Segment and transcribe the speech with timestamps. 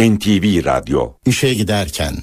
[0.00, 2.14] NTV Radyo İşe giderken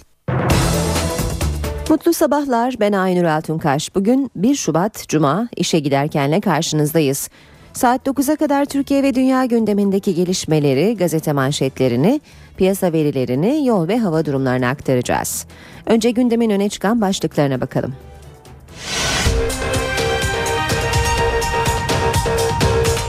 [1.89, 3.95] Mutlu sabahlar ben Aynur Altunkaş.
[3.95, 7.29] Bugün 1 Şubat Cuma işe giderkenle karşınızdayız.
[7.73, 12.21] Saat 9'a kadar Türkiye ve dünya gündemindeki gelişmeleri, gazete manşetlerini,
[12.57, 15.45] piyasa verilerini, yol ve hava durumlarını aktaracağız.
[15.85, 17.95] Önce gündemin öne çıkan başlıklarına bakalım.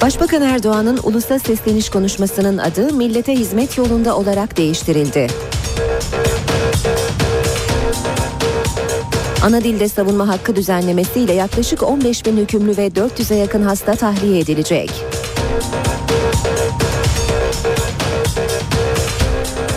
[0.03, 5.27] Başbakan Erdoğan'ın ulusa sesleniş konuşmasının adı millete hizmet yolunda olarak değiştirildi.
[9.43, 14.91] Ana dilde savunma hakkı düzenlemesiyle yaklaşık 15 bin hükümlü ve 400'e yakın hasta tahliye edilecek.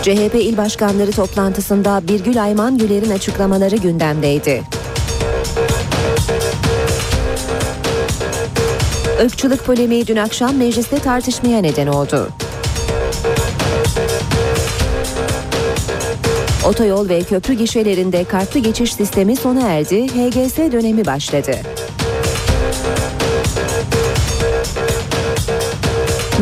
[0.02, 4.79] CHP il başkanları toplantısında Birgül Ayman Güler'in açıklamaları gündemdeydi.
[9.20, 12.28] Irkçılık polemiği dün akşam mecliste tartışmaya neden oldu.
[16.64, 21.52] Otoyol ve köprü gişelerinde kartlı geçiş sistemi sona erdi, HGS dönemi başladı.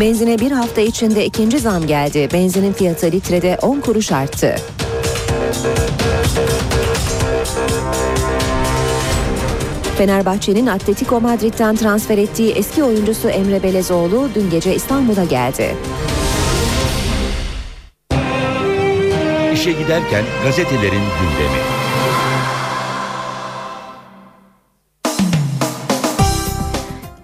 [0.01, 2.29] Benzine bir hafta içinde ikinci zam geldi.
[2.33, 4.57] Benzinin fiyatı litrede 10 kuruş arttı.
[9.99, 15.77] Fenerbahçe'nin Atletico Madrid'den transfer ettiği eski oyuncusu Emre Belezoğlu dün gece İstanbul'a geldi.
[19.53, 21.79] İşe giderken gazetelerin gündemi.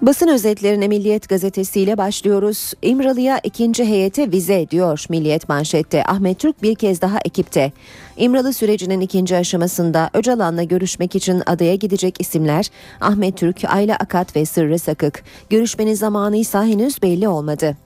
[0.03, 2.73] Basın özetlerine Milliyet gazetesiyle başlıyoruz.
[2.83, 6.05] İmralı'ya ikinci heyete vize diyor Milliyet manşette.
[6.05, 7.73] Ahmet Türk bir kez daha ekipte.
[8.17, 12.71] İmralı sürecinin ikinci aşamasında Öcalan'la görüşmek için adaya gidecek isimler
[13.01, 15.23] Ahmet Türk, Ayla Akat ve Sırrı Sakık.
[15.51, 17.77] Görüşmenin zamanı ise henüz belli olmadı.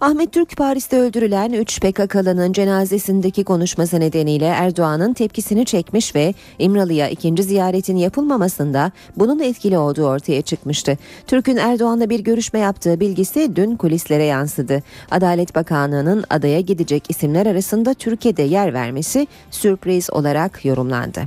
[0.00, 7.42] Ahmet Türk Paris'te öldürülen 3 PKK'lının cenazesindeki konuşması nedeniyle Erdoğan'ın tepkisini çekmiş ve İmralı'ya ikinci
[7.42, 10.98] ziyaretin yapılmamasında bunun etkili olduğu ortaya çıkmıştı.
[11.26, 14.82] Türk'ün Erdoğan'la bir görüşme yaptığı bilgisi dün kulislere yansıdı.
[15.10, 21.20] Adalet Bakanlığı'nın adaya gidecek isimler arasında Türkiye'de yer vermesi sürpriz olarak yorumlandı.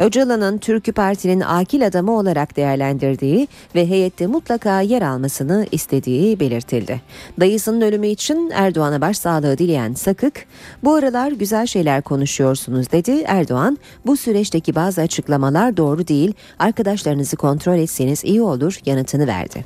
[0.00, 7.00] Öcalan'ın Türkü Parti'nin akil adamı olarak değerlendirdiği ve heyette mutlaka yer almasını istediği belirtildi.
[7.40, 10.46] Dayısının ölümü için Erdoğan'a başsağlığı dileyen Sakık,
[10.84, 13.24] bu aralar güzel şeyler konuşuyorsunuz dedi.
[13.26, 19.64] Erdoğan, bu süreçteki bazı açıklamalar doğru değil, arkadaşlarınızı kontrol etseniz iyi olur yanıtını verdi.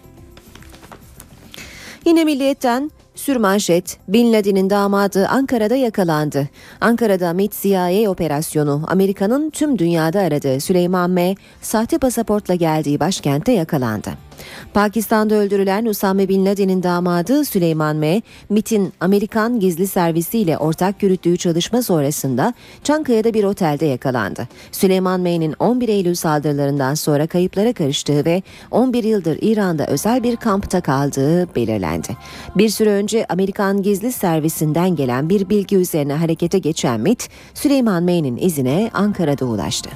[2.07, 6.49] Yine Milliyet'ten Sürmanşet, Bin Laden'in damadı Ankara'da yakalandı.
[6.81, 11.35] Ankara'da MIT CIA operasyonu Amerika'nın tüm dünyada aradığı Süleyman M.
[11.63, 14.11] sahte pasaportla geldiği başkente yakalandı.
[14.75, 18.23] Pakistan'da öldürülen Usame Bin Laden'in damadı Süleyman M.
[18.51, 24.49] MIT'in Amerikan gizli servisiyle ortak yürüttüğü çalışma sonrasında Çankaya'da bir otelde yakalandı.
[24.73, 30.81] Süleyman M'nin 11 Eylül saldırılarından sonra kayıplara karıştığı ve 11 yıldır İran'da özel bir kampta
[30.81, 32.09] kaldığı belirlendi.
[32.57, 38.37] Bir süre önce Amerikan gizli servisinden gelen bir bilgi üzerine harekete geçen MIT, Süleyman M'nin
[38.37, 39.91] izine Ankara'da ulaştı.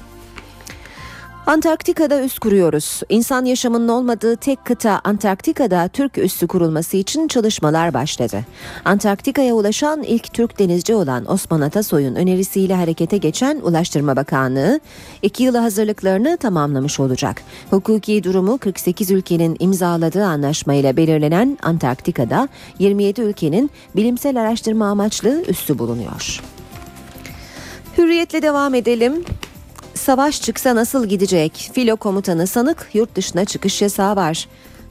[1.48, 3.02] Antarktika'da üs kuruyoruz.
[3.08, 8.44] İnsan yaşamının olmadığı tek kıta Antarktika'da Türk üssü kurulması için çalışmalar başladı.
[8.84, 14.80] Antarktika'ya ulaşan ilk Türk denizci olan Osman Atasoy'un önerisiyle harekete geçen Ulaştırma Bakanlığı
[15.22, 17.42] iki yıla hazırlıklarını tamamlamış olacak.
[17.70, 22.48] Hukuki durumu 48 ülkenin imzaladığı anlaşmayla belirlenen Antarktika'da
[22.78, 26.40] 27 ülkenin bilimsel araştırma amaçlı üssü bulunuyor.
[27.98, 29.24] Hürriyetle devam edelim.
[29.98, 31.70] Savaş çıksa nasıl gidecek?
[31.72, 34.48] Filo komutanı sanık yurt dışına çıkış yasağı var.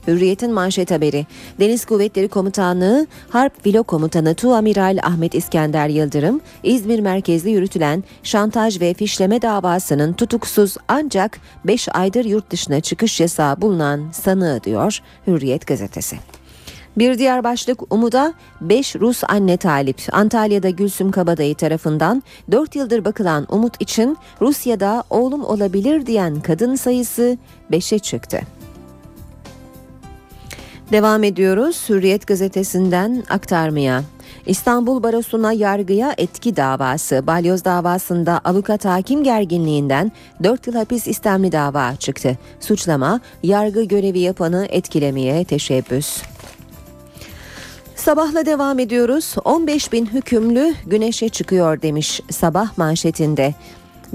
[0.08, 1.26] Hürriyet'in manşet haberi.
[1.60, 8.94] Deniz Kuvvetleri Komutanlığı Harp Filo Komutanı Tuamiral Ahmet İskender Yıldırım, İzmir merkezli yürütülen şantaj ve
[8.94, 16.16] fişleme davasının tutuksuz ancak 5 aydır yurt dışına çıkış yasağı bulunan sanığı diyor Hürriyet gazetesi.
[16.98, 20.00] Bir diğer başlık Umut'a 5 Rus anne talip.
[20.12, 27.38] Antalya'da Gülsüm Kabadayı tarafından 4 yıldır bakılan Umut için Rusya'da oğlum olabilir diyen kadın sayısı
[27.70, 28.40] 5'e çıktı.
[30.92, 34.02] Devam ediyoruz Hürriyet gazetesinden aktarmaya.
[34.46, 37.26] İstanbul Barosu'na yargıya etki davası.
[37.26, 40.12] Balyoz davasında avukat hakim gerginliğinden
[40.42, 42.38] 4 yıl hapis istemli dava çıktı.
[42.60, 46.22] Suçlama yargı görevi yapanı etkilemeye teşebbüs.
[47.98, 49.34] Sabahla devam ediyoruz.
[49.44, 53.54] 15 bin hükümlü güneşe çıkıyor demiş sabah manşetinde.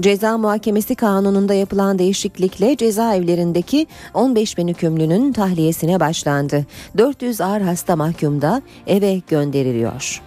[0.00, 6.66] Ceza muhakemesi kanununda yapılan değişiklikle cezaevlerindeki 15 bin hükümlünün tahliyesine başlandı.
[6.98, 10.22] 400 ağır hasta mahkum da eve gönderiliyor.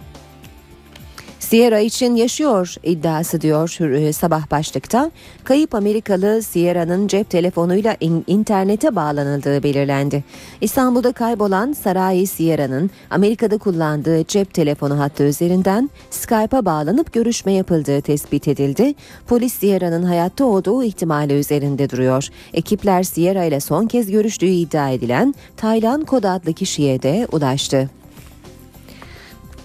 [1.48, 5.10] Sierra için yaşıyor iddiası diyor e, sabah başlıkta.
[5.44, 10.24] Kayıp Amerikalı Sierra'nın cep telefonuyla in- internete bağlanıldığı belirlendi.
[10.60, 18.48] İstanbul'da kaybolan Sarai Sierra'nın Amerika'da kullandığı cep telefonu hattı üzerinden Skype'a bağlanıp görüşme yapıldığı tespit
[18.48, 18.94] edildi.
[19.26, 22.28] Polis Sierra'nın hayatta olduğu ihtimali üzerinde duruyor.
[22.54, 27.97] Ekipler Sierra ile son kez görüştüğü iddia edilen Taylan Kod adlı kişiye de ulaştı.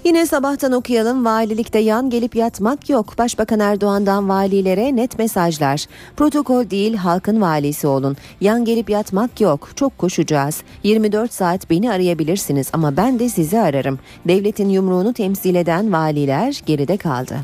[0.03, 3.17] Yine sabahtan okuyalım valilikte yan gelip yatmak yok.
[3.17, 5.85] Başbakan Erdoğan'dan valilere net mesajlar.
[6.17, 8.17] Protokol değil halkın valisi olun.
[8.41, 9.69] Yan gelip yatmak yok.
[9.75, 10.63] Çok koşacağız.
[10.83, 13.99] 24 saat beni arayabilirsiniz ama ben de sizi ararım.
[14.27, 17.35] Devletin yumruğunu temsil eden valiler geride kaldı.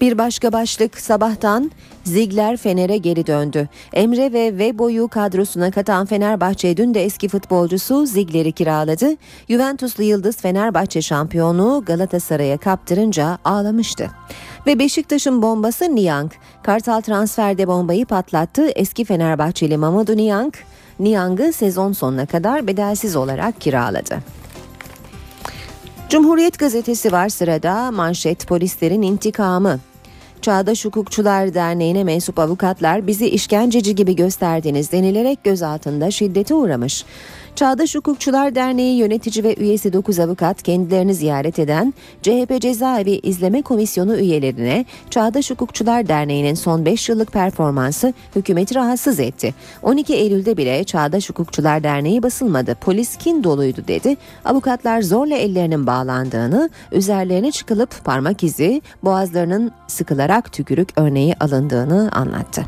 [0.00, 1.70] Bir başka başlık sabahtan
[2.04, 3.68] Zigler Fener'e geri döndü.
[3.92, 9.16] Emre ve Vebo'yu kadrosuna katan Fenerbahçe dün de eski futbolcusu Zigler'i kiraladı.
[9.48, 14.10] Juventuslu Yıldız Fenerbahçe şampiyonu Galatasaray'a kaptırınca ağlamıştı.
[14.66, 16.32] Ve Beşiktaş'ın bombası Niang.
[16.62, 18.68] Kartal transferde bombayı patlattı.
[18.68, 20.54] Eski Fenerbahçeli Mamadou Niang,
[20.98, 24.18] Niang'ı sezon sonuna kadar bedelsiz olarak kiraladı.
[26.08, 29.78] Cumhuriyet gazetesi var sırada manşet polislerin intikamı.
[30.42, 37.04] Çağdaş Hukukçular Derneği'ne mensup avukatlar bizi işkenceci gibi gösterdiniz denilerek gözaltında şiddete uğramış.
[37.56, 44.16] Çağdaş Hukukçular Derneği yönetici ve üyesi 9 avukat kendilerini ziyaret eden CHP Cezaevi İzleme Komisyonu
[44.16, 49.54] üyelerine Çağdaş Hukukçular Derneği'nin son 5 yıllık performansı hükümeti rahatsız etti.
[49.82, 52.74] 12 Eylül'de bile Çağdaş Hukukçular Derneği basılmadı.
[52.74, 54.16] Polis kin doluydu dedi.
[54.44, 62.64] Avukatlar zorla ellerinin bağlandığını, üzerlerine çıkılıp parmak izi, boğazlarının sıkılarak tükürük örneği alındığını anlattı.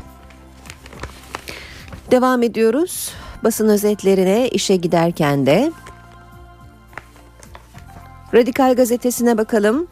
[2.11, 3.13] Devam ediyoruz
[3.43, 5.71] basın özetlerine işe giderken de
[8.33, 9.87] Radikal gazetesine bakalım.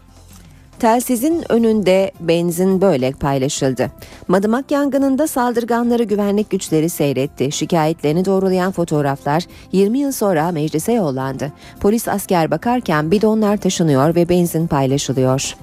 [0.79, 3.91] Telsizin önünde benzin böyle paylaşıldı.
[4.27, 7.51] Madımak yangınında saldırganları güvenlik güçleri seyretti.
[7.51, 11.51] Şikayetlerini doğrulayan fotoğraflar 20 yıl sonra meclise yollandı.
[11.79, 15.55] Polis asker bakarken bidonlar taşınıyor ve benzin paylaşılıyor.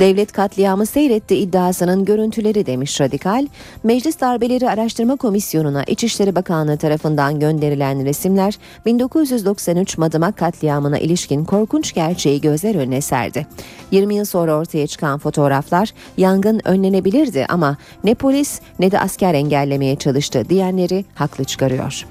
[0.00, 3.46] Devlet katliamı seyretti iddiasının görüntüleri demiş Radikal.
[3.84, 12.40] Meclis Darbeleri Araştırma Komisyonu'na İçişleri Bakanlığı tarafından gönderilen resimler 1993 Madımak katliamına ilişkin korkunç gerçeği
[12.40, 13.46] gözler önüne serdi.
[13.90, 19.96] 20 yıl sonra ortaya çıkan fotoğraflar yangın önlenebilirdi ama ne polis ne de asker engellemeye
[19.96, 22.06] çalıştı diyenleri haklı çıkarıyor.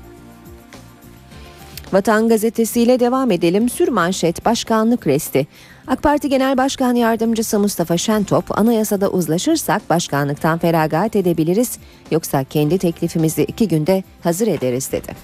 [1.94, 3.70] Vatan gazetesiyle devam edelim.
[3.70, 5.48] Sür manşet başkanlık resti.
[5.88, 11.78] AK Parti Genel Başkan Yardımcısı Mustafa Şentop, anayasada uzlaşırsak başkanlıktan feragat edebiliriz,
[12.12, 15.16] yoksa kendi teklifimizi iki günde hazır ederiz dedi.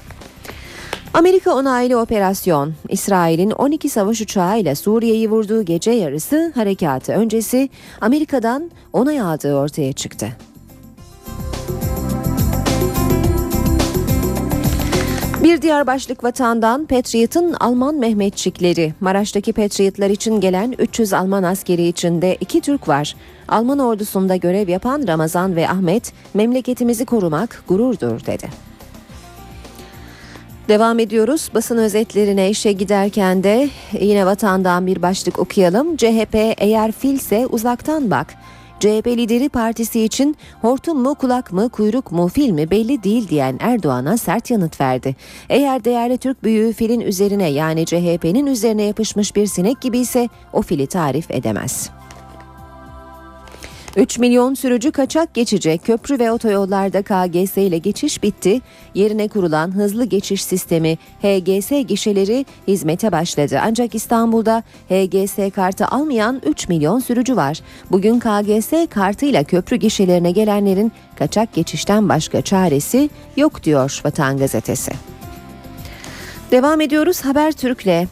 [1.13, 7.69] Amerika onaylı operasyon, İsrail'in 12 savaş uçağıyla Suriye'yi vurduğu gece yarısı harekatı öncesi
[8.01, 10.27] Amerika'dan onay aldığı ortaya çıktı.
[15.43, 18.93] Bir diğer başlık vatandan Patriot'ın Alman Mehmetçikleri.
[18.99, 23.15] Maraş'taki Patriotlar için gelen 300 Alman askeri içinde iki Türk var.
[23.47, 28.49] Alman ordusunda görev yapan Ramazan ve Ahmet, memleketimizi korumak gururdur dedi.
[30.67, 31.49] Devam ediyoruz.
[31.53, 33.69] Basın özetlerine işe giderken de
[33.99, 35.97] yine vatandan bir başlık okuyalım.
[35.97, 38.35] CHP eğer filse uzaktan bak.
[38.79, 43.57] CHP lideri partisi için hortum mu kulak mı kuyruk mu fil mi belli değil diyen
[43.59, 45.15] Erdoğan'a sert yanıt verdi.
[45.49, 50.61] Eğer değerli Türk büyüğü filin üzerine yani CHP'nin üzerine yapışmış bir sinek gibi ise o
[50.61, 51.89] fili tarif edemez.
[53.99, 55.85] 3 milyon sürücü kaçak geçecek.
[55.85, 58.61] Köprü ve otoyollarda KGS ile geçiş bitti.
[58.93, 63.59] Yerine kurulan hızlı geçiş sistemi HGS gişeleri hizmete başladı.
[63.63, 67.59] Ancak İstanbul'da HGS kartı almayan 3 milyon sürücü var.
[67.91, 74.91] Bugün KGS kartıyla köprü gişelerine gelenlerin kaçak geçişten başka çaresi yok diyor Vatan Gazetesi.
[76.51, 78.07] Devam ediyoruz Habertürk'le.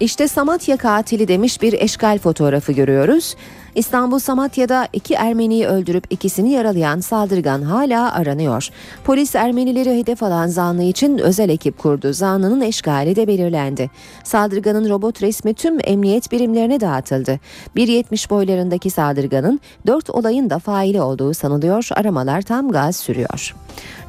[0.00, 3.36] İşte Samatya katili demiş bir eşgal fotoğrafı görüyoruz.
[3.74, 8.68] İstanbul Samatya'da iki Ermeniyi öldürüp ikisini yaralayan saldırgan hala aranıyor.
[9.04, 12.12] Polis Ermenileri hedef alan zanlı için özel ekip kurdu.
[12.12, 13.90] Zanlının eşgali de belirlendi.
[14.24, 17.40] Saldırganın robot resmi tüm emniyet birimlerine dağıtıldı.
[17.76, 21.88] 1.70 boylarındaki saldırganın 4 olayın da faili olduğu sanılıyor.
[21.94, 23.54] Aramalar tam gaz sürüyor.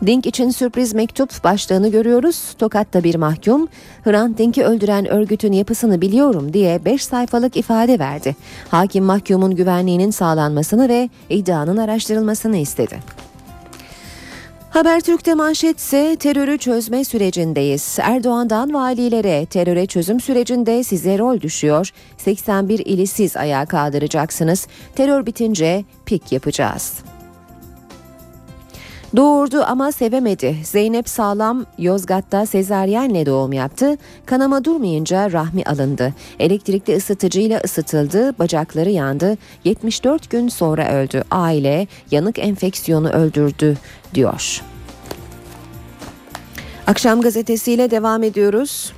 [0.06, 2.56] Dink için sürpriz mektup başlığını görüyoruz.
[2.60, 3.68] Tokat'ta bir mahkum
[4.04, 8.36] Hrant Dink'i öldüren örgütün yapısını biliyorum diye 5 sayfalık ifade verdi.
[8.70, 13.22] Hakim mahkumun güvenliğinin sağlanmasını ve iddianın araştırılmasını istedi.
[14.72, 17.98] Habertürk'te manşetse terörü çözme sürecindeyiz.
[18.02, 21.90] Erdoğan'dan valilere teröre çözüm sürecinde size rol düşüyor.
[22.18, 24.68] 81 ili siz ayağa kaldıracaksınız.
[24.96, 27.11] Terör bitince pik yapacağız.
[29.16, 30.56] Doğurdu ama sevemedi.
[30.64, 33.98] Zeynep Sağlam Yozgat'ta sezaryenle doğum yaptı.
[34.26, 36.14] Kanama durmayınca rahmi alındı.
[36.40, 39.38] Elektrikli ısıtıcıyla ısıtıldı, bacakları yandı.
[39.64, 41.24] 74 gün sonra öldü.
[41.32, 43.78] Aile yanık enfeksiyonu öldürdü
[44.14, 44.62] diyor.
[46.88, 48.94] Akşam gazetesiyle devam ediyoruz.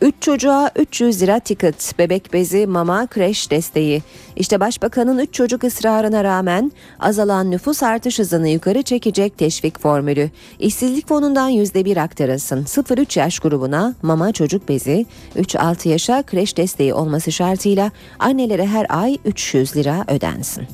[0.00, 4.02] 3 çocuğa 300 lira ticket, bebek bezi, mama, kreş desteği.
[4.36, 10.30] İşte başbakanın 3 çocuk ısrarına rağmen azalan nüfus artış hızını yukarı çekecek teşvik formülü.
[10.58, 12.64] İşsizlik fonundan %1 aktarılsın.
[12.64, 19.18] 0-3 yaş grubuna mama çocuk bezi, 3-6 yaşa kreş desteği olması şartıyla annelere her ay
[19.24, 20.66] 300 lira ödensin.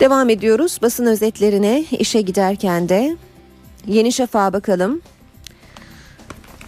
[0.00, 3.16] Devam ediyoruz basın özetlerine işe giderken de
[3.86, 5.00] Yeni Şafak'a bakalım.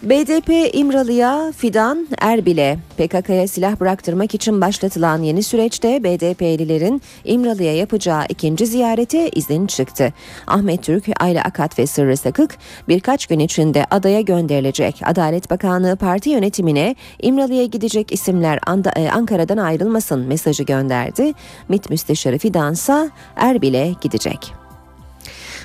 [0.05, 8.67] BDP İmralı'ya Fidan Erbil'e PKK'ya silah bıraktırmak için başlatılan yeni süreçte BDP'lilerin İmralı'ya yapacağı ikinci
[8.67, 10.13] ziyarete izin çıktı.
[10.47, 12.59] Ahmet Türk, Ayla Akat ve Sırrı Sakık
[12.89, 15.01] birkaç gün içinde adaya gönderilecek.
[15.05, 18.59] Adalet Bakanlığı parti yönetimine İmralı'ya gidecek isimler
[18.97, 21.33] e, Ankara'dan ayrılmasın mesajı gönderdi.
[21.69, 24.64] MİT Müsteşarı Fidansa Erbil'e gidecek.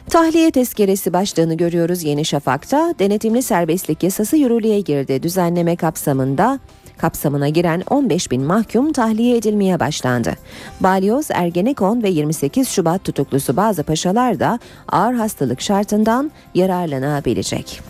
[0.10, 2.94] Tahliye tezkeresi başlığını görüyoruz Yeni Şafak'ta.
[3.00, 5.24] Denetimli serbestlik yasası yürürlüğe girdi.
[5.24, 6.60] Düzenleme kapsamında
[6.98, 10.34] kapsamına giren 15 bin mahkum tahliye edilmeye başlandı.
[10.80, 17.82] Balyoz, Ergenekon ve 28 Şubat tutuklusu bazı paşalar da ağır hastalık şartından yararlanabilecek.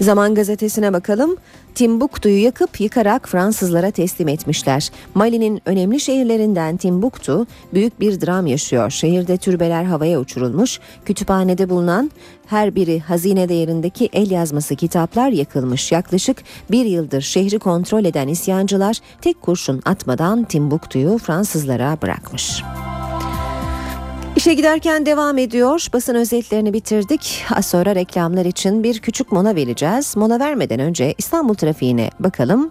[0.00, 1.36] Zaman gazetesine bakalım.
[1.74, 4.90] Timbuktu'yu yakıp yıkarak Fransızlara teslim etmişler.
[5.14, 8.90] Mali'nin önemli şehirlerinden Timbuktu büyük bir dram yaşıyor.
[8.90, 12.10] Şehirde türbeler havaya uçurulmuş, kütüphanede bulunan
[12.46, 15.92] her biri hazine değerindeki el yazması kitaplar yakılmış.
[15.92, 22.62] Yaklaşık bir yıldır şehri kontrol eden isyancılar tek kurşun atmadan Timbuktu'yu Fransızlara bırakmış.
[24.42, 25.86] İşe giderken devam ediyor.
[25.92, 27.44] Basın özetlerini bitirdik.
[27.54, 30.16] Az sonra reklamlar için bir küçük mola vereceğiz.
[30.16, 32.70] Mola vermeden önce İstanbul trafiğine bakalım.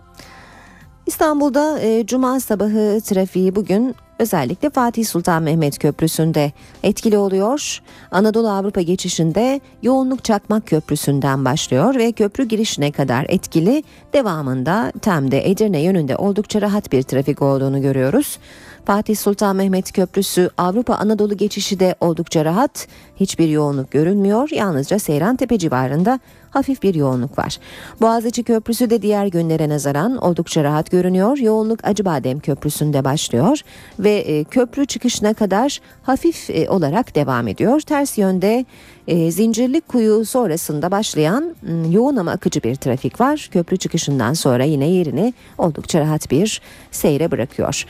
[1.06, 6.51] İstanbul'da e, cuma sabahı trafiği bugün özellikle Fatih Sultan Mehmet Köprüsü'nde
[6.84, 7.82] etkili oluyor.
[8.12, 13.84] Anadolu Avrupa geçişinde yoğunluk Çakmak Köprüsü'nden başlıyor ve köprü girişine kadar etkili.
[14.13, 18.40] Devamında Tem'de Edirne yönünde oldukça rahat bir trafik olduğunu görüyoruz.
[18.86, 22.88] Fatih Sultan Mehmet Köprüsü Avrupa Anadolu geçişi de oldukça rahat.
[23.20, 24.50] Hiçbir yoğunluk görünmüyor.
[24.52, 26.20] Yalnızca Seyrantepe civarında
[26.52, 27.58] hafif bir yoğunluk var.
[28.02, 31.38] Boğaziçi Köprüsü de diğer günlere nazaran oldukça rahat görünüyor.
[31.38, 33.60] Yoğunluk Acıbadem Köprüsü'nde başlıyor
[34.00, 37.80] ve e, köprü çıkışına kadar hafif e, olarak devam ediyor.
[37.80, 38.66] Ters yönde
[39.08, 41.56] e, Zincirlik Kuyu sonrasında başlayan
[41.90, 43.50] yoğun ama akıcı bir trafik var.
[43.52, 46.62] Köprü çıkışından sonra yine yerini oldukça rahat bir
[46.92, 47.86] seyre bırakıyor.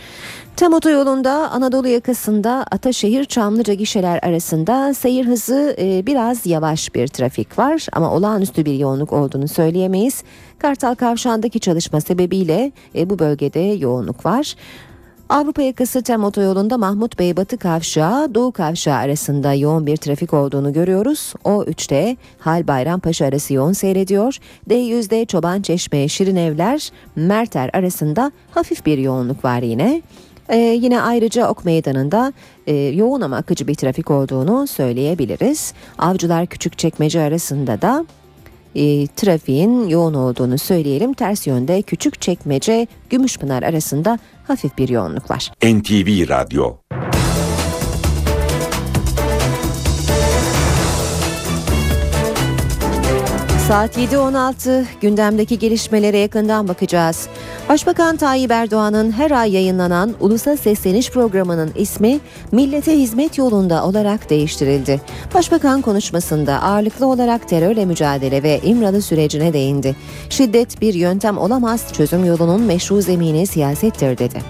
[0.55, 7.60] Tam otoyolunda Anadolu yakasında Ataşehir Çamlıca gişeler arasında seyir hızı e, biraz yavaş bir trafik
[7.60, 10.24] var ama olağanüstü bir yoğunluk olduğunu söyleyemeyiz.
[10.60, 14.55] Kartal Kavşağı'ndaki çalışma sebebiyle e, bu bölgede yoğunluk var.
[15.29, 20.74] Avrupa yakası tem otoyolunda Mahmut Bey Batı Kavşağı, Doğu Kavşağı arasında yoğun bir trafik olduğunu
[20.74, 21.34] görüyoruz.
[21.46, 24.38] O3'te Hal Bayrampaşa arası yoğun seyrediyor.
[24.70, 30.01] D100'de Çoban Çeşme, Şirin Evler, Merter arasında hafif bir yoğunluk var yine.
[30.51, 32.34] Ee, yine ayrıca Ok Meydanı'nda
[32.67, 35.74] e, yoğun ama akıcı bir trafik olduğunu söyleyebiliriz.
[35.98, 38.05] Avcılar Küçükçekmece arasında da
[38.75, 41.13] e, trafiğin yoğun olduğunu söyleyelim.
[41.13, 45.51] Ters yönde Küçükçekmece Gümüşpınar arasında hafif bir yoğunluk var.
[45.63, 46.75] NTV Radyo
[53.71, 57.27] Saat 7.16 gündemdeki gelişmelere yakından bakacağız.
[57.69, 62.19] Başbakan Tayyip Erdoğan'ın her ay yayınlanan Ulusa Sesleniş programının ismi
[62.51, 65.01] Millete Hizmet Yolunda olarak değiştirildi.
[65.33, 69.95] Başbakan konuşmasında ağırlıklı olarak terörle mücadele ve İmralı sürecine değindi.
[70.29, 74.41] Şiddet bir yöntem olamaz, çözüm yolunun meşru zemini siyasettir dedi.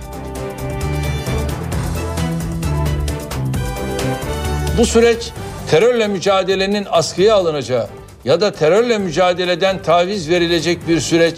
[4.77, 5.31] Bu süreç
[5.71, 11.35] terörle mücadelenin askıya alınacağı ya da terörle mücadeleden taviz verilecek bir süreç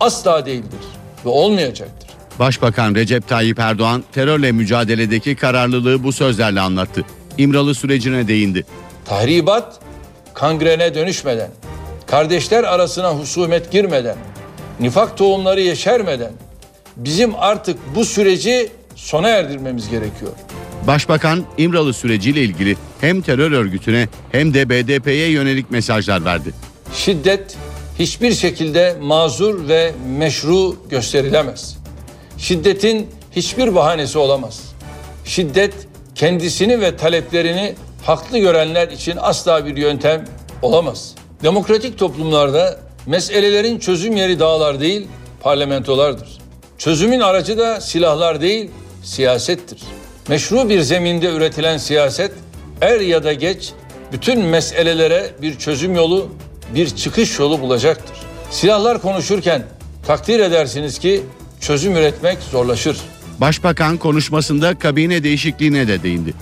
[0.00, 0.80] asla değildir
[1.24, 2.10] ve olmayacaktır.
[2.38, 7.04] Başbakan Recep Tayyip Erdoğan terörle mücadeledeki kararlılığı bu sözlerle anlattı.
[7.38, 8.66] İmralı sürecine değindi.
[9.04, 9.80] Tahribat
[10.34, 11.50] kangrene dönüşmeden,
[12.06, 14.16] kardeşler arasına husumet girmeden,
[14.80, 16.32] nifak tohumları yeşermeden
[16.96, 20.32] bizim artık bu süreci sona erdirmemiz gerekiyor.
[20.86, 26.50] Başbakan İmralı süreciyle ilgili hem terör örgütüne hem de BDP'ye yönelik mesajlar verdi.
[26.94, 27.56] Şiddet
[27.98, 31.78] hiçbir şekilde mazur ve meşru gösterilemez.
[32.38, 34.62] Şiddetin hiçbir bahanesi olamaz.
[35.24, 35.74] Şiddet
[36.14, 40.24] kendisini ve taleplerini haklı görenler için asla bir yöntem
[40.62, 41.14] olamaz.
[41.42, 45.08] Demokratik toplumlarda meselelerin çözüm yeri dağlar değil,
[45.40, 46.28] parlamentolardır.
[46.78, 48.70] Çözümün aracı da silahlar değil,
[49.02, 49.78] siyasettir.
[50.28, 52.32] Meşru bir zeminde üretilen siyaset
[52.80, 53.72] er ya da geç
[54.12, 56.28] bütün meselelere bir çözüm yolu,
[56.74, 58.16] bir çıkış yolu bulacaktır.
[58.50, 59.62] Silahlar konuşurken
[60.06, 61.22] takdir edersiniz ki
[61.60, 62.96] çözüm üretmek zorlaşır.
[63.38, 66.34] Başbakan konuşmasında kabine değişikliğine de değindi.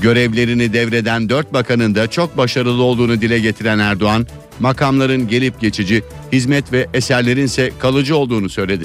[0.00, 4.26] Görevlerini devreden dört bakanın da çok başarılı olduğunu dile getiren Erdoğan,
[4.60, 8.84] makamların gelip geçici, hizmet ve eserlerin ise kalıcı olduğunu söyledi.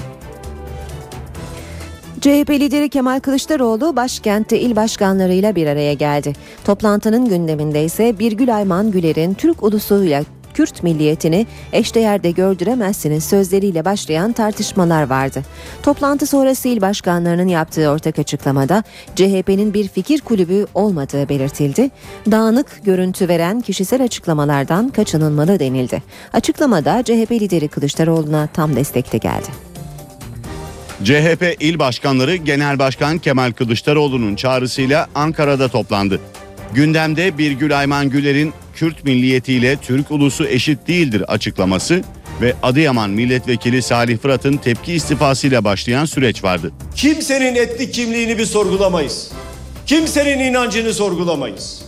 [2.28, 6.34] CHP lideri Kemal Kılıçdaroğlu başkentte il başkanlarıyla bir araya geldi.
[6.66, 15.10] Toplantının gündeminde ise Birgül Ayman Güler'in Türk ulusuyla Kürt milliyetini eşdeğerde gördüremezsiniz sözleriyle başlayan tartışmalar
[15.10, 15.44] vardı.
[15.84, 18.84] Toplantı sonrası il başkanlarının yaptığı ortak açıklamada
[19.16, 21.90] CHP'nin bir fikir kulübü olmadığı belirtildi.
[22.32, 26.04] Dağınık görüntü veren kişisel açıklamalardan kaçınılmalı denildi.
[26.34, 29.67] Açıklamada CHP lideri Kılıçdaroğlu'na tam destekte geldi.
[31.04, 36.20] CHP il başkanları Genel Başkan Kemal Kılıçdaroğlu'nun çağrısıyla Ankara'da toplandı.
[36.74, 42.04] Gündemde Birgül Ayman Güler'in Kürt milliyetiyle Türk ulusu eşit değildir açıklaması
[42.42, 46.72] ve Adıyaman Milletvekili Salih Fırat'ın tepki istifasıyla başlayan süreç vardı.
[46.96, 49.32] Kimsenin etnik kimliğini bir sorgulamayız.
[49.86, 51.82] Kimsenin inancını sorgulamayız.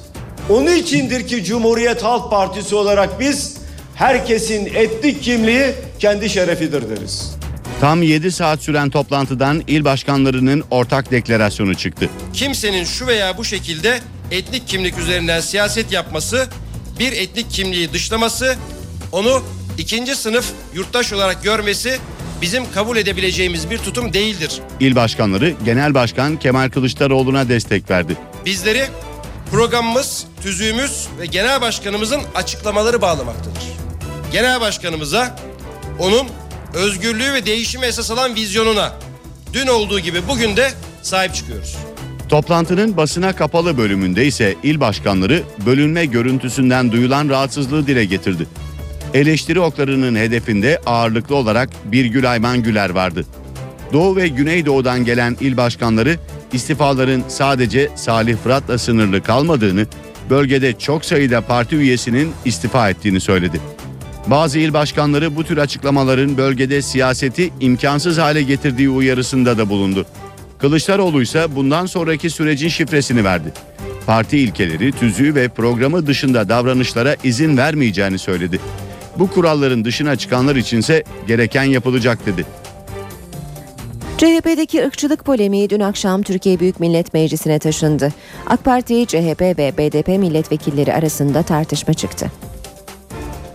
[0.50, 3.58] Onun içindir ki Cumhuriyet Halk Partisi olarak biz
[3.96, 5.66] herkesin etnik kimliği
[6.00, 7.39] kendi şerefidir deriz.
[7.82, 12.10] Tam 7 saat süren toplantıdan il başkanlarının ortak deklarasyonu çıktı.
[12.34, 14.00] kimsenin şu veya bu şekilde
[14.32, 16.48] etnik kimlik üzerinden siyaset yapması,
[17.00, 18.56] bir etnik kimliği dışlaması,
[19.12, 19.44] onu
[19.78, 22.00] ikinci sınıf yurttaş olarak görmesi
[22.42, 24.62] bizim kabul edebileceğimiz bir tutum değildir.
[24.80, 28.18] İl başkanları Genel Başkan Kemal Kılıçdaroğlu'na destek verdi.
[28.46, 28.86] Bizleri
[29.52, 33.64] programımız, tüzüğümüz ve genel başkanımızın açıklamaları bağlamaktadır.
[34.32, 35.36] Genel başkanımıza
[36.00, 36.28] onun
[36.74, 38.94] özgürlüğü ve değişimi esas alan vizyonuna
[39.54, 41.78] dün olduğu gibi bugün de sahip çıkıyoruz.
[42.30, 48.48] Toplantının basına kapalı bölümünde ise il başkanları bölünme görüntüsünden duyulan rahatsızlığı dile getirdi.
[49.14, 53.26] Eleştiri oklarının hedefinde ağırlıklı olarak Birgül Ayman Güler vardı.
[53.94, 56.16] Doğu ve Güneydoğu'dan gelen il başkanları
[56.54, 59.88] istifaların sadece Salih Fırat'la sınırlı kalmadığını,
[60.30, 63.62] bölgede çok sayıda parti üyesinin istifa ettiğini söyledi.
[64.28, 70.06] Bazı il başkanları bu tür açıklamaların bölgede siyaseti imkansız hale getirdiği uyarısında da bulundu.
[70.60, 73.54] Kılıçdaroğlu ise bundan sonraki sürecin şifresini verdi.
[74.06, 78.60] Parti ilkeleri, tüzüğü ve programı dışında davranışlara izin vermeyeceğini söyledi.
[79.20, 82.46] Bu kuralların dışına çıkanlar içinse gereken yapılacak dedi.
[84.18, 88.14] CHP'deki ırkçılık polemiği dün akşam Türkiye Büyük Millet Meclisi'ne taşındı.
[88.48, 92.32] AK Parti, CHP ve BDP milletvekilleri arasında tartışma çıktı.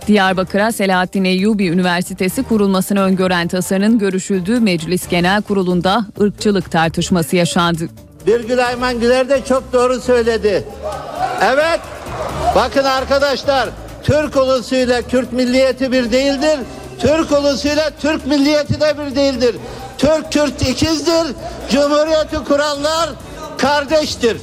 [0.07, 7.83] Diyarbakır'a Selahattin Eyyubi Üniversitesi kurulmasını öngören tasarının görüşüldüğü Meclis Genel Kurulu'nda ırkçılık tartışması yaşandı.
[8.27, 10.63] Birgül Ayman Güler de çok doğru söyledi.
[11.41, 11.79] Evet.
[12.55, 13.69] Bakın arkadaşlar
[14.03, 16.59] Türk ulusuyla Kürt milliyeti bir değildir.
[16.99, 19.55] Türk ulusuyla Türk milliyeti de bir değildir.
[19.97, 21.27] Türk Kürt ikizdir.
[21.71, 23.09] Cumhuriyeti kuranlar
[23.57, 24.37] kardeştir.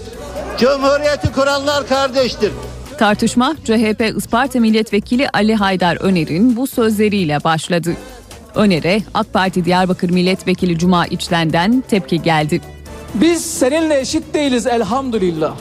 [0.58, 2.52] Cumhuriyeti kuranlar kardeştir.
[2.98, 7.96] Tartışma CHP Isparta Milletvekili Ali Haydar Öner'in bu sözleriyle başladı.
[8.54, 12.60] Öner'e AK Parti Diyarbakır Milletvekili Cuma İçten'den tepki geldi.
[13.14, 15.54] Biz seninle eşit değiliz elhamdülillah.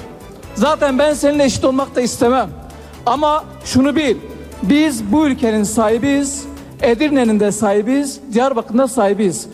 [0.55, 2.49] Zaten ben seninle eşit olmak da istemem.
[3.05, 4.15] Ama şunu bil.
[4.63, 6.43] Biz bu ülkenin sahibiyiz.
[6.81, 8.19] Edirne'nin de sahibiyiz.
[8.33, 9.47] Diyarbakır'ın da sahibiyiz.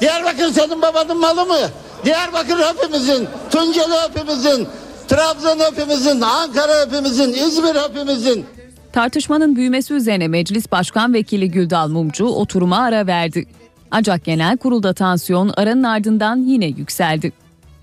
[0.00, 1.58] Diyarbakır senin babanın malı mı?
[2.04, 4.68] Diyarbakır hepimizin, Tunceli hepimizin,
[5.08, 8.44] Trabzon hepimizin, Ankara hepimizin, İzmir hepimizin.
[8.92, 13.46] Tartışmanın büyümesi üzerine Meclis Başkan Vekili Güldal Mumcu oturuma ara verdi.
[13.90, 17.32] Ancak genel kurulda tansiyon aranın ardından yine yükseldi.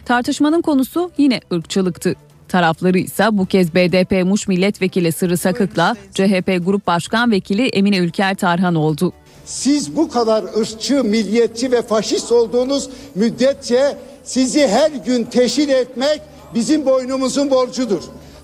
[0.05, 2.15] Tartışmanın konusu yine ırkçılıktı.
[2.47, 8.35] Tarafları ise bu kez BDP Muş Milletvekili Sırrı Sakık'la CHP Grup Başkan Vekili Emine Ülker
[8.35, 9.13] Tarhan oldu.
[9.45, 16.21] Siz bu kadar ırkçı, milliyetçi ve faşist olduğunuz müddetçe sizi her gün teşhir etmek
[16.55, 18.01] bizim boynumuzun borcudur.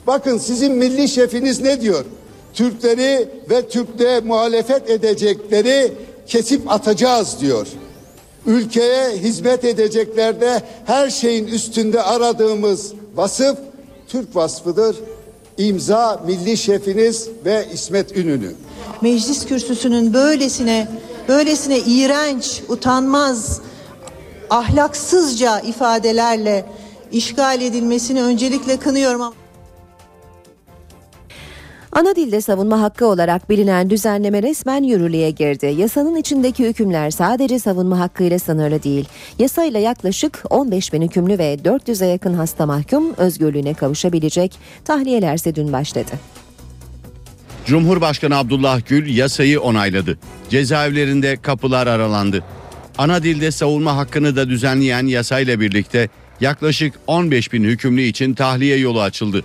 [0.07, 2.05] Bakın sizin milli şefiniz ne diyor?
[2.53, 5.91] Türkleri ve Türklere muhalefet edecekleri
[6.27, 7.67] kesip atacağız diyor.
[8.45, 13.57] Ülkeye hizmet edeceklerde her şeyin üstünde aradığımız Vasıf
[14.07, 14.95] Türk vasfıdır.
[15.57, 18.55] İmza milli şefiniz ve İsmet Ünlü.
[19.01, 20.87] meclis kürsüsünün böylesine
[21.27, 23.61] böylesine iğrenç, utanmaz,
[24.49, 26.65] ahlaksızca ifadelerle
[27.11, 29.33] işgal edilmesini öncelikle kınıyorum ama
[31.91, 35.75] Ana dilde savunma hakkı olarak bilinen düzenleme resmen yürürlüğe girdi.
[35.77, 39.05] Yasanın içindeki hükümler sadece savunma hakkıyla sınırlı değil.
[39.39, 44.59] Yasayla yaklaşık 15 bin hükümlü ve 400'e yakın hasta mahkum özgürlüğüne kavuşabilecek.
[44.85, 46.11] Tahliyelerse dün başladı.
[47.65, 50.17] Cumhurbaşkanı Abdullah Gül yasayı onayladı.
[50.49, 52.43] Cezaevlerinde kapılar aralandı.
[52.97, 56.09] Ana dilde savunma hakkını da düzenleyen yasayla birlikte
[56.41, 59.43] yaklaşık 15 bin hükümlü için tahliye yolu açıldı.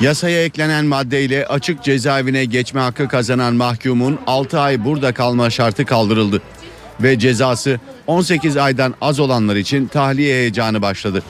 [0.00, 6.42] Yasaya eklenen maddeyle açık cezaevine geçme hakkı kazanan mahkumun 6 ay burada kalma şartı kaldırıldı.
[7.00, 11.22] Ve cezası 18 aydan az olanlar için tahliye heyecanı başladı.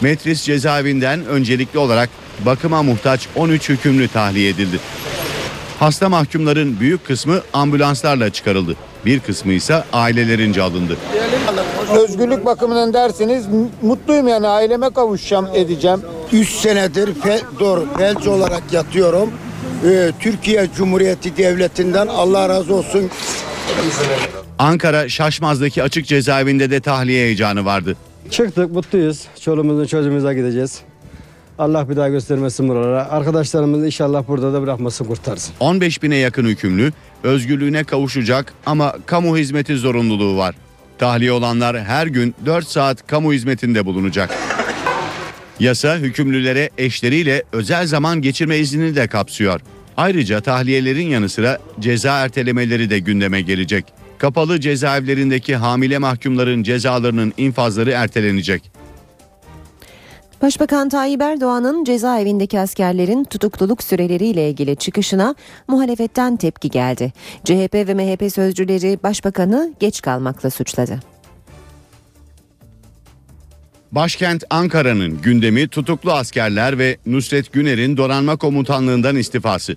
[0.00, 2.10] Metris cezaevinden öncelikli olarak
[2.46, 4.78] bakıma muhtaç 13 hükümlü tahliye edildi.
[5.78, 8.76] Hasta mahkumların büyük kısmı ambulanslarla çıkarıldı.
[9.06, 10.96] Bir kısmı ise ailelerince alındı.
[12.02, 13.44] Özgürlük bakımından derseniz
[13.82, 16.00] mutluyum yani aileme kavuşacağım edeceğim.
[16.32, 19.30] 3 senedir fe, doğru, felç olarak yatıyorum.
[19.86, 23.10] Ee, Türkiye Cumhuriyeti Devleti'nden Allah razı olsun.
[24.58, 27.96] Ankara Şaşmaz'daki açık cezaevinde de tahliye heyecanı vardı.
[28.30, 29.22] Çıktık mutluyuz.
[29.40, 30.80] Çoluğumuzun çocuğumuza gideceğiz.
[31.58, 33.08] Allah bir daha göstermesin buralara.
[33.08, 35.54] Arkadaşlarımızı inşallah burada da bırakmasın kurtarsın.
[35.60, 40.54] 15 bine yakın hükümlü özgürlüğüne kavuşacak ama kamu hizmeti zorunluluğu var.
[40.98, 44.30] Tahliye olanlar her gün 4 saat kamu hizmetinde bulunacak.
[45.60, 49.60] Yasa hükümlülere eşleriyle özel zaman geçirme iznini de kapsıyor.
[49.96, 53.84] Ayrıca tahliyelerin yanı sıra ceza ertelemeleri de gündeme gelecek.
[54.18, 58.73] Kapalı cezaevlerindeki hamile mahkumların cezalarının infazları ertelenecek.
[60.42, 65.34] Başbakan Tayyip Erdoğan'ın cezaevindeki askerlerin tutukluluk süreleriyle ilgili çıkışına
[65.68, 67.12] muhalefetten tepki geldi.
[67.44, 71.00] CHP ve MHP sözcüleri başbakanı geç kalmakla suçladı.
[73.92, 79.76] Başkent Ankara'nın gündemi tutuklu askerler ve Nusret Güner'in donanma komutanlığından istifası.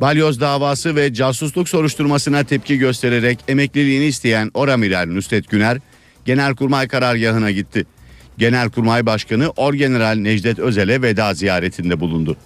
[0.00, 5.78] Balyoz davası ve casusluk soruşturmasına tepki göstererek emekliliğini isteyen Oramiral Nusret Güner,
[6.24, 7.86] Genelkurmay karargahına gitti.
[8.40, 12.36] Genelkurmay Başkanı Orgeneral Necdet Özel'e veda ziyaretinde bulundu.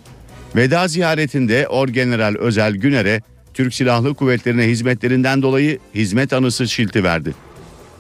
[0.57, 3.23] Veda ziyaretinde Orgeneral Özel Güner'e
[3.55, 7.35] Türk Silahlı Kuvvetleri'ne hizmetlerinden dolayı hizmet anısı şilti verdi.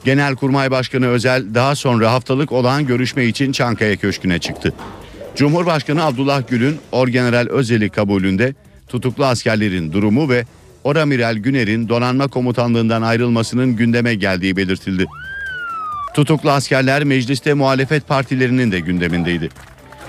[0.04, 4.72] Genelkurmay Başkanı Özel daha sonra haftalık olan görüşme için Çankaya Köşkü'ne çıktı.
[5.36, 8.54] Cumhurbaşkanı Abdullah Gül'ün Orgeneral Özel'i kabulünde
[8.88, 10.44] tutuklu askerlerin durumu ve
[10.84, 15.06] Oramiral Güner'in donanma komutanlığından ayrılmasının gündeme geldiği belirtildi.
[16.14, 19.48] Tutuklu askerler mecliste muhalefet partilerinin de gündemindeydi.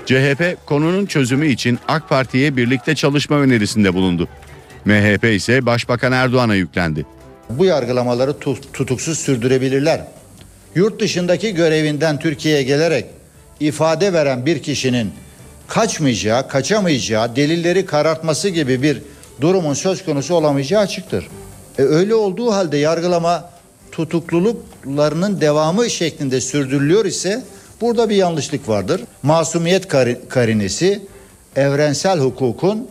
[0.06, 4.28] CHP konunun çözümü için AK Parti'ye birlikte çalışma önerisinde bulundu.
[4.84, 7.06] MHP ise Başbakan Erdoğan'a yüklendi.
[7.50, 10.00] Bu yargılamaları tu- tutuksuz sürdürebilirler.
[10.74, 13.06] Yurt dışındaki görevinden Türkiye'ye gelerek
[13.60, 15.12] ifade veren bir kişinin
[15.68, 19.02] kaçmayacağı, kaçamayacağı, delilleri karartması gibi bir
[19.40, 21.28] durumun söz konusu olamayacağı açıktır.
[21.78, 23.50] E öyle olduğu halde yargılama
[23.96, 27.42] tutukluluklarının devamı şeklinde sürdürülüyor ise
[27.80, 29.00] burada bir yanlışlık vardır.
[29.22, 31.02] Masumiyet kari- karinesi
[31.56, 32.88] evrensel hukukun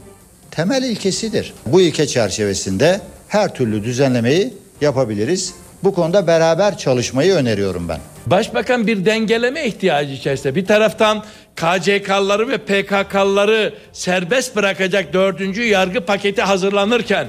[0.52, 1.54] temel ilkesidir.
[1.66, 5.54] Bu ilke çerçevesinde her türlü düzenlemeyi yapabiliriz.
[5.84, 8.00] Bu konuda beraber çalışmayı öneriyorum ben.
[8.26, 10.56] Başbakan bir dengeleme ihtiyacı içerisinde.
[10.56, 11.24] Bir taraftan
[11.56, 17.28] KCK'ları ve PKK'ları serbest bırakacak dördüncü yargı paketi hazırlanırken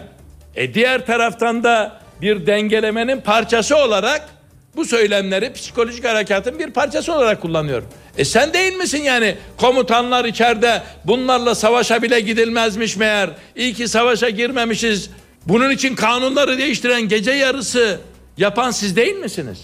[0.54, 4.28] e diğer taraftan da bir dengelemenin parçası olarak
[4.76, 7.82] bu söylemleri psikolojik harekatın bir parçası olarak kullanıyor.
[8.18, 13.30] E sen değil misin yani komutanlar içeride bunlarla savaşa bile gidilmezmiş meğer.
[13.56, 15.10] İyi ki savaşa girmemişiz.
[15.46, 18.00] Bunun için kanunları değiştiren gece yarısı
[18.36, 19.58] yapan siz değil misiniz?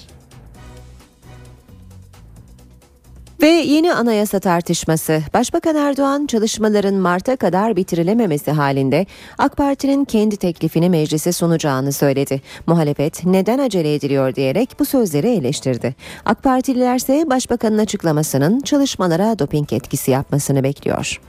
[3.43, 5.23] Ve yeni anayasa tartışması.
[5.35, 9.07] Başbakan Erdoğan çalışmaların Mart'a kadar bitirilememesi halinde
[9.39, 12.41] AK Parti'nin kendi teklifini meclise sunacağını söyledi.
[12.67, 15.95] Muhalefet neden acele ediliyor diyerek bu sözleri eleştirdi.
[16.25, 21.21] AK Partililer ise başbakanın açıklamasının çalışmalara doping etkisi yapmasını bekliyor.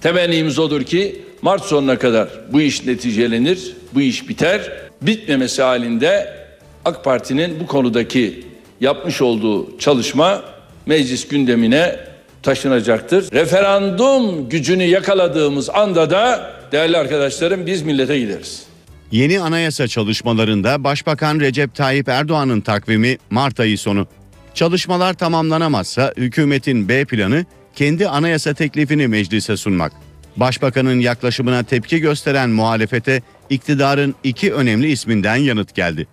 [0.00, 4.72] Temennimiz odur ki Mart sonuna kadar bu iş neticelenir, bu iş biter.
[5.02, 6.34] Bitmemesi halinde
[6.84, 8.44] AK Parti'nin bu konudaki
[8.80, 10.53] yapmış olduğu çalışma
[10.86, 11.96] meclis gündemine
[12.42, 13.32] taşınacaktır.
[13.32, 18.62] Referandum gücünü yakaladığımız anda da değerli arkadaşlarım biz millete gideriz.
[19.10, 24.06] Yeni anayasa çalışmalarında Başbakan Recep Tayyip Erdoğan'ın takvimi Mart ayı sonu.
[24.54, 27.44] Çalışmalar tamamlanamazsa hükümetin B planı
[27.74, 29.92] kendi anayasa teklifini meclise sunmak.
[30.36, 36.06] Başbakanın yaklaşımına tepki gösteren muhalefete iktidarın iki önemli isminden yanıt geldi.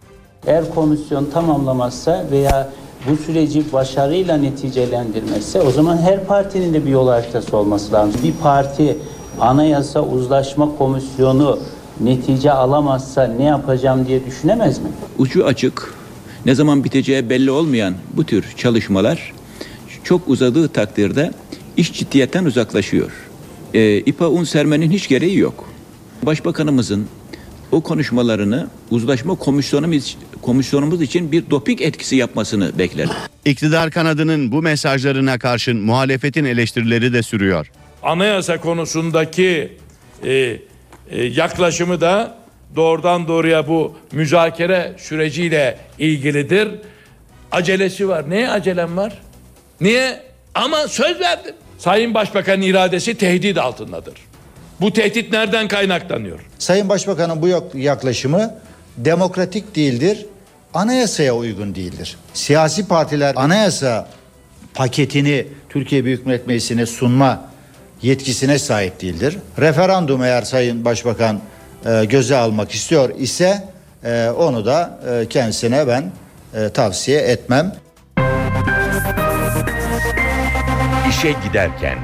[0.48, 2.70] Eğer komisyon tamamlamazsa veya
[3.10, 8.22] bu süreci başarıyla neticelendirmezse o zaman her partinin de bir yol haritası olması lazım.
[8.24, 8.98] Bir parti
[9.40, 11.60] anayasa uzlaşma komisyonu
[12.00, 14.88] netice alamazsa ne yapacağım diye düşünemez mi?
[15.18, 15.94] Ucu açık,
[16.46, 19.34] ne zaman biteceği belli olmayan bu tür çalışmalar
[20.04, 21.32] çok uzadığı takdirde
[21.78, 23.12] iş ciddiyetten uzaklaşıyor.
[23.74, 25.70] E, İPA un sermenin hiç gereği yok.
[26.24, 27.08] Başbakanımızın
[27.72, 33.10] o konuşmalarını uzlaşma komisyonumuz, komisyonumuz için bir doping etkisi yapmasını beklerim.
[33.46, 37.72] İktidar kanadının bu mesajlarına karşın muhalefetin eleştirileri de sürüyor.
[38.04, 39.78] Anayasa konusundaki
[40.24, 40.32] e,
[41.10, 42.38] e, yaklaşımı da
[42.76, 46.70] doğrudan doğruya bu müzakere süreciyle ilgilidir.
[47.52, 48.30] Acelesi var.
[48.30, 49.14] Neye acelem var?
[49.82, 50.20] Niye?
[50.56, 51.56] Ama söz verdim.
[51.78, 54.14] Sayın Başbakan iradesi tehdit altındadır.
[54.82, 56.40] Bu tehdit nereden kaynaklanıyor?
[56.60, 58.56] Sayın Başbakan'ın bu yak- yaklaşımı
[58.98, 60.26] demokratik değildir,
[60.74, 62.18] anayasaya uygun değildir.
[62.34, 64.08] Siyasi partiler anayasa
[64.74, 67.46] paketini Türkiye Büyük Millet Meclisi'ne sunma
[68.02, 69.38] yetkisine sahip değildir.
[69.60, 71.40] Referandum eğer Sayın Başbakan
[71.86, 73.64] e, göze almak istiyor ise
[74.04, 76.12] e, onu da e, kendisine ben
[76.56, 77.76] e, tavsiye etmem.
[81.10, 81.98] İşe giderken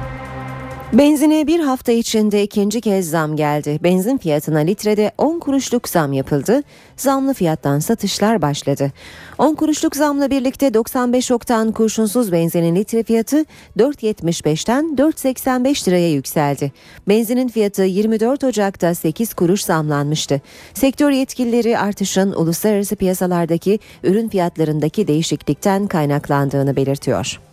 [0.92, 3.78] Benzine bir hafta içinde ikinci kez zam geldi.
[3.82, 6.62] Benzin fiyatına litrede 10 kuruşluk zam yapıldı.
[6.96, 8.92] Zamlı fiyattan satışlar başladı.
[9.38, 13.44] 10 kuruşluk zamla birlikte 95 oktan kurşunsuz benzinin litre fiyatı
[13.78, 16.72] 4.75'ten 4.85 liraya yükseldi.
[17.08, 20.40] Benzinin fiyatı 24 Ocak'ta 8 kuruş zamlanmıştı.
[20.74, 27.47] Sektör yetkilileri artışın uluslararası piyasalardaki ürün fiyatlarındaki değişiklikten kaynaklandığını belirtiyor.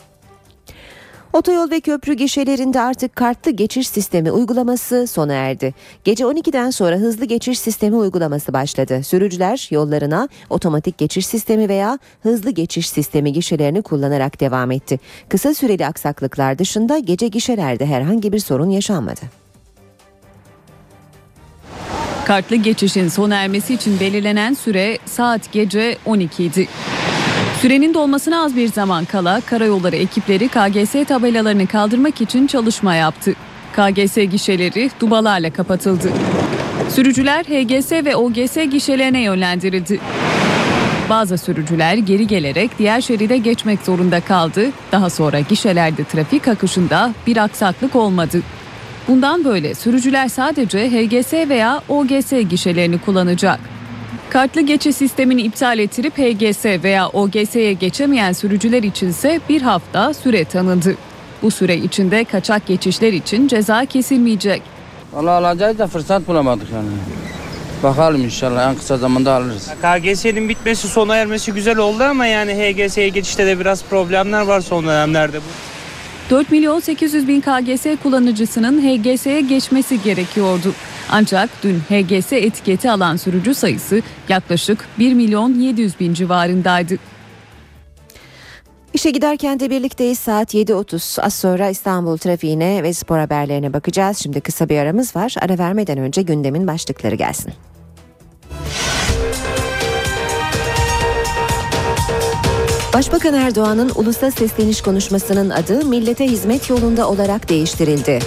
[1.36, 5.74] Otoyol ve köprü gişelerinde artık kartlı geçiş sistemi uygulaması sona erdi.
[6.04, 9.04] Gece 12'den sonra hızlı geçiş sistemi uygulaması başladı.
[9.04, 15.00] Sürücüler yollarına otomatik geçiş sistemi veya hızlı geçiş sistemi gişelerini kullanarak devam etti.
[15.30, 19.22] Kısa süreli aksaklıklar dışında gece gişelerde herhangi bir sorun yaşanmadı.
[22.26, 26.68] Kartlı geçişin sona ermesi için belirlenen süre saat gece 12 idi.
[27.62, 33.34] Sürenin dolmasına az bir zaman kala karayolları ekipleri KGS tabelalarını kaldırmak için çalışma yaptı.
[33.74, 36.12] KGS gişeleri dubalarla kapatıldı.
[36.90, 40.00] Sürücüler HGS ve OGS gişelerine yönlendirildi.
[41.10, 44.70] Bazı sürücüler geri gelerek diğer şeride geçmek zorunda kaldı.
[44.92, 48.42] Daha sonra gişelerde trafik akışında bir aksaklık olmadı.
[49.08, 53.60] Bundan böyle sürücüler sadece HGS veya OGS gişelerini kullanacak.
[54.36, 60.96] Kartlı geçiş sistemini iptal ettirip HGS veya OGS'ye geçemeyen sürücüler içinse bir hafta süre tanındı.
[61.42, 64.62] Bu süre içinde kaçak geçişler için ceza kesilmeyecek.
[65.14, 66.88] Valla alacağız da fırsat bulamadık yani.
[67.84, 69.70] Bakalım inşallah en kısa zamanda alırız.
[69.82, 74.86] KGS'nin bitmesi sona ermesi güzel oldu ama yani HGS'ye geçişte de biraz problemler var son
[74.86, 75.38] dönemlerde.
[76.30, 80.74] 4 milyon 800 bin KGS kullanıcısının HGS'ye geçmesi gerekiyordu.
[81.12, 86.96] Ancak dün HGS etiketi alan sürücü sayısı yaklaşık 1 milyon 700 bin civarındaydı.
[88.94, 91.22] İşe giderken de birlikteyiz saat 7.30.
[91.22, 94.18] Az sonra İstanbul trafiğine ve spor haberlerine bakacağız.
[94.18, 95.36] Şimdi kısa bir aramız var.
[95.42, 97.54] Ara vermeden önce gündemin başlıkları gelsin.
[102.94, 108.20] Başbakan Erdoğan'ın ulusa sesleniş konuşmasının adı millete hizmet yolunda olarak değiştirildi.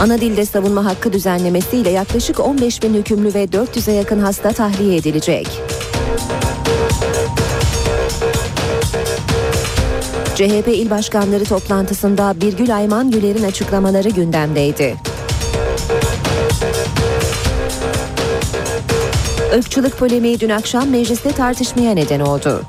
[0.00, 5.46] Ana dilde savunma hakkı düzenlemesiyle yaklaşık 15 bin hükümlü ve 400'e yakın hasta tahliye edilecek.
[10.34, 14.96] CHP il başkanları toplantısında Birgül Ayman Güler'in açıklamaları gündemdeydi.
[19.54, 22.62] Irkçılık polemiği dün akşam mecliste tartışmaya neden oldu.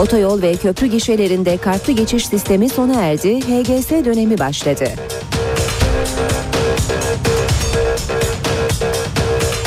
[0.00, 4.84] Otoyol ve köprü gişelerinde kartlı geçiş sistemi sona erdi, HGS dönemi başladı.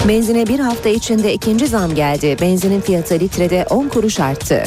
[0.07, 2.37] Benzine bir hafta içinde ikinci zam geldi.
[2.41, 4.63] Benzinin fiyatı litrede 10 kuruş arttı.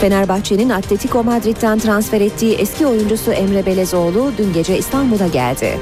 [0.00, 5.78] Fenerbahçe'nin Atletico Madrid'den transfer ettiği eski oyuncusu Emre Belezoğlu dün gece İstanbul'a geldi.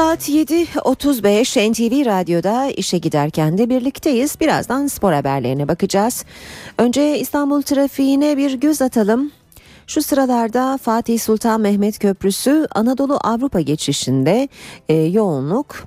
[0.00, 4.40] Saat 7.35 NTV Radyo'da işe giderken de birlikteyiz.
[4.40, 6.24] Birazdan spor haberlerine bakacağız.
[6.78, 9.32] Önce İstanbul trafiğine bir göz atalım.
[9.86, 14.48] Şu sıralarda Fatih Sultan Mehmet Köprüsü Anadolu Avrupa geçişinde
[14.88, 15.84] e, yoğunluk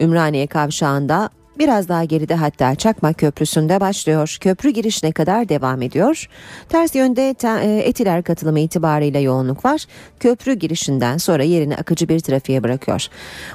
[0.00, 4.36] Ümraniye kavşağında Biraz daha geride hatta Çakmak Köprüsü'nde başlıyor.
[4.40, 6.28] Köprü girişine kadar devam ediyor.
[6.68, 9.84] Ters yönde e, Etiler katılımı itibarıyla yoğunluk var.
[10.20, 13.06] Köprü girişinden sonra yerini akıcı bir trafiğe bırakıyor.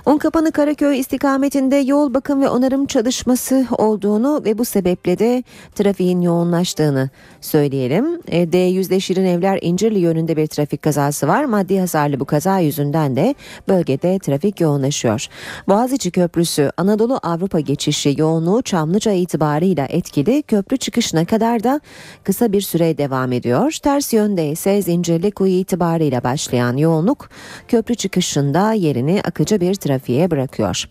[0.06, 5.44] Unkapanı Karaköy istikametinde yol bakım ve onarım çalışması olduğunu ve bu sebeple de
[5.76, 7.10] trafiğin yoğunlaştığını
[7.44, 8.22] söyleyelim.
[8.28, 11.46] E, D100'de Şirin Evler İncirli yönünde bir trafik kazası var.
[11.46, 13.36] Maddi hasarlı bu kaza yüzünden de
[13.68, 15.28] bölgede trafik yoğunlaşıyor.
[15.68, 21.82] Boğaziçi Köprüsü Anadolu Avrupa geçişi yoğunluğu Çamlıca itibarıyla etkili köprü çıkışına kadar da
[22.24, 23.78] kısa bir süre devam ediyor.
[23.84, 27.30] Ters yönde ise Zincirli Kuyu itibarıyla başlayan yoğunluk
[27.68, 30.84] köprü çıkışında yerini akıcı bir trafiğe bırakıyor.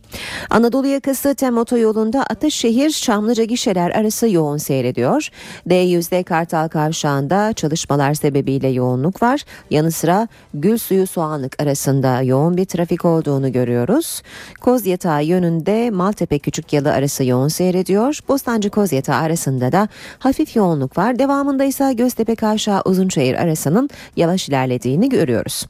[0.51, 5.29] Anadolu yakası Tem otoyolunda Ataşehir Çamlıca gişeler arası yoğun seyrediyor.
[5.69, 9.41] D100'de Kartal Kavşağı'nda çalışmalar sebebiyle yoğunluk var.
[9.71, 14.23] Yanı sıra Gül Suyu Soğanlık arasında yoğun bir trafik olduğunu görüyoruz.
[14.61, 18.19] Koz Yatağı yönünde Maltepe Küçük Yalı arası yoğun seyrediyor.
[18.29, 21.19] Bostancı Kozyatağı arasında da hafif yoğunluk var.
[21.19, 25.67] Devamında ise Göztepe Kavşağı Uzunçayır arasının yavaş ilerlediğini görüyoruz.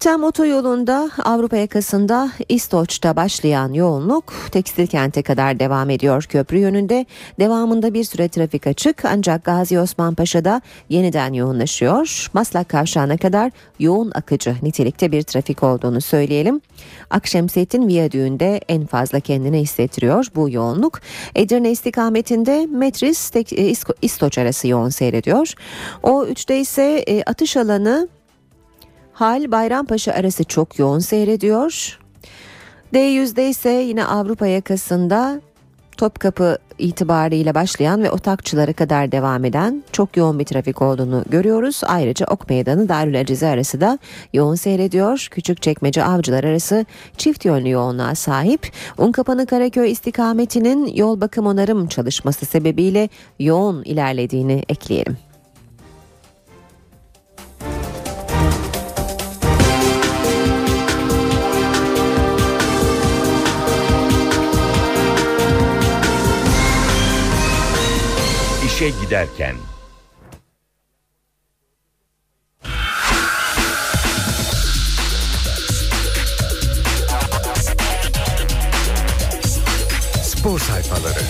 [0.00, 7.06] Tem otoyolunda Avrupa yakasında İstoç'ta başlayan yoğunluk tekstil kente kadar devam ediyor köprü yönünde.
[7.40, 12.30] Devamında bir süre trafik açık ancak Gazi Osman Paşa'da yeniden yoğunlaşıyor.
[12.32, 16.60] Maslak kavşağına kadar yoğun akıcı nitelikte bir trafik olduğunu söyleyelim.
[17.10, 21.00] Akşemsettin Viyadüğü'nde en fazla kendini hissettiriyor bu yoğunluk.
[21.34, 25.54] Edirne istikametinde Metris e, İstoç arası yoğun seyrediyor.
[26.02, 28.08] O üçte ise e, atış alanı
[29.20, 31.98] Hal Bayrampaşa arası çok yoğun seyrediyor.
[32.94, 35.40] D100'de ise yine Avrupa yakasında
[35.96, 41.80] Topkapı itibariyle başlayan ve Otakçılara kadar devam eden çok yoğun bir trafik olduğunu görüyoruz.
[41.86, 43.98] Ayrıca Ok Meydanı Darül Acize arası da
[44.32, 45.28] yoğun seyrediyor.
[45.30, 48.72] Küçükçekmece Avcılar arası çift yönlü yoğunluğa sahip.
[48.98, 55.29] Unkapanı Karaköy istikametinin yol bakım onarım çalışması sebebiyle yoğun ilerlediğini ekleyelim.
[68.80, 69.56] İşe giderken.
[80.22, 81.20] Spor sayfaları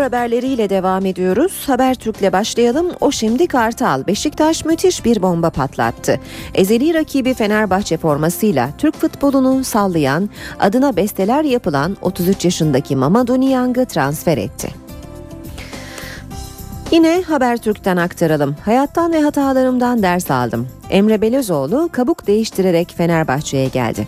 [0.00, 1.64] Spor haberleriyle devam ediyoruz.
[1.66, 2.90] Habertürk'le başlayalım.
[3.00, 4.06] O şimdi Kartal.
[4.06, 6.20] Beşiktaş müthiş bir bomba patlattı.
[6.54, 14.38] Ezeli rakibi Fenerbahçe formasıyla Türk futbolunu sallayan, adına besteler yapılan 33 yaşındaki Mamadou Niang'ı transfer
[14.38, 14.79] etti.
[16.90, 18.56] Yine Habertürk'ten aktaralım.
[18.64, 20.68] Hayattan ve hatalarımdan ders aldım.
[20.90, 24.06] Emre Belözoğlu kabuk değiştirerek Fenerbahçe'ye geldi.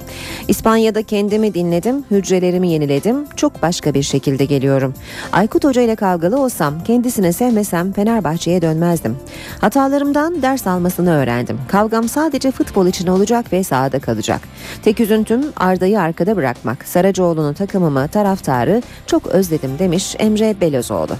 [0.49, 4.95] İspanya'da kendimi dinledim, hücrelerimi yeniledim, çok başka bir şekilde geliyorum.
[5.33, 9.17] Aykut Hoca ile kavgalı olsam, kendisini sevmesem Fenerbahçe'ye dönmezdim.
[9.61, 11.59] Hatalarımdan ders almasını öğrendim.
[11.69, 14.41] Kavgam sadece futbol için olacak ve sahada kalacak.
[14.85, 16.85] Tek üzüntüm Arda'yı arkada bırakmak.
[16.85, 21.13] Saracoğlu'nu, takımımı, taraftarı çok özledim demiş Emre Belözoğlu.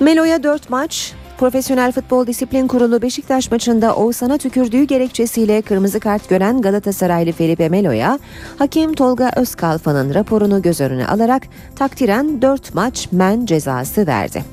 [0.00, 6.60] Melo'ya 4 maç, Profesyonel Futbol Disiplin Kurulu Beşiktaş maçında Oğuzhan'a tükürdüğü gerekçesiyle kırmızı kart gören
[6.62, 8.18] Galatasaraylı Felipe Melo'ya
[8.58, 11.42] hakem Tolga Özkalfa'nın raporunu göz önüne alarak
[11.76, 14.44] takdiren 4 maç men cezası verdi.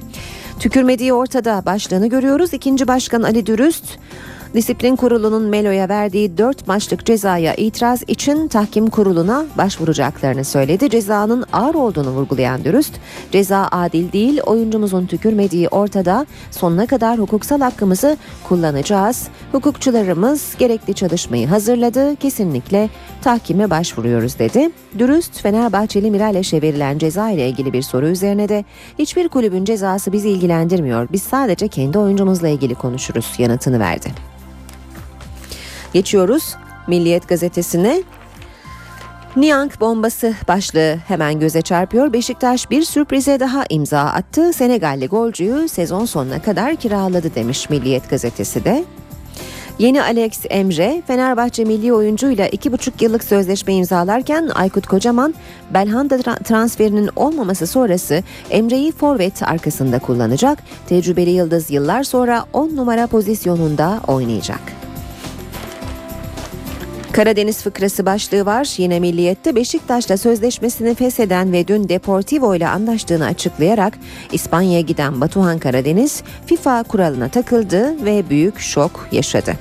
[0.60, 2.54] Tükürmediği ortada başlığını görüyoruz.
[2.54, 3.86] İkinci başkan Ali Dürüst
[4.58, 10.90] Disiplin Kurulu'nun Melo'ya verdiği 4 maçlık cezaya itiraz için tahkim kuruluna başvuracaklarını söyledi.
[10.90, 12.94] Cezanın ağır olduğunu vurgulayan Dürüst,
[13.32, 19.28] ceza adil değil, oyuncumuzun tükürmediği ortada, sonuna kadar hukuksal hakkımızı kullanacağız.
[19.52, 22.90] Hukukçularımız gerekli çalışmayı hazırladı, kesinlikle
[23.22, 24.70] tahkime başvuruyoruz dedi.
[25.00, 28.66] Dürüst, Fenerbahçeli Miraleş'e verilen ceza ile ilgili bir soru üzerine de
[29.00, 34.38] hiçbir kulübün cezası bizi ilgilendirmiyor, biz sadece kendi oyuncumuzla ilgili konuşuruz yanıtını verdi.
[35.94, 36.56] Geçiyoruz
[36.88, 38.04] Milliyet gazetesine.
[39.36, 42.14] Niang bombası başlığı hemen göze çarpıyor.
[42.14, 44.54] Beşiktaş bir sürprize daha imza attı.
[44.54, 48.86] Senegalli golcüyü sezon sonuna kadar kiraladı demiş Milliyet gazetesi de.
[49.80, 55.34] Yeni Alex Emre, Fenerbahçe milli oyuncuyla 2,5 yıllık sözleşme imzalarken Aykut Kocaman,
[55.74, 60.64] Belhanda tra- transferinin olmaması sonrası Emre'yi forvet arkasında kullanacak.
[60.88, 64.87] Tecrübeli Yıldız yıllar sonra 10 numara pozisyonunda oynayacak.
[67.18, 68.74] Karadeniz fıkrası başlığı var.
[68.78, 73.94] Yine Milliyet'te Beşiktaş'la sözleşmesini fesheden ve dün Deportivo ile anlaştığını açıklayarak
[74.32, 79.54] İspanya'ya giden Batuhan Karadeniz FIFA kuralına takıldı ve büyük şok yaşadı.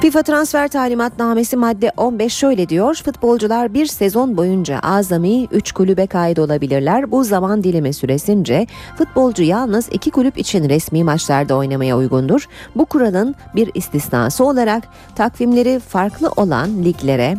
[0.00, 2.94] FIFA transfer talimatnamesi madde 15 şöyle diyor.
[3.04, 7.10] Futbolcular bir sezon boyunca azami 3 kulübe kaydolabilirler.
[7.10, 8.66] Bu zaman dilimi süresince
[8.98, 12.48] futbolcu yalnız iki kulüp için resmi maçlarda oynamaya uygundur.
[12.76, 17.36] Bu kuralın bir istisnası olarak takvimleri farklı olan liglere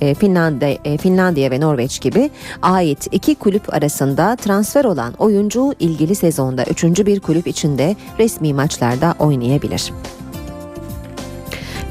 [0.00, 2.30] e, Finlandiya, e, Finlandiya ve Norveç gibi
[2.62, 9.14] ait iki kulüp arasında transfer olan oyuncu ilgili sezonda üçüncü bir kulüp içinde resmi maçlarda
[9.18, 9.92] oynayabilir.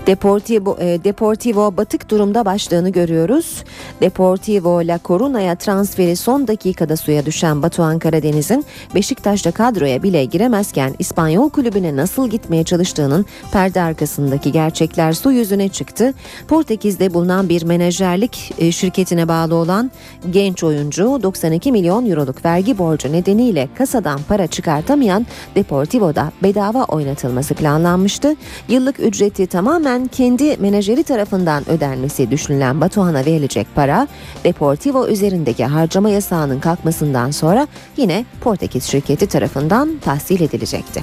[0.08, 3.64] Deportivo, e, Deportivo batık durumda başlığını görüyoruz.
[4.02, 11.50] Deportivo La Coruna'ya transferi son dakikada suya düşen Batuhan Karadeniz'in Beşiktaş'ta kadroya bile giremezken İspanyol
[11.50, 16.14] kulübüne nasıl gitmeye çalıştığının perde arkasındaki gerçekler su yüzüne çıktı.
[16.48, 19.92] Portekiz'de bulunan bir menajerlik e, şirketine bağlı olan
[20.30, 25.26] genç oyuncu 92 milyon euroluk vergi borcu nedeniyle kasadan para çıkartamayan
[25.56, 28.36] Deportivo'da bedava oynatılması planlanmıştı.
[28.70, 34.08] Yıllık ücreti tamamen kendi menajeri tarafından ödenmesi düşünülen Batuhan'a verilecek para
[34.44, 37.68] Deportivo üzerindeki harcama yasağının kalkmasından sonra
[37.98, 41.02] yine Portekiz şirketi tarafından tahsil edilecekti.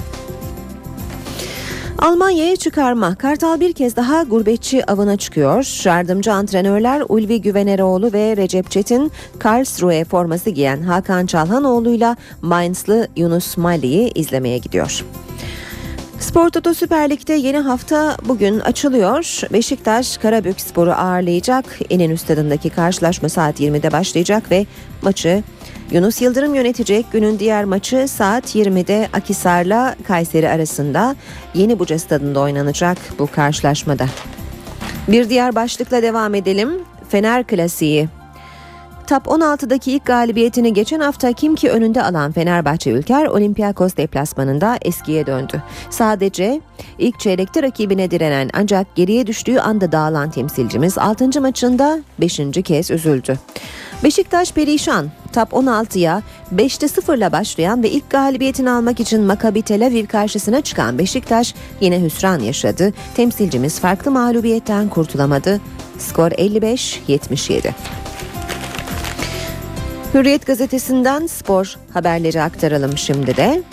[2.03, 3.15] Almanya'ya çıkarma.
[3.15, 5.85] Kartal bir kez daha gurbetçi avına çıkıyor.
[5.85, 14.11] Yardımcı antrenörler Ulvi Güveneroğlu ve Recep Çetin Karlsruhe forması giyen Hakan Çalhanoğlu'yla Mainzlı Yunus Mali'yi
[14.13, 15.05] izlemeye gidiyor.
[16.23, 19.41] Spor Toto Süper Lig'de yeni hafta bugün açılıyor.
[19.53, 21.65] Beşiktaş Karabük Spor'u ağırlayacak.
[21.89, 24.65] İnönü Stadı'ndaki karşılaşma saat 20'de başlayacak ve
[25.01, 25.43] maçı
[25.91, 27.05] Yunus Yıldırım yönetecek.
[27.11, 31.15] Günün diğer maçı saat 20'de Akisar'la Kayseri arasında
[31.53, 34.05] Yeni Buca Stadı'nda oynanacak bu karşılaşmada.
[35.07, 36.69] Bir diğer başlıkla devam edelim.
[37.09, 38.07] Fener Klasiği
[39.07, 45.63] Top 16'daki ilk galibiyetini geçen hafta Kimki önünde alan Fenerbahçe Ülker Olympiakos deplasmanında eskiye döndü.
[45.89, 46.61] Sadece
[46.97, 51.41] ilk çeyrekte rakibine direnen ancak geriye düştüğü anda dağılan temsilcimiz 6.
[51.41, 52.41] maçında 5.
[52.63, 53.39] kez üzüldü.
[54.03, 55.11] Beşiktaş perişan.
[55.33, 56.21] Top 16'ya
[56.55, 61.55] 5'te 0 ile başlayan ve ilk galibiyetini almak için Maccabi Tel Aviv karşısına çıkan Beşiktaş
[61.81, 62.93] yine hüsran yaşadı.
[63.15, 65.61] Temsilcimiz farklı mağlubiyetten kurtulamadı.
[65.97, 67.71] Skor 55-77.
[70.13, 73.63] Hürriyet gazetesinden spor haberleri aktaralım şimdi de.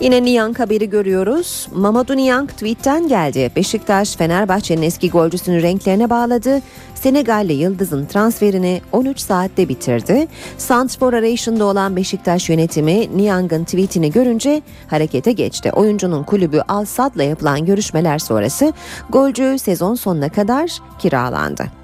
[0.00, 1.68] Yine Niyank haberi görüyoruz.
[1.74, 3.50] Mamadou Niyank tweetten geldi.
[3.56, 6.60] Beşiktaş Fenerbahçe'nin eski golcüsünü renklerine bağladı.
[6.94, 10.28] Senegalli Yıldız'ın transferini 13 saatte bitirdi.
[10.58, 15.72] Santrfor arayışında olan Beşiktaş yönetimi Niyank'ın tweetini görünce harekete geçti.
[15.72, 18.72] Oyuncunun kulübü Al Sadd'la yapılan görüşmeler sonrası
[19.10, 21.81] golcü sezon sonuna kadar kiralandı.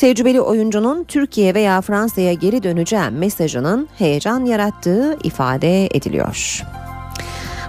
[0.00, 6.62] Tecrübeli oyuncunun Türkiye veya Fransa'ya geri döneceğim mesajının heyecan yarattığı ifade ediliyor.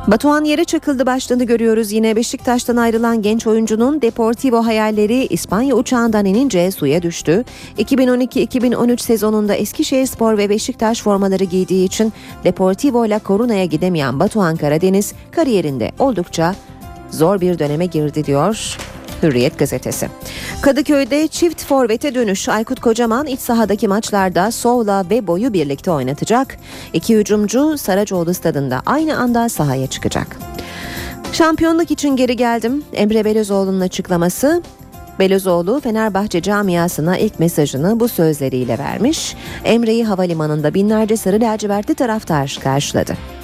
[0.08, 1.92] Batuhan yere çakıldı başlığını görüyoruz.
[1.92, 7.44] Yine Beşiktaş'tan ayrılan genç oyuncunun Deportivo hayalleri İspanya uçağından inince suya düştü.
[7.78, 12.14] 2012-2013 sezonunda Eskişehirspor ve Beşiktaş formaları giydiği için
[12.44, 16.56] Deportivo ile Coruna'ya gidemeyen Batuhan Karadeniz kariyerinde oldukça
[17.10, 18.78] zor bir döneme girdi diyor
[19.24, 20.10] Hürriyet gazetesi.
[20.62, 26.58] Kadıköy'de çift forvete dönüş Aykut Kocaman iç sahadaki maçlarda Sovla ve Boyu birlikte oynatacak.
[26.94, 30.38] İki hücumcu Saracoğlu stadında aynı anda sahaya çıkacak.
[31.32, 32.84] Şampiyonluk için geri geldim.
[32.94, 34.64] Emre Belözoğlu'nun açıklaması
[35.20, 39.36] Belözoğlu Fenerbahçe camiasına ilk mesajını bu sözleriyle vermiş.
[39.64, 43.41] Emre'yi havalimanında binlerce sarı lacivertli taraftar karşıladı.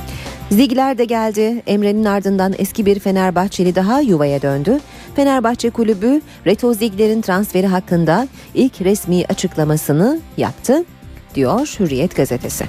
[0.52, 1.64] Zigler de geldi.
[1.68, 4.80] Emre'nin ardından eski bir Fenerbahçeli daha yuvaya döndü.
[5.16, 10.84] Fenerbahçe kulübü Reto Zigler'in transferi hakkında ilk resmi açıklamasını yaptı
[11.36, 12.66] diyor Hürriyet gazetesi.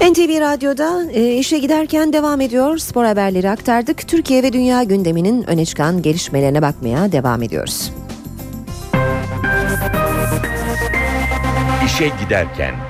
[0.00, 2.78] NTV Radyo'da e, işe giderken devam ediyor.
[2.78, 4.08] Spor haberleri aktardık.
[4.08, 7.92] Türkiye ve dünya gündeminin öne çıkan gelişmelerine bakmaya devam ediyoruz.
[11.86, 12.89] İşe giderken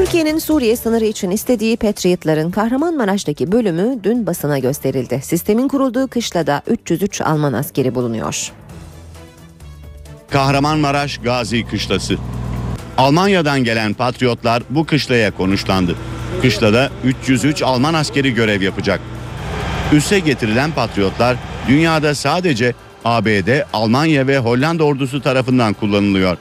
[0.00, 5.20] Türkiye'nin Suriye sınırı için istediği Patriot'ların Kahramanmaraş'taki bölümü dün basına gösterildi.
[5.22, 8.52] Sistemin kurulduğu kışlada 303 Alman askeri bulunuyor.
[10.30, 12.16] Kahramanmaraş Gazi Kışlası.
[12.98, 15.96] Almanya'dan gelen patriotlar bu kışlaya konuşlandı.
[16.42, 19.00] Kışlada 303 Alman askeri görev yapacak.
[19.92, 21.36] Üsse getirilen patriotlar
[21.68, 22.74] dünyada sadece
[23.04, 26.36] ABD, Almanya ve Hollanda ordusu tarafından kullanılıyor.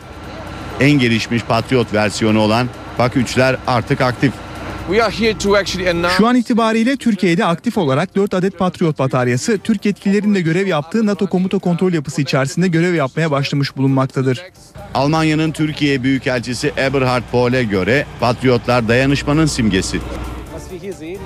[0.79, 2.67] En gelişmiş patriot versiyonu olan
[2.99, 4.33] PAK-3'ler artık aktif.
[6.17, 11.05] Şu an itibariyle Türkiye'de aktif olarak 4 adet Patriot bataryası Türk yetkililerin de görev yaptığı
[11.05, 14.43] NATO komuta kontrol yapısı içerisinde görev yapmaya başlamış bulunmaktadır.
[14.93, 19.99] Almanya'nın Türkiye Büyükelçisi Eberhard Pohl'e göre patriotlar dayanışmanın simgesi.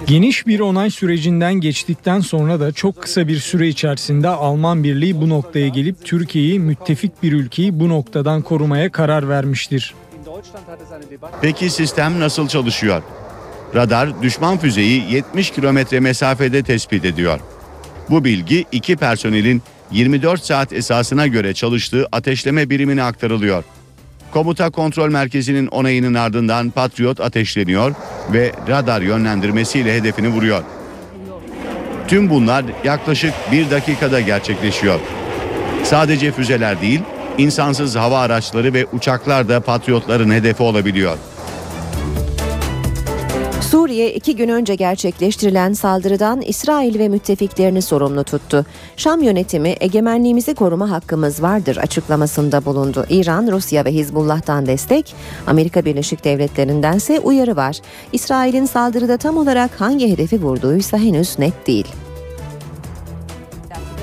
[0.08, 5.30] Geniş bir onay sürecinden geçtikten sonra da çok kısa bir süre içerisinde Alman Birliği bu
[5.30, 9.94] noktaya gelip Türkiye'yi müttefik bir ülkeyi bu noktadan korumaya karar vermiştir.
[11.42, 13.02] Peki sistem nasıl çalışıyor?
[13.76, 17.40] Radar düşman füzeyi 70 kilometre mesafede tespit ediyor.
[18.10, 19.62] Bu bilgi iki personelin
[19.92, 23.64] 24 saat esasına göre çalıştığı ateşleme birimine aktarılıyor.
[24.32, 27.96] Komuta kontrol merkezinin onayının ardından Patriot ateşleniyor
[28.34, 30.64] ve radar yönlendirmesiyle hedefini vuruyor.
[32.08, 35.00] Tüm bunlar yaklaşık bir dakikada gerçekleşiyor.
[35.84, 37.02] Sadece füzeler değil,
[37.38, 41.18] insansız hava araçları ve uçaklar da Patriotların hedefi olabiliyor.
[43.74, 48.66] Suriye iki gün önce gerçekleştirilen saldırıdan İsrail ve müttefiklerini sorumlu tuttu.
[48.98, 53.06] Şam yönetimi egemenliğimizi koruma hakkımız vardır açıklamasında bulundu.
[53.10, 55.16] İran, Rusya ve Hizbullah'tan destek,
[55.48, 57.78] Amerika Birleşik Devletleri'ndense uyarı var.
[58.12, 61.88] İsrail'in saldırıda tam olarak hangi hedefi vurduğuysa henüz net değil.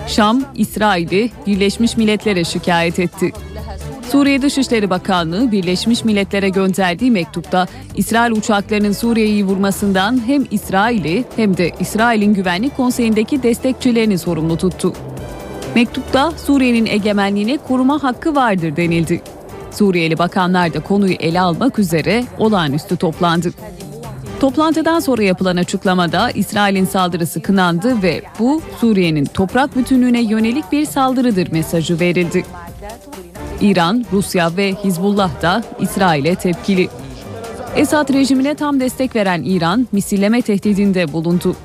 [0.06, 3.32] Şam, İsrail'i Birleşmiş Milletler'e şikayet etti.
[4.10, 11.70] Suriye Dışişleri Bakanlığı Birleşmiş Milletler'e gönderdiği mektupta İsrail uçaklarının Suriye'yi vurmasından hem İsrail'i hem de
[11.80, 14.92] İsrail'in Güvenlik Konseyi'ndeki destekçilerini sorumlu tuttu.
[15.74, 19.22] Mektupta Suriye'nin egemenliğine koruma hakkı vardır denildi.
[19.70, 23.52] Suriyeli bakanlar da konuyu ele almak üzere olağanüstü toplandı.
[24.40, 31.52] Toplantıdan sonra yapılan açıklamada İsrail'in saldırısı kınandı ve bu Suriye'nin toprak bütünlüğüne yönelik bir saldırıdır
[31.52, 32.44] mesajı verildi.
[33.60, 36.88] İran, Rusya ve Hizbullah da İsrail'e tepkili.
[37.76, 41.56] Esad rejimine tam destek veren İran misilleme tehdidinde bulundu.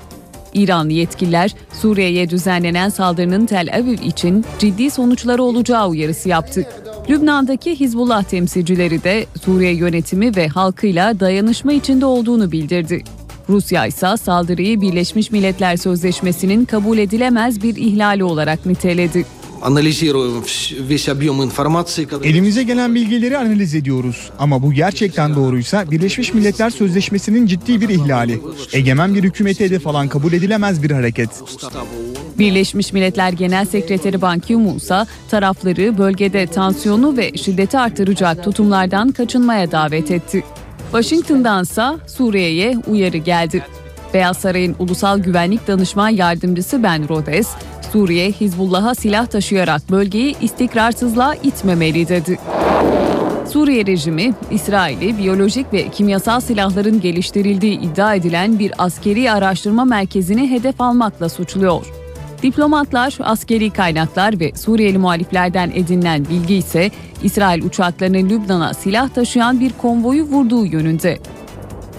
[0.53, 6.65] İranlı yetkililer Suriye'ye düzenlenen saldırının Tel Aviv için ciddi sonuçları olacağı uyarısı yaptı.
[7.09, 13.03] Lübnan'daki Hizbullah temsilcileri de Suriye yönetimi ve halkıyla dayanışma içinde olduğunu bildirdi.
[13.49, 19.25] Rusya ise saldırıyı Birleşmiş Milletler Sözleşmesi'nin kabul edilemez bir ihlali olarak niteledi
[19.64, 20.42] анализируем
[20.80, 22.06] весь объем информации.
[22.24, 24.30] Elimize gelen bilgileri analiz ediyoruz.
[24.38, 28.40] Ama bu gerçekten doğruysa Birleşmiş Milletler Sözleşmesi'nin ciddi bir ihlali.
[28.72, 31.30] Egemen bir hükümete hedef alan kabul edilemez bir hareket.
[32.38, 39.72] Birleşmiş Milletler Genel Sekreteri Ban Ki-moon ise tarafları bölgede tansiyonu ve şiddeti artıracak tutumlardan kaçınmaya
[39.72, 40.44] davet etti.
[40.92, 43.64] Washington'dansa Suriye'ye uyarı geldi.
[44.14, 47.48] Beyaz Saray'ın Ulusal Güvenlik Danışman Yardımcısı Ben Rhodes,
[47.91, 52.39] Suriye Hizbullah'a silah taşıyarak bölgeyi istikrarsızlığa itmemeli dedi.
[53.49, 60.81] Suriye rejimi, İsrail'i biyolojik ve kimyasal silahların geliştirildiği iddia edilen bir askeri araştırma merkezini hedef
[60.81, 61.85] almakla suçluyor.
[62.43, 66.91] Diplomatlar, askeri kaynaklar ve Suriyeli muhaliflerden edinilen bilgi ise
[67.23, 71.19] İsrail uçaklarının Lübnan'a silah taşıyan bir konvoyu vurduğu yönünde.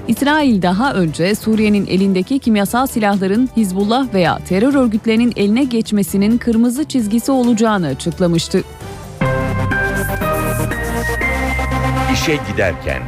[0.09, 7.33] İsrail daha önce Suriye'nin elindeki kimyasal silahların Hizbullah veya terör örgütlerinin eline geçmesinin kırmızı çizgisi
[7.33, 8.65] olacağını açıklamıştı.
[12.13, 13.03] İşe giderken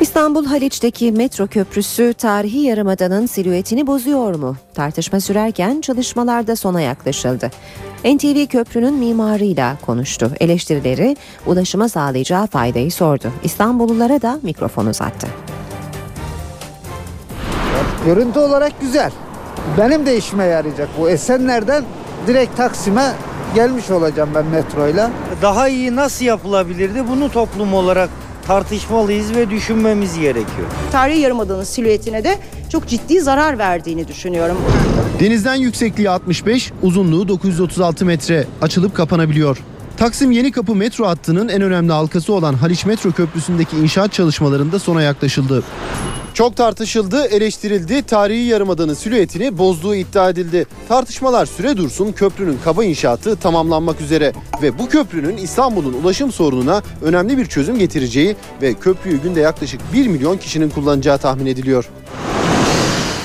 [0.00, 4.56] İstanbul Haliç'teki metro köprüsü tarihi yarımadanın silüetini bozuyor mu?
[4.74, 7.50] Tartışma sürerken çalışmalarda sona yaklaşıldı.
[8.04, 10.30] NTV köprünün mimarıyla konuştu.
[10.40, 13.32] Eleştirileri ulaşıma sağlayacağı faydayı sordu.
[13.44, 15.26] İstanbullulara da mikrofon uzattı.
[18.06, 19.10] Görüntü olarak güzel.
[19.78, 21.10] Benim de işime yarayacak bu.
[21.10, 21.84] Esenler'den
[22.26, 23.12] direkt Taksim'e
[23.54, 25.10] gelmiş olacağım ben metroyla.
[25.42, 27.08] Daha iyi nasıl yapılabilirdi?
[27.08, 28.08] Bunu toplum olarak
[28.46, 30.68] tartışmalıyız ve düşünmemiz gerekiyor.
[30.92, 32.38] Tarihi Yarımada'nın silüetine de
[32.70, 34.56] çok ciddi zarar verdiğini düşünüyorum.
[35.20, 39.58] Denizden yüksekliği 65, uzunluğu 936 metre açılıp kapanabiliyor.
[39.96, 45.62] Taksim Yenikapı metro hattının en önemli halkası olan Haliç Metro Köprüsü'ndeki inşaat çalışmalarında sona yaklaşıldı.
[46.34, 50.66] Çok tartışıldı, eleştirildi, tarihi yarımadanın silüetini bozduğu iddia edildi.
[50.88, 57.38] Tartışmalar süre dursun köprünün kaba inşaatı tamamlanmak üzere ve bu köprünün İstanbul'un ulaşım sorununa önemli
[57.38, 61.88] bir çözüm getireceği ve köprüyü günde yaklaşık 1 milyon kişinin kullanacağı tahmin ediliyor.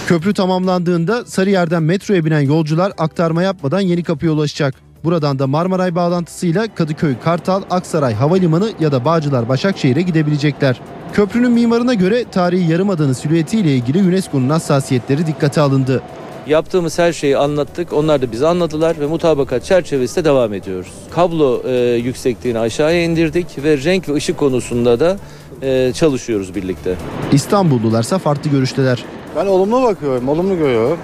[0.08, 4.76] Köprü tamamlandığında Sarıyer'den metroya binen yolcular aktarma yapmadan Yenikapı'ya ulaşacak.
[5.03, 10.82] Buradan da Marmaray bağlantısıyla Kadıköy, Kartal, Aksaray Havalimanı ya da Bağcılar Başakşehir'e gidebilecekler.
[11.14, 16.01] Köprünün mimarına göre tarihi yarımadanın silüetiyle ilgili UNESCO'nun hassasiyetleri dikkate alındı.
[16.47, 17.93] Yaptığımız her şeyi anlattık.
[17.93, 20.91] Onlar da bize anladılar ve mutabakat çerçevesinde devam ediyoruz.
[21.12, 25.18] Kablo e, yüksekliğini aşağıya indirdik ve renk ve ışık konusunda da
[25.62, 26.95] e, çalışıyoruz birlikte.
[27.32, 29.06] İstanbullularsa farklı görüşteler.
[29.36, 31.00] Ben olumlu bakıyorum, olumlu görüyorum.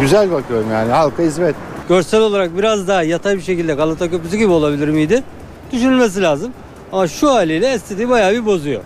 [0.00, 1.54] Güzel bakıyorum yani halka hizmet.
[1.88, 5.22] Görsel olarak biraz daha yatay bir şekilde Galata Köprüsü gibi olabilir miydi?
[5.72, 6.52] Düşünülmesi lazım.
[6.92, 8.82] Ama şu haliyle estetiği bayağı bir bozuyor.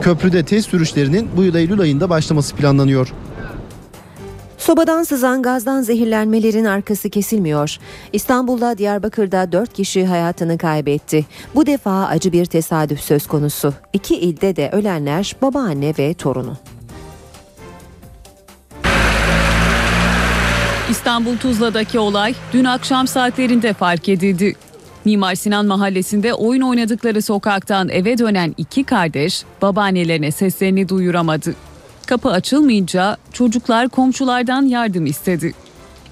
[0.00, 3.12] Köprüde test sürüşlerinin bu yıl Eylül ayında başlaması planlanıyor.
[4.58, 7.76] Sobadan sızan gazdan zehirlenmelerin arkası kesilmiyor.
[8.12, 11.26] İstanbul'da Diyarbakır'da 4 kişi hayatını kaybetti.
[11.54, 13.74] Bu defa acı bir tesadüf söz konusu.
[13.92, 16.56] İki ilde de ölenler babaanne ve torunu.
[21.08, 24.54] İstanbul Tuzla'daki olay dün akşam saatlerinde fark edildi.
[25.04, 31.54] Mimar Sinan Mahallesi'nde oyun oynadıkları sokaktan eve dönen iki kardeş babaannelerine seslerini duyuramadı.
[32.06, 35.54] Kapı açılmayınca çocuklar komşulardan yardım istedi.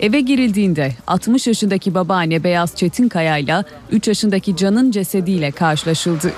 [0.00, 6.32] Eve girildiğinde 60 yaşındaki babaanne Beyaz Çetinkaya ile 3 yaşındaki Can'ın cesediyle karşılaşıldı.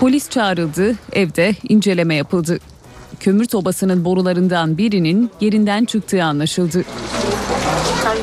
[0.00, 2.58] Polis çağrıldı, evde inceleme yapıldı.
[3.20, 6.84] Kömür sobasının borularından birinin yerinden çıktığı anlaşıldı.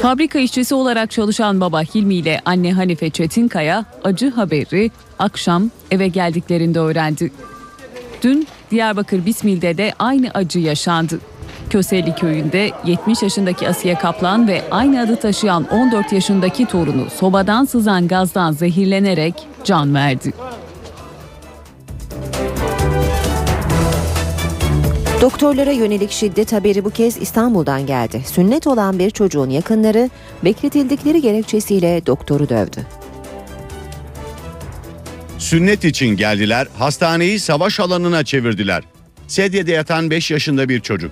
[0.02, 6.80] Fabrika işçisi olarak çalışan baba Hilmi ile anne Hanife Çetinkaya acı haberi akşam eve geldiklerinde
[6.80, 7.32] öğrendi.
[8.24, 11.20] Dün Diyarbakır Bismil'de de aynı acı yaşandı.
[11.70, 18.08] Köseli köyünde 70 yaşındaki Asiye Kaplan ve aynı adı taşıyan 14 yaşındaki torunu sobadan sızan
[18.08, 19.34] gazdan zehirlenerek
[19.64, 20.34] can verdi.
[25.22, 28.24] Doktorlara yönelik şiddet haberi bu kez İstanbul'dan geldi.
[28.26, 30.10] Sünnet olan bir çocuğun yakınları
[30.44, 32.88] bekletildikleri gerekçesiyle doktoru dövdü.
[35.38, 38.84] Sünnet için geldiler, hastaneyi savaş alanına çevirdiler.
[39.28, 41.12] Sedyede yatan 5 yaşında bir çocuk.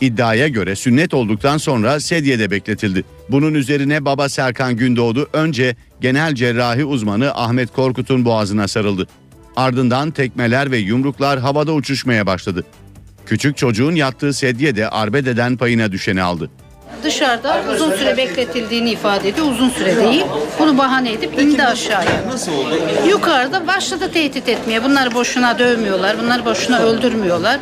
[0.00, 3.04] İddiaya göre sünnet olduktan sonra sedyede bekletildi.
[3.30, 9.06] Bunun üzerine baba Serkan Gündoğdu önce genel cerrahi uzmanı Ahmet Korkut'un boğazına sarıldı.
[9.56, 12.64] Ardından tekmeler ve yumruklar havada uçuşmaya başladı.
[13.26, 16.50] Küçük çocuğun yattığı sedye de arbededen payına düşeni aldı.
[17.04, 19.46] Dışarıda uzun süre bekletildiğini ifade ediyor.
[19.46, 20.24] Uzun süre değil.
[20.58, 22.10] Bunu bahane edip indi aşağıya.
[22.32, 22.74] Nasıl oldu?
[23.08, 24.84] Yukarıda başladı tehdit etmeye.
[24.84, 26.16] Bunları boşuna dövmüyorlar.
[26.22, 27.60] Bunları boşuna öldürmüyorlar.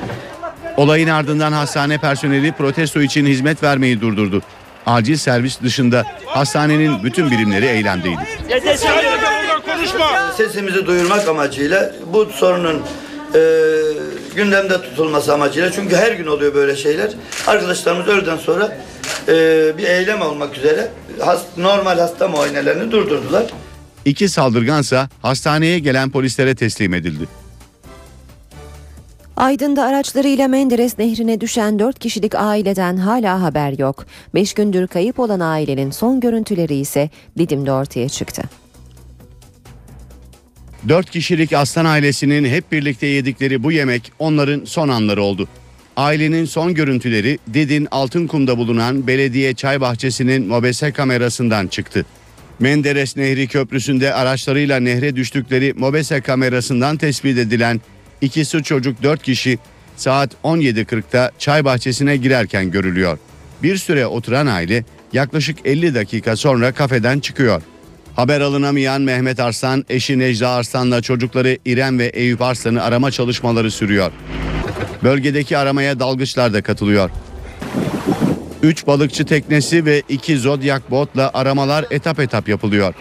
[0.76, 4.42] Olayın ardından hastane personeli protesto için hizmet vermeyi durdurdu.
[4.86, 8.20] Acil servis dışında hastanenin bütün birimleri eylemdeydi.
[10.36, 12.82] Sesimizi duyurmak amacıyla bu sorunun
[13.34, 13.40] e,
[14.36, 17.10] gündemde tutulması amacıyla çünkü her gün oluyor böyle şeyler.
[17.46, 18.76] Arkadaşlarımız öğleden sonra
[19.28, 19.32] e,
[19.78, 20.88] bir eylem olmak üzere
[21.20, 23.44] has, normal hasta muayenelerini durdurdular.
[24.04, 27.28] İki saldırgansa hastaneye gelen polislere teslim edildi.
[29.36, 34.06] Aydın'da araçlarıyla Menderes Nehri'ne düşen 4 kişilik aileden hala haber yok.
[34.34, 38.42] 5 gündür kayıp olan ailenin son görüntüleri ise Didim'de ortaya çıktı.
[40.88, 45.48] Dört kişilik aslan ailesinin hep birlikte yedikleri bu yemek onların son anları oldu.
[45.96, 52.06] Ailenin son görüntüleri Didin Altınkum'da bulunan belediye çay bahçesinin mobese kamerasından çıktı.
[52.58, 57.80] Menderes Nehri Köprüsü'nde araçlarıyla nehre düştükleri mobese kamerasından tespit edilen
[58.20, 59.58] ikisi çocuk dört kişi
[59.96, 63.18] saat 17.40'da çay bahçesine girerken görülüyor.
[63.62, 67.62] Bir süre oturan aile yaklaşık 50 dakika sonra kafeden çıkıyor.
[68.16, 74.12] Haber alınamayan Mehmet Arslan, eşi Necla Arslan'la çocukları İrem ve Eyüp Arslan'ı arama çalışmaları sürüyor.
[75.02, 77.10] Bölgedeki aramaya dalgıçlar da katılıyor.
[78.62, 82.94] 3 balıkçı teknesi ve 2 zodyak botla aramalar etap etap yapılıyor.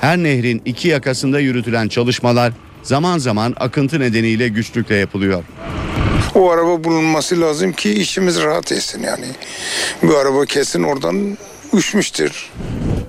[0.00, 5.44] Her nehrin iki yakasında yürütülen çalışmalar zaman zaman akıntı nedeniyle güçlükle yapılıyor.
[6.34, 9.26] O araba bulunması lazım ki işimiz rahat etsin yani.
[10.02, 11.38] Bu araba kesin oradan
[11.72, 12.50] uçmuştur.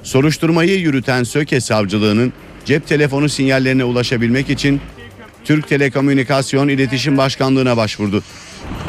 [0.03, 2.33] Soruşturmayı yürüten Söke Savcılığı'nın
[2.65, 4.81] cep telefonu sinyallerine ulaşabilmek için
[5.43, 8.23] Türk Telekomünikasyon İletişim Başkanlığı'na başvurdu.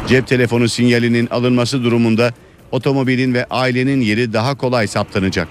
[0.09, 2.35] Cep telefonu sinyalinin alınması durumunda
[2.71, 5.49] otomobilin ve ailenin yeri daha kolay saptanacak.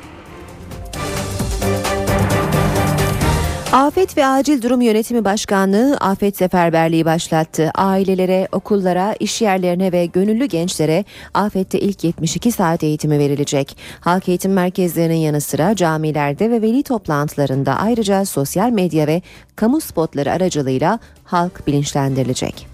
[3.72, 7.72] Afet ve Acil Durum Yönetimi Başkanlığı afet seferberliği başlattı.
[7.76, 13.78] Ailelere, okullara, iş yerlerine ve gönüllü gençlere afette ilk 72 saat eğitimi verilecek.
[14.00, 19.22] Halk eğitim merkezlerinin yanı sıra camilerde ve veli toplantılarında ayrıca sosyal medya ve
[19.56, 22.68] kamu spotları aracılığıyla halk bilinçlendirilecek.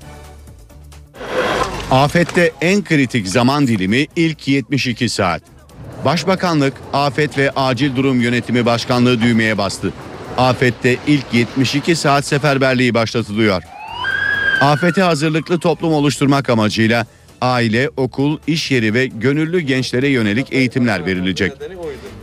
[1.91, 5.41] Afette en kritik zaman dilimi ilk 72 saat.
[6.05, 9.93] Başbakanlık Afet ve Acil Durum Yönetimi Başkanlığı düğmeye bastı.
[10.37, 13.63] Afette ilk 72 saat seferberliği başlatılıyor.
[14.61, 17.05] Afete hazırlıklı toplum oluşturmak amacıyla
[17.41, 21.53] aile, okul, iş yeri ve gönüllü gençlere yönelik eğitimler verilecek.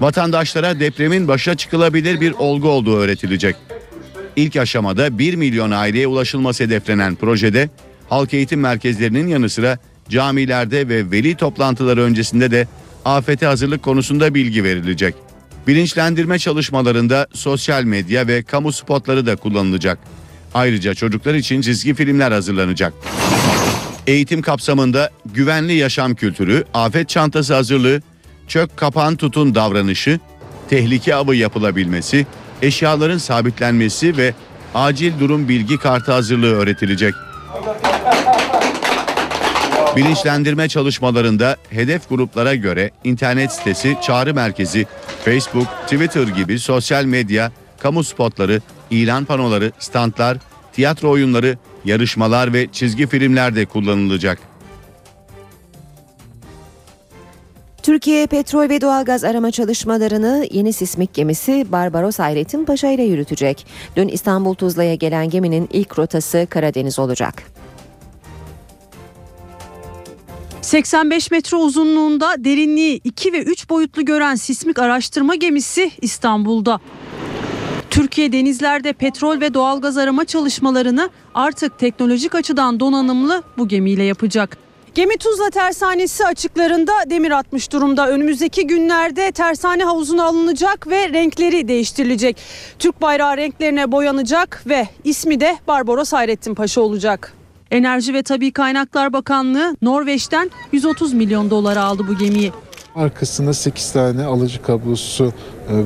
[0.00, 3.56] Vatandaşlara depremin başa çıkılabilir bir olgu olduğu öğretilecek.
[4.36, 7.68] İlk aşamada 1 milyon aileye ulaşılması hedeflenen projede
[8.08, 12.68] halk eğitim merkezlerinin yanı sıra camilerde ve veli toplantıları öncesinde de
[13.04, 15.14] afete hazırlık konusunda bilgi verilecek.
[15.66, 19.98] Bilinçlendirme çalışmalarında sosyal medya ve kamu spotları da kullanılacak.
[20.54, 22.92] Ayrıca çocuklar için çizgi filmler hazırlanacak.
[24.06, 28.02] Eğitim kapsamında güvenli yaşam kültürü, afet çantası hazırlığı,
[28.48, 30.20] çök kapan tutun davranışı,
[30.70, 32.26] tehlike avı yapılabilmesi,
[32.62, 34.34] eşyaların sabitlenmesi ve
[34.74, 37.14] acil durum bilgi kartı hazırlığı öğretilecek.
[39.96, 44.86] Bilinçlendirme çalışmalarında hedef gruplara göre internet sitesi, çağrı merkezi,
[45.24, 50.38] Facebook, Twitter gibi sosyal medya, kamu spotları, ilan panoları, standlar,
[50.72, 54.38] tiyatro oyunları, yarışmalar ve çizgi filmler de kullanılacak.
[57.82, 63.66] Türkiye petrol ve doğalgaz arama çalışmalarını yeni sismik gemisi Barbaros Hayrettin Paşa ile yürütecek.
[63.96, 67.42] Dün İstanbul Tuzla'ya gelen geminin ilk rotası Karadeniz olacak.
[70.64, 76.80] 85 metre uzunluğunda derinliği 2 ve 3 boyutlu gören sismik araştırma gemisi İstanbul'da.
[77.90, 84.58] Türkiye denizlerde petrol ve doğalgaz arama çalışmalarını artık teknolojik açıdan donanımlı bu gemiyle yapacak.
[84.94, 88.08] Gemi Tuzla Tersanesi açıklarında demir atmış durumda.
[88.08, 92.36] Önümüzdeki günlerde tersane havuzuna alınacak ve renkleri değiştirilecek.
[92.78, 97.43] Türk bayrağı renklerine boyanacak ve ismi de Barbaros Hayrettin Paşa olacak.
[97.70, 102.52] Enerji ve Tabi Kaynaklar Bakanlığı Norveç'ten 130 milyon dolar aldı bu gemiyi.
[102.94, 105.32] Arkasında 8 tane alıcı kablosu e,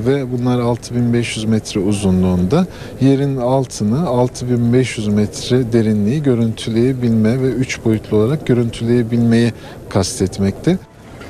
[0.05, 2.67] ve bunlar 6500 metre uzunluğunda.
[3.01, 9.53] Yerin altını 6500 metre derinliği görüntüleyebilme ve 3 boyutlu olarak görüntüleyebilmeyi
[9.89, 10.77] kastetmekte.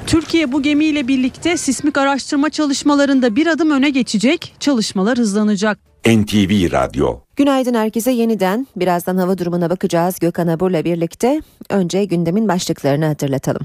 [0.08, 5.89] Türkiye bu gemiyle birlikte sismik araştırma çalışmalarında bir adım öne geçecek, çalışmalar hızlanacak.
[6.06, 8.68] NTV Radyo Günaydın herkese yeniden.
[8.76, 11.42] Birazdan hava durumuna bakacağız Gökhan Abur'la birlikte.
[11.70, 13.62] Önce gündemin başlıklarını hatırlatalım.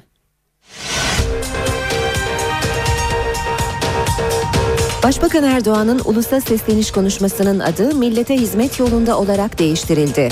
[5.02, 10.28] Başbakan Erdoğan'ın ulusa sesleniş konuşmasının adı millete hizmet yolunda olarak değiştirildi.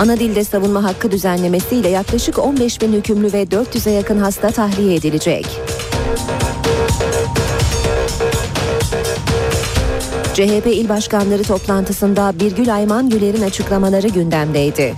[0.00, 5.46] Ana dilde savunma hakkı düzenlemesiyle yaklaşık 15 bin hükümlü ve 400'e yakın hasta tahliye edilecek.
[10.38, 14.94] CHP il başkanları toplantısında Birgül Ayman Güler'in açıklamaları gündemdeydi.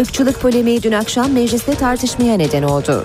[0.00, 3.04] Irkçılık polemiği dün akşam mecliste tartışmaya neden oldu.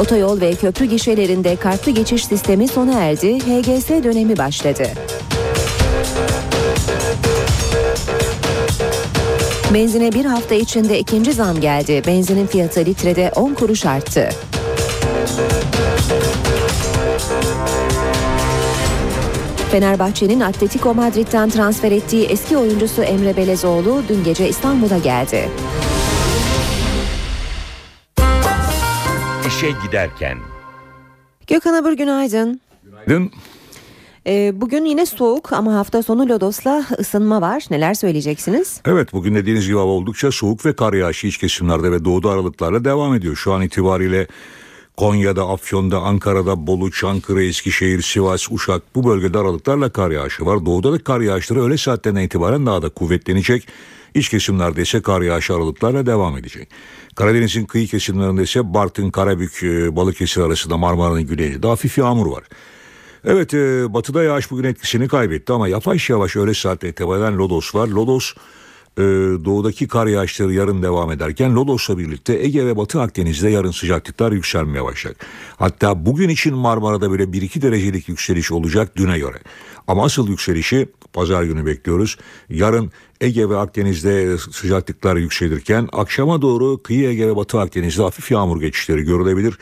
[0.00, 4.88] Otoyol ve köprü gişelerinde kartlı geçiş sistemi sona erdi, HGS dönemi başladı.
[9.74, 12.02] Benzine bir hafta içinde ikinci zam geldi.
[12.06, 14.28] Benzinin fiyatı litrede 10 kuruş arttı.
[19.70, 25.48] Fenerbahçe'nin Atletico Madrid'den transfer ettiği eski oyuncusu Emre Belezoğlu dün gece İstanbul'a geldi.
[29.48, 30.38] İşe giderken
[31.46, 32.60] Gökhan Abur günaydın.
[32.84, 33.32] Günaydın.
[34.28, 37.64] Ee, bugün yine soğuk ama hafta sonu Lodos'la ısınma var.
[37.70, 38.80] Neler söyleyeceksiniz?
[38.86, 42.84] Evet bugün dediğiniz gibi hava oldukça soğuk ve kar yağışı iç kesimlerde ve doğuda aralıklarla
[42.84, 43.36] devam ediyor.
[43.36, 44.26] Şu an itibariyle
[44.96, 50.66] Konya'da, Afyon'da, Ankara'da, Bolu, Çankırı, Eskişehir, Sivas, Uşak bu bölgede aralıklarla kar yağışı var.
[50.66, 53.68] Doğuda da kar yağışları öğle saatlerinden itibaren daha da kuvvetlenecek.
[54.14, 56.68] İç kesimlerde ise kar yağışı aralıklarla devam edecek.
[57.16, 62.44] Karadeniz'in kıyı kesimlerinde ise Bartın, Karabük, e, Balıkesir arasında Marmara'nın güneyinde de hafif yağmur var.
[63.24, 67.88] Evet e, batıda yağış bugün etkisini kaybetti ama yavaş yavaş öğle saatte itibaren Lodos var.
[67.88, 68.32] Lodos
[68.98, 69.02] e,
[69.44, 74.84] doğudaki kar yağışları yarın devam ederken Lodos'la birlikte Ege ve Batı Akdeniz'de yarın sıcaklıklar yükselmeye
[74.84, 75.26] başlayacak.
[75.56, 79.36] Hatta bugün için Marmara'da bile 1-2 derecelik yükseliş olacak düne göre.
[79.86, 82.16] Ama asıl yükselişi pazar günü bekliyoruz.
[82.50, 88.60] Yarın Ege ve Akdeniz'de sıcaklıklar yükselirken akşama doğru kıyı Ege ve Batı Akdeniz'de hafif yağmur
[88.60, 89.58] geçişleri görülebilir.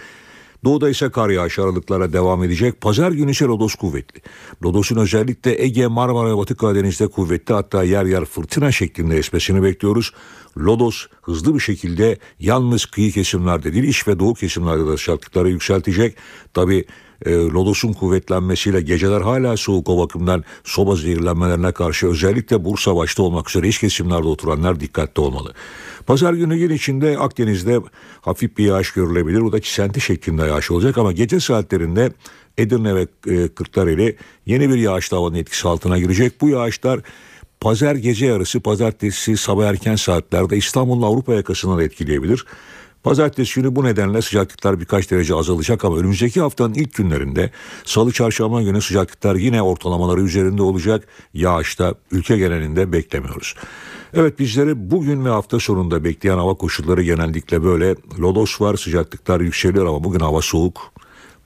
[0.64, 2.80] Doğuda ise kar yağışı aralıklara devam edecek.
[2.80, 4.20] Pazar günü ise Lodos kuvvetli.
[4.64, 10.12] Lodos'un özellikle Ege, Marmara ve Batı Karadeniz'de kuvvetli hatta yer yer fırtına şeklinde esmesini bekliyoruz.
[10.58, 16.16] Lodos hızlı bir şekilde yalnız kıyı kesimlerde değil iç ve doğu kesimlerde de sıcaklıkları yükseltecek.
[16.54, 16.84] Tabi
[17.26, 23.50] e, lodosun kuvvetlenmesiyle geceler hala soğuk o bakımdan soba zehirlenmelerine karşı özellikle Bursa başta olmak
[23.50, 25.54] üzere iç kesimlerde oturanlar dikkatli olmalı.
[26.06, 27.80] Pazar günü gün içinde Akdeniz'de
[28.20, 29.40] hafif bir yağış görülebilir.
[29.40, 32.12] Bu da çisenti şeklinde yağış olacak ama gece saatlerinde
[32.58, 36.40] Edirne ve e, Kırklareli yeni bir yağışlı havanın etkisi altına girecek.
[36.40, 37.00] Bu yağışlar
[37.60, 42.46] pazar gece yarısı pazartesi sabah erken saatlerde İstanbul'un Avrupa yakasından etkileyebilir.
[43.06, 47.50] Pazartesi günü bu nedenle sıcaklıklar birkaç derece azalacak ama önümüzdeki haftanın ilk günlerinde
[47.84, 51.08] salı çarşamba günü sıcaklıklar yine ortalamaları üzerinde olacak.
[51.34, 53.54] Yağışta ülke genelinde beklemiyoruz.
[54.14, 57.94] Evet bizleri bugün ve hafta sonunda bekleyen hava koşulları genellikle böyle.
[58.18, 60.92] Lodos var sıcaklıklar yükseliyor ama bugün hava soğuk.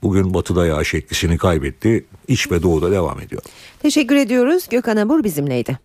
[0.03, 2.05] Bugün batıda yağış etkisini kaybetti.
[2.27, 3.41] İç ve doğuda devam ediyor.
[3.81, 4.67] Teşekkür ediyoruz.
[4.69, 5.79] Gökhan Abur bizimleydi.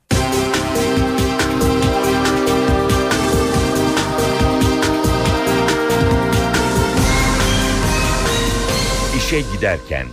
[9.27, 10.07] İşe giderken.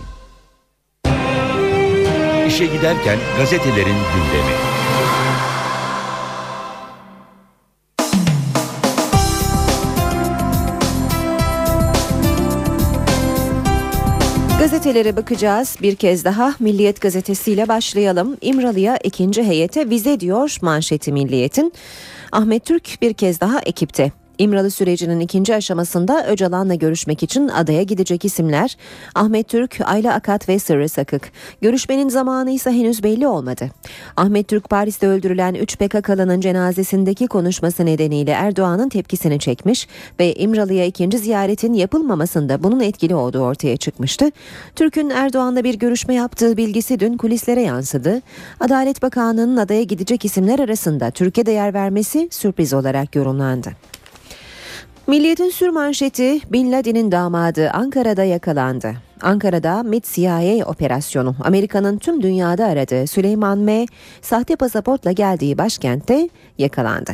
[2.46, 4.54] İşe giderken gazetelerin gündemi.
[14.58, 15.76] Gazetelere bakacağız.
[15.82, 18.36] Bir kez daha Milliyet gazetesiyle başlayalım.
[18.40, 21.72] İmralı'ya ikinci heyete vize diyor manşeti Milliyet'in.
[22.32, 24.23] Ahmet Türk bir kez daha ekipte.
[24.38, 28.76] İmralı sürecinin ikinci aşamasında Öcalan'la görüşmek için adaya gidecek isimler
[29.14, 31.32] Ahmet Türk, Ayla Akat ve Sırrı Sakık.
[31.60, 33.70] Görüşmenin zamanı ise henüz belli olmadı.
[34.16, 39.88] Ahmet Türk Paris'te öldürülen 3 PKK'lının cenazesindeki konuşması nedeniyle Erdoğan'ın tepkisini çekmiş
[40.20, 44.30] ve İmralı'ya ikinci ziyaretin yapılmamasında bunun etkili olduğu ortaya çıkmıştı.
[44.76, 48.22] Türk'ün Erdoğan'la bir görüşme yaptığı bilgisi dün kulislere yansıdı.
[48.60, 53.93] Adalet Bakanlığı'nın adaya gidecek isimler arasında Türkiye değer vermesi sürpriz olarak yorumlandı.
[55.06, 58.94] Milliyetin sür manşeti Bin Laden'in damadı Ankara'da yakalandı.
[59.22, 63.86] Ankara'da MIT-CIA operasyonu Amerika'nın tüm dünyada aradığı Süleyman M.
[64.22, 66.28] sahte pasaportla geldiği başkentte
[66.58, 67.12] yakalandı.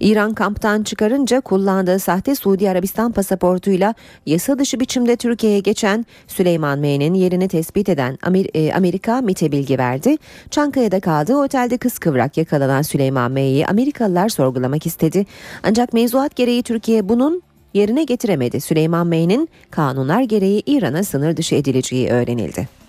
[0.00, 3.94] İran kamptan çıkarınca kullandığı sahte Suudi Arabistan pasaportuyla
[4.26, 8.18] yasa dışı biçimde Türkiye'ye geçen Süleyman M'nin yerini tespit eden
[8.54, 10.16] e, Amerika MIT'e bilgi verdi.
[10.50, 15.26] Çankaya'da kaldığı otelde kıskıvrak yakalanan Süleyman M'yi Amerikalılar sorgulamak istedi.
[15.62, 17.42] Ancak mevzuat gereği Türkiye bunun
[17.74, 18.60] yerine getiremedi.
[18.60, 22.85] Süleyman M'nin kanunlar gereği İran'a sınır dışı edileceği öğrenildi.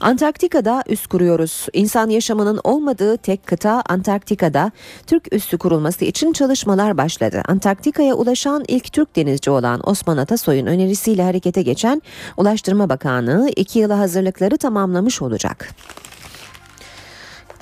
[0.00, 1.66] Antarktika'da üs kuruyoruz.
[1.72, 4.72] İnsan yaşamının olmadığı tek kıta Antarktika'da
[5.06, 7.42] Türk üssü kurulması için çalışmalar başladı.
[7.48, 12.02] Antarktika'ya ulaşan ilk Türk denizci olan Osman Atasoy'un önerisiyle harekete geçen
[12.36, 15.68] Ulaştırma Bakanlığı iki yıla hazırlıkları tamamlamış olacak.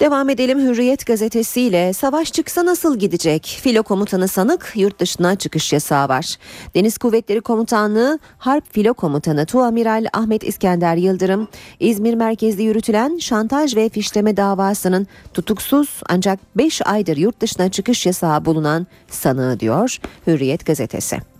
[0.00, 1.92] Devam edelim Hürriyet gazetesiyle.
[1.92, 3.58] Savaş çıksa nasıl gidecek?
[3.62, 6.36] Filo komutanı sanık yurt dışına çıkış yasağı var.
[6.74, 11.48] Deniz Kuvvetleri Komutanlığı Harp Filo Komutanı Tuamiral Ahmet İskender Yıldırım,
[11.80, 18.44] İzmir merkezli yürütülen şantaj ve fişleme davasının tutuksuz ancak 5 aydır yurt dışına çıkış yasağı
[18.44, 21.33] bulunan sanığı diyor Hürriyet gazetesi.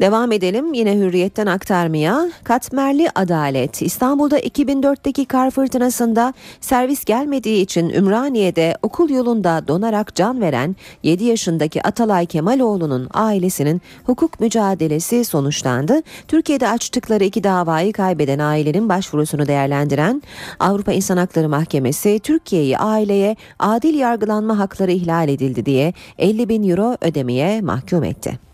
[0.00, 2.28] Devam edelim yine hürriyetten aktarmaya.
[2.44, 10.76] Katmerli Adalet İstanbul'da 2004'teki kar fırtınasında servis gelmediği için Ümraniye'de okul yolunda donarak can veren
[11.02, 16.02] 7 yaşındaki Atalay Kemaloğlu'nun ailesinin hukuk mücadelesi sonuçlandı.
[16.28, 20.22] Türkiye'de açtıkları iki davayı kaybeden ailenin başvurusunu değerlendiren
[20.60, 26.96] Avrupa İnsan Hakları Mahkemesi Türkiye'yi aileye adil yargılanma hakları ihlal edildi diye 50 bin euro
[27.00, 28.53] ödemeye mahkum etti.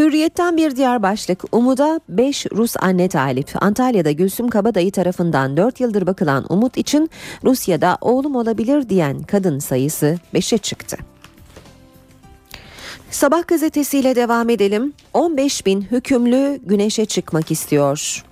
[0.00, 3.62] Hürriyetten bir diğer başlık Umut'a 5 Rus anne talip.
[3.62, 7.10] Antalya'da Gülsüm Kabadayı tarafından 4 yıldır bakılan Umut için
[7.44, 10.96] Rusya'da oğlum olabilir diyen kadın sayısı 5'e çıktı.
[13.10, 14.92] Sabah gazetesiyle devam edelim.
[15.14, 18.24] 15 bin hükümlü güneşe çıkmak istiyor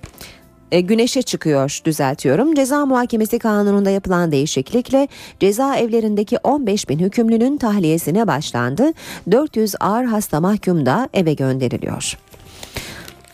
[0.71, 2.55] e, güneşe çıkıyor düzeltiyorum.
[2.55, 5.07] Ceza muhakemesi kanununda yapılan değişiklikle
[5.39, 8.93] ceza evlerindeki 15 bin hükümlünün tahliyesine başlandı.
[9.31, 12.17] 400 ağır hasta mahkum da eve gönderiliyor.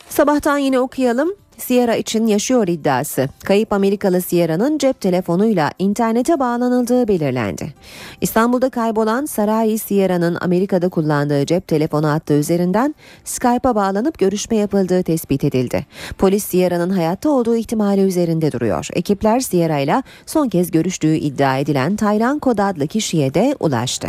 [0.08, 1.45] Sabahtan yine okuyalım.
[1.58, 3.28] Sierra için yaşıyor iddiası.
[3.44, 7.74] Kayıp Amerikalı Sierra'nın cep telefonuyla internete bağlanıldığı belirlendi.
[8.20, 12.94] İstanbul'da kaybolan Sarai Sierra'nın Amerika'da kullandığı cep telefonu hattı üzerinden
[13.24, 15.86] Skype'a bağlanıp görüşme yapıldığı tespit edildi.
[16.18, 18.88] Polis Sierra'nın hayatta olduğu ihtimali üzerinde duruyor.
[18.92, 24.08] Ekipler Sierra ile son kez görüştüğü iddia edilen Taylan Kod adlı kişiye de ulaştı.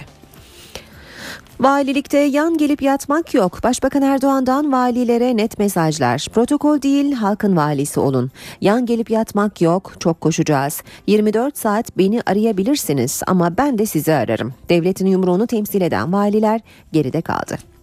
[1.59, 3.63] Valilikte yan gelip yatmak yok.
[3.63, 6.27] Başbakan Erdoğan'dan valilere net mesajlar.
[6.33, 8.31] Protokol değil halkın valisi olun.
[8.61, 9.93] Yan gelip yatmak yok.
[9.99, 10.83] Çok koşacağız.
[11.07, 14.53] 24 saat beni arayabilirsiniz ama ben de sizi ararım.
[14.69, 17.76] Devletin yumruğunu temsil eden valiler geride kaldı.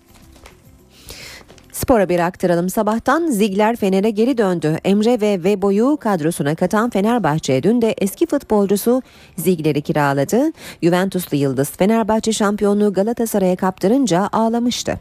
[1.84, 2.70] Spor haberi aktaralım.
[2.70, 4.76] Sabahtan Zigler Fener'e geri döndü.
[4.84, 9.02] Emre ve Vebo'yu kadrosuna katan Fenerbahçe dün de eski futbolcusu
[9.36, 10.52] Zigler'i kiraladı.
[10.82, 15.00] Juventuslu Yıldız Fenerbahçe şampiyonluğu Galatasaray'a kaptırınca ağlamıştı.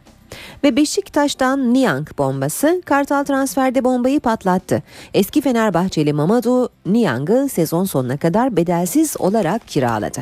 [0.63, 4.83] Ve Beşiktaş'tan Niang bombası Kartal transferde bombayı patlattı.
[5.13, 10.21] Eski Fenerbahçeli Mamadou Niang'ı sezon sonuna kadar bedelsiz olarak kiraladı.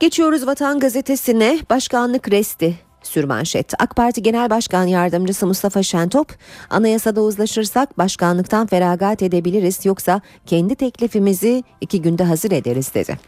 [0.00, 3.72] Geçiyoruz Vatan Gazetesi'ne başkanlık resti sürmanşet.
[3.78, 6.34] AK Parti Genel Başkan Yardımcısı Mustafa Şentop,
[6.70, 13.18] anayasada uzlaşırsak başkanlıktan feragat edebiliriz yoksa kendi teklifimizi iki günde hazır ederiz dedi.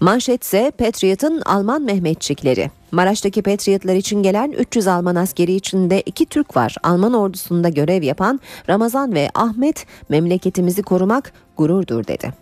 [0.00, 2.70] Manşetse Patriot'ın Alman Mehmetçikleri.
[2.92, 6.76] Maraş'taki Patriotlar için gelen 300 Alman askeri içinde iki Türk var.
[6.82, 12.41] Alman ordusunda görev yapan Ramazan ve Ahmet memleketimizi korumak gururdur dedi.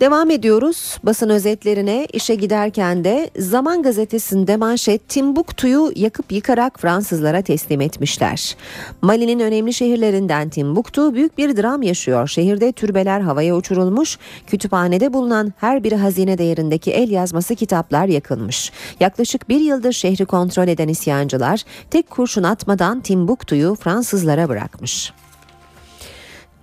[0.00, 7.80] Devam ediyoruz basın özetlerine işe giderken de Zaman Gazetesi'nde manşet Timbuktu'yu yakıp yıkarak Fransızlara teslim
[7.80, 8.56] etmişler.
[9.02, 12.28] Mali'nin önemli şehirlerinden Timbuktu büyük bir dram yaşıyor.
[12.28, 18.72] Şehirde türbeler havaya uçurulmuş, kütüphanede bulunan her biri hazine değerindeki el yazması kitaplar yakılmış.
[19.00, 25.12] Yaklaşık bir yıldır şehri kontrol eden isyancılar tek kurşun atmadan Timbuktu'yu Fransızlara bırakmış.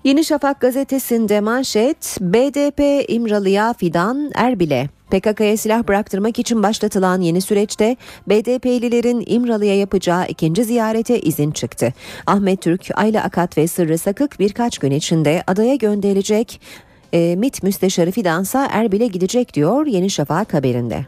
[0.03, 4.89] Yeni Şafak gazetesinde manşet BDP İmralı'ya fidan Erbil'e.
[5.11, 7.97] PKK'ya silah bıraktırmak için başlatılan yeni süreçte
[8.27, 11.93] BDP'lilerin İmralı'ya yapacağı ikinci ziyarete izin çıktı.
[12.27, 16.61] Ahmet Türk, Ayla Akat ve Sırrı Sakık birkaç gün içinde adaya gönderilecek
[17.13, 21.05] e, MİT Müsteşarı Fidansa Erbil'e gidecek diyor Yeni Şafak haberinde.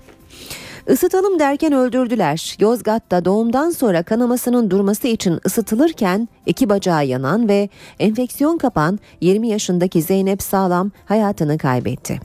[0.88, 2.56] Isıtalım derken öldürdüler.
[2.60, 7.70] Yozgat'ta doğumdan sonra kanamasının durması için ısıtılırken iki bacağı yanan ve
[8.00, 12.20] enfeksiyon kapan 20 yaşındaki Zeynep Sağlam hayatını kaybetti.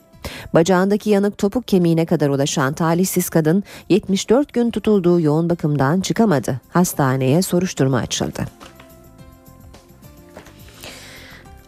[0.54, 6.60] Bacağındaki yanık topuk kemiğine kadar ulaşan talihsiz kadın 74 gün tutulduğu yoğun bakımdan çıkamadı.
[6.68, 8.44] Hastaneye soruşturma açıldı.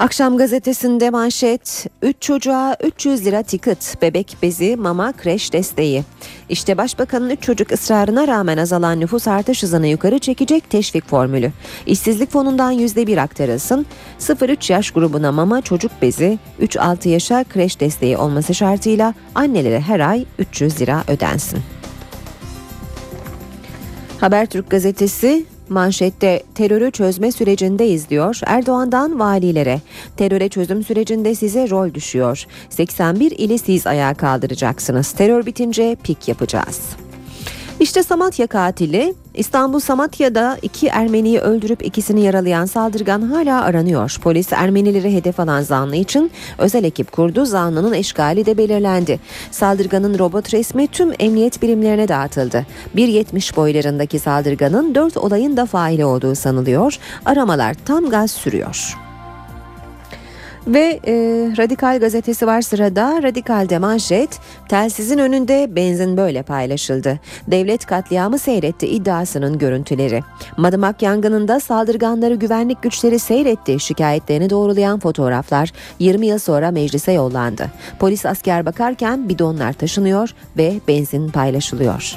[0.01, 6.05] Akşam gazetesinde manşet 3 çocuğa 300 lira ticket, bebek bezi, mama, kreş desteği.
[6.49, 11.53] İşte Başbakanın 3 çocuk ısrarına rağmen azalan nüfus artış hızını yukarı çekecek teşvik formülü.
[11.87, 13.87] İşsizlik fonundan %1 aktarılsın,
[14.19, 20.25] 0-3 yaş grubuna mama, çocuk bezi, 3-6 yaşa kreş desteği olması şartıyla annelere her ay
[20.39, 21.61] 300 lira ödensin.
[24.21, 28.41] Habertürk gazetesi Manşette terörü çözme sürecindeyiz diyor.
[28.47, 29.81] Erdoğan'dan valilere
[30.17, 32.47] teröre çözüm sürecinde size rol düşüyor.
[32.71, 35.13] 81 ili siz ayağa kaldıracaksınız.
[35.13, 36.81] Terör bitince pik yapacağız.
[37.81, 44.17] İşte Samatya katili İstanbul Samatya'da iki Ermeniyi öldürüp ikisini yaralayan saldırgan hala aranıyor.
[44.23, 47.45] Polis Ermenileri hedef alan zanlı için özel ekip kurdu.
[47.45, 49.21] Zanlının eşgali de belirlendi.
[49.51, 52.67] Saldırganın robot resmi tüm emniyet birimlerine dağıtıldı.
[52.97, 56.99] 1.70 boylarındaki saldırganın 4 olayın da faili olduğu sanılıyor.
[57.27, 59.10] Aramalar tam gaz sürüyor.
[60.67, 61.13] Ve e,
[61.59, 63.23] Radikal gazetesi var sırada.
[63.23, 67.21] Radikal'de manşet telsizin önünde benzin böyle paylaşıldı.
[67.47, 70.23] Devlet katliamı seyretti iddiasının görüntüleri.
[70.57, 73.81] Madımak yangınında saldırganları güvenlik güçleri seyretti.
[73.81, 77.71] Şikayetlerini doğrulayan fotoğraflar 20 yıl sonra meclise yollandı.
[77.99, 82.17] Polis asker bakarken bidonlar taşınıyor ve benzin paylaşılıyor.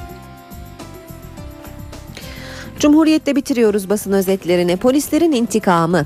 [2.79, 4.77] Cumhuriyet'te bitiriyoruz basın özetlerini.
[4.77, 6.05] Polislerin intikamı.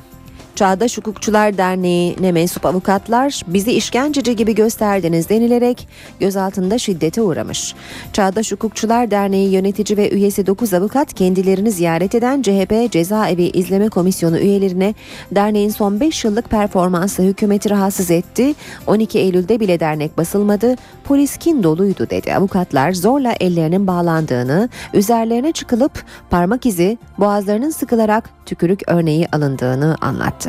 [0.58, 5.88] Çağdaş Hukukçular Derneği'ne mensup avukatlar bizi işkenceci gibi gösterdiniz denilerek
[6.20, 7.76] gözaltında şiddete uğramış.
[8.14, 14.40] Çağdaş Hukukçular Derneği yönetici ve üyesi 9 avukat kendilerini ziyaret eden CHP Cezaevi İzleme Komisyonu
[14.40, 14.94] üyelerine
[15.32, 18.56] derneğin son 5 yıllık performansı hükümeti rahatsız etti.
[18.88, 20.76] 12 Eylül'de bile dernek basılmadı.
[21.04, 22.36] Polis kin doluydu dedi.
[22.36, 30.47] Avukatlar zorla ellerinin bağlandığını, üzerlerine çıkılıp parmak izi, boğazlarının sıkılarak tükürük örneği alındığını anlattı.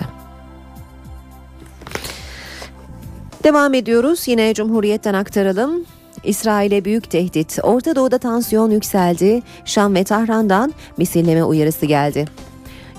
[3.45, 4.29] Devam ediyoruz.
[4.29, 5.85] Yine Cumhuriyet'ten aktaralım.
[6.25, 7.59] İsrail'e büyük tehdit.
[7.63, 9.43] Orta Doğu'da tansiyon yükseldi.
[9.65, 12.25] Şam ve Tahran'dan misilleme uyarısı geldi.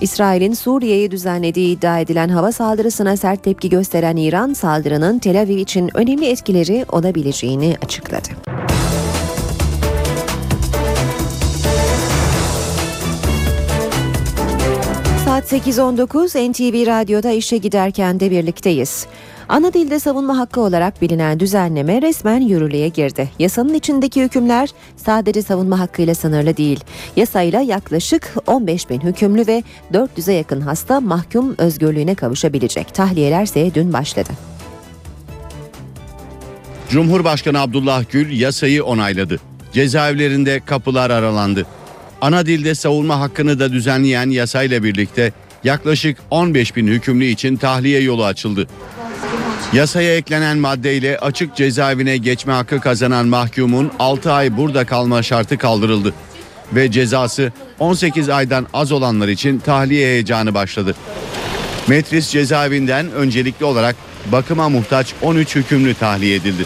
[0.02, 5.90] İsrail'in Suriye'ye düzenlediği iddia edilen hava saldırısına sert tepki gösteren İran, saldırının Tel Aviv için
[5.94, 8.30] önemli etkileri olabileceğini açıkladı.
[15.26, 19.08] Saat 8.19 NTV Radyo'da işe giderken de birlikteyiz.
[19.50, 23.30] Ana dilde savunma hakkı olarak bilinen düzenleme resmen yürürlüğe girdi.
[23.40, 26.80] Yasanın içindeki hükümler sadece savunma hakkıyla sınırlı değil.
[27.16, 32.94] Yasayla yaklaşık 15 bin hükümlü ve 400'e yakın hasta mahkum özgürlüğüne kavuşabilecek.
[32.94, 34.30] Tahliyeler ise dün başladı.
[36.90, 39.40] Cumhurbaşkanı Abdullah Gül yasayı onayladı.
[39.74, 41.66] Cezaevlerinde kapılar aralandı.
[42.22, 45.32] Ana dilde savunma hakkını da düzenleyen yasayla birlikte
[45.64, 48.68] yaklaşık 15 bin hükümlü için tahliye yolu açıldı.
[49.74, 56.14] Yasaya eklenen maddeyle açık cezaevine geçme hakkı kazanan mahkumun 6 ay burada kalma şartı kaldırıldı.
[56.74, 60.96] Ve cezası 18 aydan az olanlar için tahliye heyecanı başladı.
[61.88, 63.96] Metris cezaevinden öncelikli olarak
[64.32, 66.66] bakıma muhtaç 13 hükümlü tahliye edildi.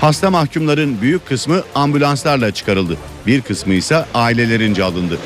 [0.00, 2.96] Hasta mahkumların büyük kısmı ambulanslarla çıkarıldı.
[3.26, 5.18] Bir kısmı ise ailelerince alındı.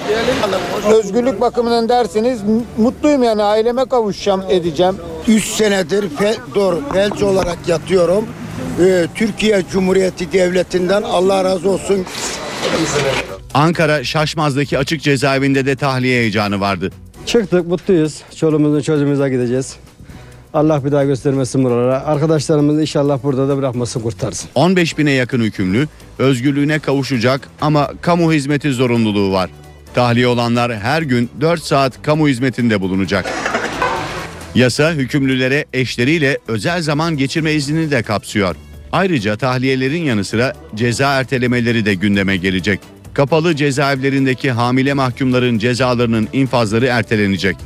[0.95, 2.41] Özgürlük bakımından derseniz
[2.79, 4.95] mutluyum yani aileme kavuşacağım edeceğim.
[5.29, 8.25] 3 senedir fe, doğru, felç olarak yatıyorum.
[8.81, 12.07] Ee, Türkiye Cumhuriyeti Devleti'nden Allah razı olsun.
[13.55, 16.91] Ankara Şaşmaz'daki açık cezaevinde de tahliye heyecanı vardı.
[17.27, 18.23] Çıktık mutluyuz.
[18.37, 19.77] Çoluğumuzun çocuğumuza gideceğiz.
[20.55, 22.05] Allah bir daha göstermesin buralara.
[22.05, 24.51] Arkadaşlarımız inşallah burada da bırakmasın kurtarsın.
[24.55, 29.51] 15 bine yakın hükümlü özgürlüğüne kavuşacak ama kamu hizmeti zorunluluğu var.
[29.99, 33.33] Tahliye olanlar her gün 4 saat kamu hizmetinde bulunacak.
[34.55, 38.57] Yasa hükümlülere eşleriyle özel zaman geçirme iznini de kapsıyor.
[38.93, 42.81] Ayrıca tahliyelerin yanı sıra ceza ertelemeleri de gündeme gelecek.
[43.15, 47.57] Kapalı cezaevlerindeki hamile mahkumların cezalarının infazları ertelenecek.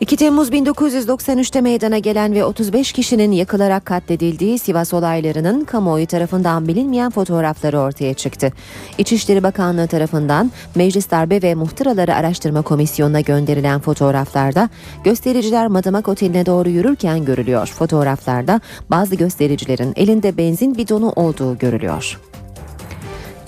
[0.00, 7.10] 2 Temmuz 1993'te meydana gelen ve 35 kişinin yakılarak katledildiği Sivas olaylarının kamuoyu tarafından bilinmeyen
[7.10, 8.52] fotoğrafları ortaya çıktı.
[8.98, 14.68] İçişleri Bakanlığı tarafından Meclis Darbe ve Muhtıraları Araştırma Komisyonu'na gönderilen fotoğraflarda
[15.04, 17.66] göstericiler Madımak Oteli'ne doğru yürürken görülüyor.
[17.66, 22.18] Fotoğraflarda bazı göstericilerin elinde benzin bidonu olduğu görülüyor.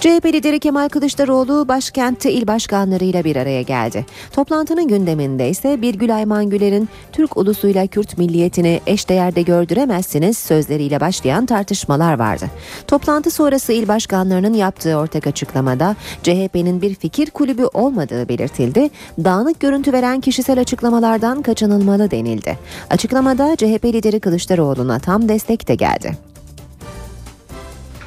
[0.00, 4.06] CHP lideri Kemal Kılıçdaroğlu başkentte il başkanlarıyla bir araya geldi.
[4.32, 12.18] Toplantının gündeminde ise Birgül Ayman Güler'in Türk ulusuyla Kürt milliyetini eşdeğerde gördüremezsiniz sözleriyle başlayan tartışmalar
[12.18, 12.46] vardı.
[12.86, 18.90] Toplantı sonrası il başkanlarının yaptığı ortak açıklamada CHP'nin bir fikir kulübü olmadığı belirtildi.
[19.24, 22.58] Dağınık görüntü veren kişisel açıklamalardan kaçınılmalı denildi.
[22.90, 26.28] Açıklamada CHP lideri Kılıçdaroğlu'na tam destek de geldi.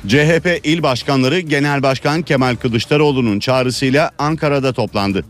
[0.08, 5.26] CHP il başkanları Genel Başkan Kemal Kılıçdaroğlu'nun çağrısıyla Ankara'da toplandı.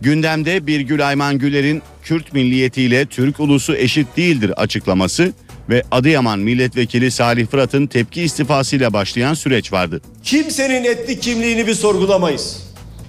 [0.00, 5.32] Gündemde Birgül Ayman Güler'in Kürt milliyetiyle Türk ulusu eşit değildir açıklaması
[5.68, 10.00] ve Adıyaman Milletvekili Salih Fırat'ın tepki istifasıyla başlayan süreç vardı.
[10.22, 12.62] Kimsenin etnik kimliğini bir sorgulamayız.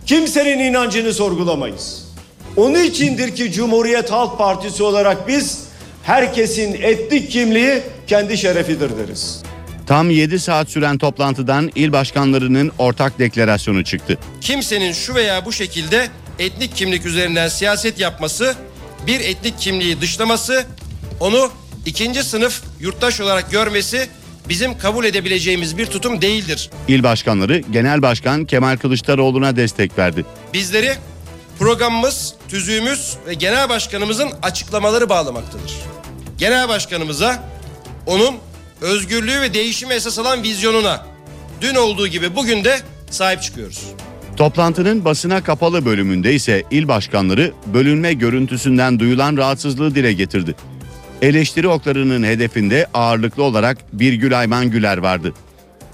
[0.05, 2.07] Kimsenin inancını sorgulamayız.
[2.55, 5.59] Onun içindir ki Cumhuriyet Halk Partisi olarak biz
[6.03, 9.43] herkesin etnik kimliği kendi şerefidir deriz.
[9.87, 14.17] Tam 7 saat süren toplantıdan il başkanlarının ortak deklarasyonu çıktı.
[14.41, 16.07] Kimsenin şu veya bu şekilde
[16.39, 18.55] etnik kimlik üzerinden siyaset yapması,
[19.07, 20.65] bir etnik kimliği dışlaması,
[21.19, 21.51] onu
[21.85, 24.07] ikinci sınıf yurttaş olarak görmesi
[24.49, 26.69] bizim kabul edebileceğimiz bir tutum değildir.
[26.87, 30.25] İl başkanları Genel Başkan Kemal Kılıçdaroğlu'na destek verdi.
[30.53, 30.93] Bizleri
[31.59, 35.73] programımız, tüzüğümüz ve genel başkanımızın açıklamaları bağlamaktadır.
[36.37, 37.43] Genel başkanımıza
[38.05, 38.35] onun
[38.81, 41.05] özgürlüğü ve değişimi esas alan vizyonuna
[41.61, 42.79] dün olduğu gibi bugün de
[43.11, 43.83] sahip çıkıyoruz.
[44.37, 50.55] Toplantının basına kapalı bölümünde ise il başkanları bölünme görüntüsünden duyulan rahatsızlığı dile getirdi.
[51.21, 55.33] Eleştiri oklarının hedefinde ağırlıklı olarak Birgül Ayman Güler vardı.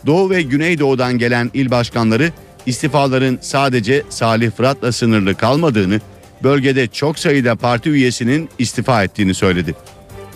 [0.06, 2.32] Doğu ve Güneydoğu'dan gelen il başkanları
[2.66, 6.02] istifaların sadece Salih Fırat'la sınırlı kalmadığını,
[6.44, 9.76] bölgede çok sayıda parti üyesinin istifa ettiğini söyledi.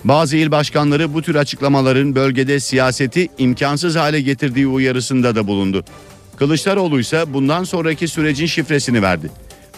[0.08, 5.84] Bazı il başkanları bu tür açıklamaların bölgede siyaseti imkansız hale getirdiği uyarısında da bulundu.
[6.38, 9.30] Kılıçdaroğlu ise bundan sonraki sürecin şifresini verdi.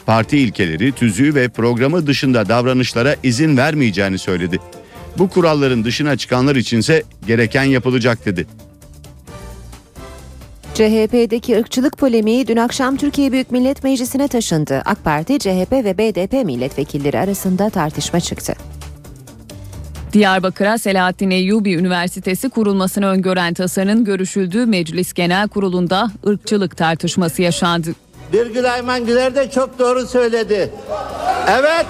[0.05, 4.59] Parti ilkeleri, tüzüğü ve programı dışında davranışlara izin vermeyeceğini söyledi.
[5.17, 8.47] Bu kuralların dışına çıkanlar içinse gereken yapılacak dedi.
[10.73, 14.81] CHP'deki ırkçılık polemiği dün akşam Türkiye Büyük Millet Meclisi'ne taşındı.
[14.85, 18.53] AK Parti, CHP ve BDP milletvekilleri arasında tartışma çıktı.
[20.13, 27.89] Diyarbakır'a Selahattin Eyyubi Üniversitesi kurulmasını öngören tasarının görüşüldüğü Meclis Genel Kurulu'nda ırkçılık tartışması yaşandı.
[28.33, 30.69] Birgül Ayman Güler de çok doğru söyledi.
[31.47, 31.85] Evet.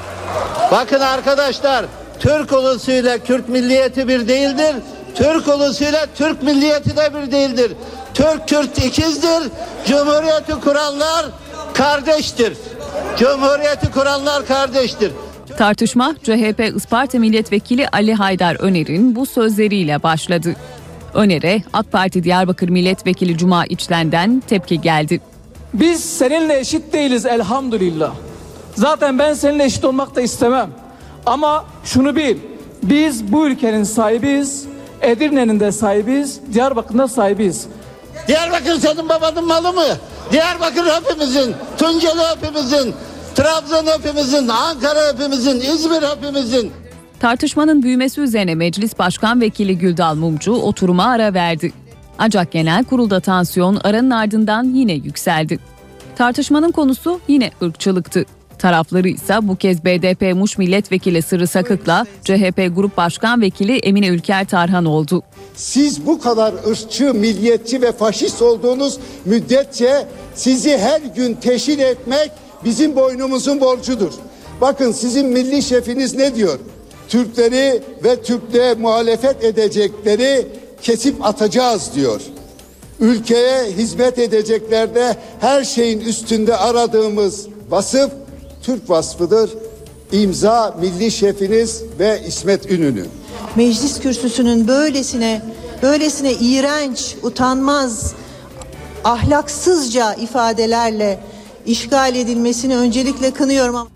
[0.72, 1.86] Bakın arkadaşlar
[2.20, 4.76] Türk ulusuyla Kürt milliyeti bir değildir.
[5.16, 7.72] Türk ulusuyla Türk milliyeti de bir değildir.
[8.14, 9.44] Türk Kürt ikizdir.
[9.88, 11.26] Cumhuriyeti kuranlar
[11.74, 12.54] kardeştir.
[13.20, 15.12] Cumhuriyeti kuranlar kardeştir.
[15.60, 20.56] Tartışma CHP Isparta Milletvekili Ali Haydar Öner'in bu sözleriyle başladı.
[21.14, 25.22] Öner'e AK Parti Diyarbakır Milletvekili Cuma İçlen'den tepki geldi.
[25.74, 28.14] Biz seninle eşit değiliz elhamdülillah.
[28.76, 30.70] Zaten ben seninle eşit olmak da istemem.
[31.26, 32.38] Ama şunu bil.
[32.84, 34.66] Biz bu ülkenin sahibiyiz.
[35.02, 36.40] Edirne'nin de sahibiyiz.
[36.54, 37.68] Diyarbakır'ın da sahibiyiz.
[38.28, 39.86] Diyarbakır senin babanın malı mı?
[40.32, 42.96] Diyarbakır hepimizin, Tunceli hepimizin,
[43.36, 46.72] Trabzon hepimizin, Ankara hepimizin, İzmir hepimizin.
[47.20, 51.72] Tartışmanın büyümesi üzerine Meclis Başkan Vekili Güldal Mumcu oturuma ara verdi.
[52.18, 55.60] Ancak genel kurulda tansiyon aranın ardından yine yükseldi.
[56.16, 58.26] Tartışmanın konusu yine ırkçılıktı.
[58.60, 64.46] Tarafları ise bu kez BDP Muş Milletvekili Sırrı Sakık'la CHP Grup Başkan Vekili Emine Ülker
[64.46, 65.24] Tarhan oldu.
[65.56, 72.32] Siz bu kadar ırkçı, milliyetçi ve faşist olduğunuz müddetçe sizi her gün teşhir etmek
[72.64, 74.12] bizim boynumuzun borcudur.
[74.62, 76.60] Bakın sizin milli şefiniz ne diyor?
[77.08, 80.48] Türkleri ve Türklüğe muhalefet edecekleri
[80.82, 82.22] kesip atacağız diyor.
[83.00, 88.12] Ülkeye hizmet edeceklerde her şeyin üstünde aradığımız vasıf
[88.64, 89.50] Türk vasfıdır.
[90.12, 93.06] İmza milli şefiniz ve İsmet Ünlü.
[93.56, 95.42] Meclis kürsüsünün böylesine
[95.82, 98.14] böylesine iğrenç, utanmaz,
[99.04, 101.20] ahlaksızca ifadelerle
[101.66, 103.90] işgal edilmesini öncelikle kınıyorum ama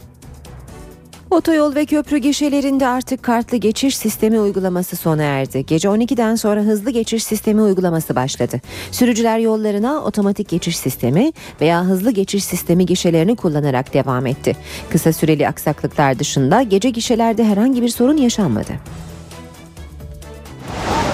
[1.34, 5.65] Otoyol ve köprü gişelerinde artık kartlı geçiş sistemi uygulaması sona erdi.
[5.65, 8.61] Gece 12'den sonra hızlı geçiş sistemi uygulaması başladı.
[8.91, 11.31] Sürücüler yollarına otomatik geçiş sistemi
[11.61, 14.56] veya hızlı geçiş sistemi gişelerini kullanarak devam etti.
[14.90, 18.72] Kısa süreli aksaklıklar dışında gece gişelerde herhangi bir sorun yaşanmadı.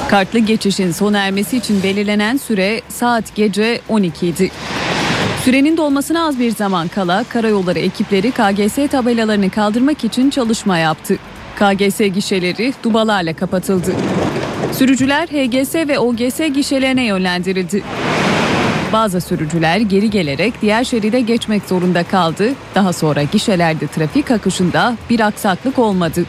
[0.09, 4.51] Kartlı geçişin sona ermesi için belirlenen süre saat gece 12 idi.
[5.43, 11.17] Sürenin dolmasına az bir zaman kala karayolları ekipleri KGS tabelalarını kaldırmak için çalışma yaptı.
[11.55, 13.95] KGS gişeleri dubalarla kapatıldı.
[14.71, 17.83] Sürücüler HGS ve OGS gişelerine yönlendirildi.
[18.93, 22.53] Bazı sürücüler geri gelerek diğer şeride geçmek zorunda kaldı.
[22.75, 26.25] Daha sonra gişelerde trafik akışında bir aksaklık olmadı.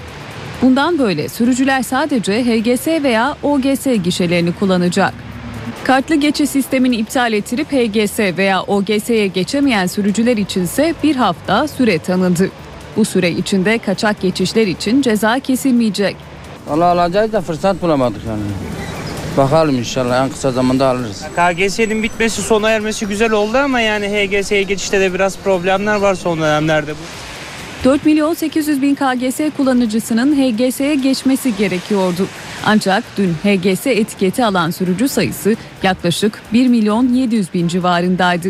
[0.62, 5.14] Bundan böyle sürücüler sadece HGS veya OGS gişelerini kullanacak.
[5.90, 12.50] Kartlı geçiş sistemini iptal ettirip HGS veya OGS'ye geçemeyen sürücüler içinse bir hafta süre tanındı.
[12.96, 16.16] Bu süre içinde kaçak geçişler için ceza kesilmeyecek.
[16.66, 18.42] Valla alacağız da fırsat bulamadık yani.
[19.36, 21.22] Bakalım inşallah en kısa zamanda alırız.
[21.36, 26.40] KGS'nin bitmesi sona ermesi güzel oldu ama yani HGS'ye geçişte de biraz problemler var son
[26.40, 27.29] dönemlerde bu.
[27.84, 32.26] 4 milyon 800 bin KGS kullanıcısının HGS'ye geçmesi gerekiyordu.
[32.66, 38.48] Ancak dün HGS etiketi alan sürücü sayısı yaklaşık 1 milyon 700 bin civarındaydı.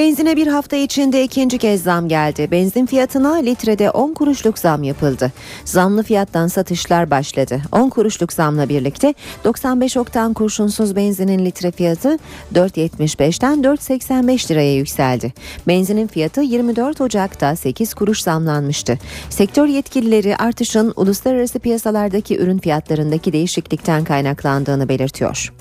[0.00, 2.48] Benzine bir hafta içinde ikinci kez zam geldi.
[2.50, 5.32] Benzin fiyatına litrede 10 kuruşluk zam yapıldı.
[5.64, 7.62] Zamlı fiyattan satışlar başladı.
[7.72, 9.14] 10 kuruşluk zamla birlikte
[9.44, 12.18] 95 oktan kurşunsuz benzinin litre fiyatı
[12.54, 15.32] 4.75'ten 4.85 liraya yükseldi.
[15.68, 18.98] Benzinin fiyatı 24 Ocak'ta 8 kuruş zamlanmıştı.
[19.30, 25.52] Sektör yetkilileri artışın uluslararası piyasalardaki ürün fiyatlarındaki değişiklikten kaynaklandığını belirtiyor.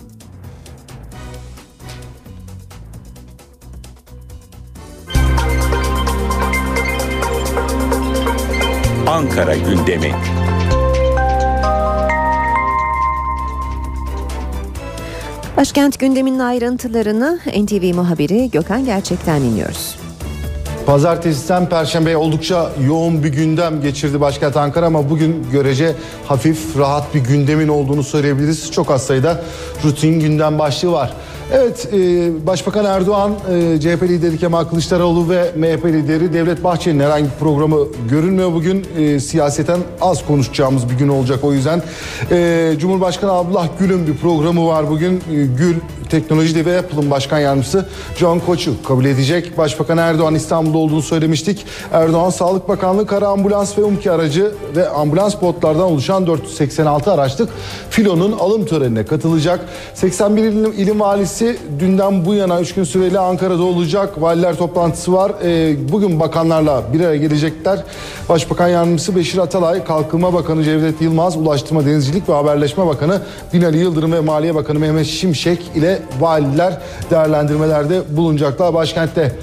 [9.10, 10.12] Ankara gündemi.
[15.58, 19.96] Başkent gündeminin ayrıntılarını NTV muhabiri Gökhan Gerçek'ten dinliyoruz.
[20.86, 25.96] Pazartesiden Perşembe'ye oldukça yoğun bir gündem geçirdi başkent Ankara ama bugün görece
[26.26, 28.72] hafif, rahat bir gündemin olduğunu söyleyebiliriz.
[28.72, 29.42] Çok az sayıda
[29.84, 31.14] rutin gündem başlığı var.
[31.54, 31.98] Evet, e,
[32.48, 37.78] Başbakan Erdoğan, e, CHP lideri Kemal Kılıçdaroğlu ve MHP lideri Devlet Bahçeli'nin herhangi bir programı
[38.10, 38.86] görünmüyor bugün.
[38.98, 41.82] E, siyaseten az konuşacağımız bir gün olacak o yüzden.
[42.32, 45.16] E, Cumhurbaşkanı Abdullah Gül'ün bir programı var bugün.
[45.16, 45.76] E, Gül,
[46.10, 49.58] Teknoloji ve Apple'ın başkan yardımcısı John Koç'u kabul edecek.
[49.58, 51.66] Başbakan Erdoğan İstanbul'da olduğunu söylemiştik.
[51.92, 57.50] Erdoğan Sağlık Bakanlığı kara ambulans ve umki aracı ve ambulans botlardan oluşan 486 araçlık
[57.90, 59.60] filonun alım törenine katılacak.
[59.94, 61.39] 81 ilim, ilim valisi
[61.80, 64.22] dünden bu yana 3 gün süreli Ankara'da olacak.
[64.22, 65.32] Valiler toplantısı var.
[65.44, 67.84] Ee, bugün bakanlarla bir araya gelecekler.
[68.30, 73.22] Başbakan Yardımcısı Beşir Atalay, Kalkınma Bakanı Cevdet Yılmaz, Ulaştırma Denizcilik ve Haberleşme Bakanı
[73.54, 76.78] Binali Yıldırım ve Maliye Bakanı Mehmet Şimşek ile valiler
[77.12, 79.36] değerlendirmelerde bulunacaklar başkentte.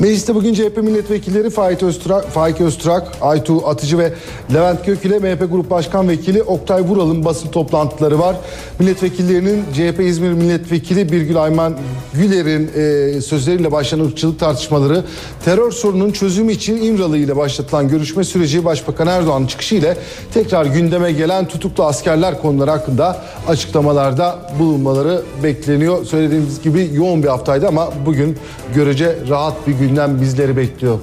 [0.00, 4.12] Mecliste bugün CHP milletvekilleri Faik Öztürk, Faik Öztürk, Aytu Atıcı ve
[4.54, 8.36] Levent Gök ile MHP Grup Başkan Vekili Oktay Vural'ın basın toplantıları var.
[8.78, 11.74] Milletvekillerinin CHP İzmir Milletvekili Birgül Ayman
[12.14, 15.04] Güler'in e, sözleriyle başlayan ırkçılık tartışmaları,
[15.44, 19.96] terör sorunun çözümü için İmralı ile başlatılan görüşme süreci Başbakan Erdoğan'ın çıkışıyla
[20.34, 26.04] tekrar gündeme gelen tutuklu askerler konuları hakkında açıklamalarda bulunmaları bekleniyor.
[26.04, 28.36] Söylediğimiz gibi yoğun bir haftaydı ama bugün
[28.74, 30.98] görece rahat bir gündem bizleri bekliyor.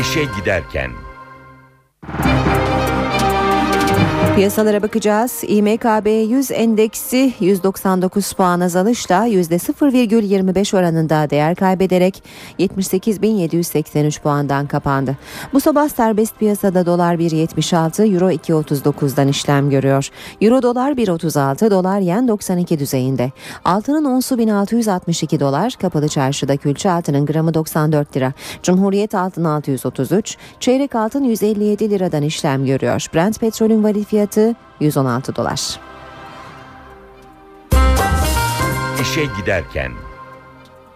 [0.00, 0.90] İşe giderken.
[4.34, 5.40] Piyasalara bakacağız.
[5.46, 12.22] İMKB 100 endeksi 199 puan azalışla %0,25 oranında değer kaybederek
[12.58, 15.16] 78.783 puandan kapandı.
[15.52, 20.08] Bu sabah serbest piyasada dolar 1.76, euro 2.39'dan işlem görüyor.
[20.40, 23.32] Euro dolar 1.36, dolar yen 92 düzeyinde.
[23.64, 28.32] Altının onsu 1662 dolar, kapalı çarşıda külçe altının gramı 94 lira.
[28.62, 33.06] Cumhuriyet altın 633, çeyrek altın 157 liradan işlem görüyor.
[33.14, 34.04] Brent petrolün varil
[34.80, 35.80] 116 dolar.
[39.02, 39.92] İşe giderken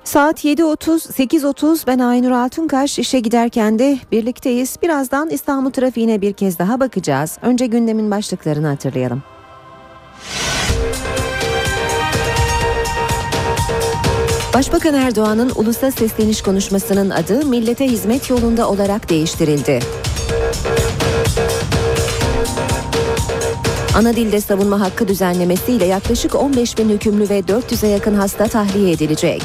[0.04, 4.76] Saat 7.30, 8.30 ben Aynur Altunkaş işe giderken de birlikteyiz.
[4.82, 7.38] Birazdan İstanbul trafiğine bir kez daha bakacağız.
[7.42, 9.22] Önce gündemin başlıklarını hatırlayalım.
[14.54, 19.80] Başbakan Erdoğan'ın ulusa sesleniş konuşmasının adı millete hizmet yolunda olarak değiştirildi.
[23.96, 29.42] Ana dilde savunma hakkı düzenlemesiyle yaklaşık 15 bin hükümlü ve 400'e yakın hasta tahliye edilecek.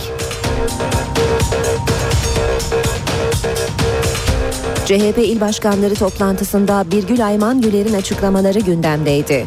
[4.85, 9.45] CHP il başkanları toplantısında Birgül Ayman Güler'in açıklamaları gündemdeydi.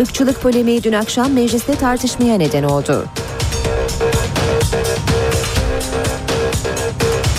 [0.00, 3.04] Irkçılık polemiği dün akşam mecliste tartışmaya neden oldu.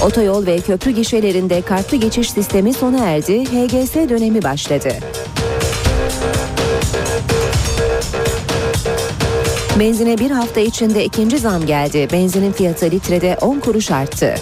[0.05, 4.89] Otoyol ve köprü gişelerinde kartlı geçiş sistemi sona erdi, HGS dönemi başladı.
[9.79, 12.07] Benzine bir hafta içinde ikinci zam geldi.
[12.11, 14.35] Benzinin fiyatı litrede 10 kuruş arttı.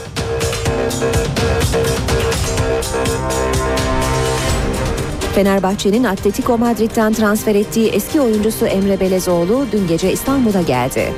[5.36, 11.14] Fenerbahçe'nin Atletico Madrid'den transfer ettiği eski oyuncusu Emre Belezoğlu dün gece İstanbul'a geldi.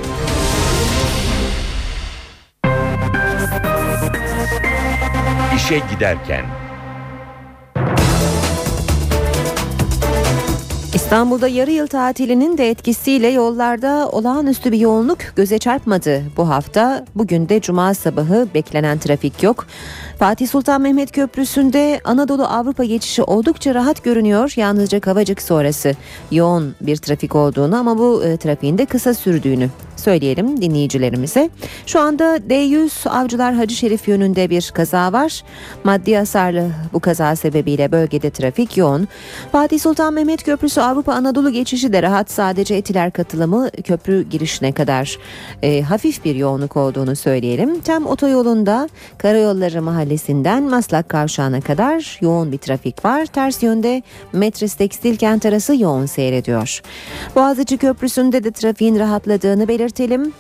[5.65, 6.45] İşe giderken
[10.93, 17.05] İstanbul'da yarı yıl tatilinin de etkisiyle yollarda olağanüstü bir yoğunluk göze çarpmadı bu hafta.
[17.15, 19.65] Bugün de cuma sabahı beklenen trafik yok.
[20.19, 24.53] Fatih Sultan Mehmet Köprüsü'nde Anadolu Avrupa geçişi oldukça rahat görünüyor.
[24.55, 25.93] Yalnızca Kavacık sonrası
[26.31, 29.69] yoğun bir trafik olduğunu ama bu e, trafiğin de kısa sürdüğünü
[30.05, 31.49] söyleyelim dinleyicilerimize.
[31.85, 35.43] Şu anda D100 Avcılar Hacı Şerif yönünde bir kaza var.
[35.83, 39.07] Maddi hasarlı bu kaza sebebiyle bölgede trafik yoğun.
[39.51, 42.31] Fatih Sultan Mehmet Köprüsü Avrupa Anadolu geçişi de rahat.
[42.31, 45.17] Sadece Etiler katılımı köprü girişine kadar
[45.63, 47.79] e, hafif bir yoğunluk olduğunu söyleyelim.
[47.79, 53.25] Tem otoyolunda Karayolları Mahallesi'nden Maslak Kavşağı'na kadar yoğun bir trafik var.
[53.25, 54.03] Ters yönde
[54.33, 56.81] Metris Tekstil Kent arası yoğun seyrediyor.
[57.35, 60.33] Boğaziçi Köprüsü'nde de trafiğin rahatladığını belirtelim.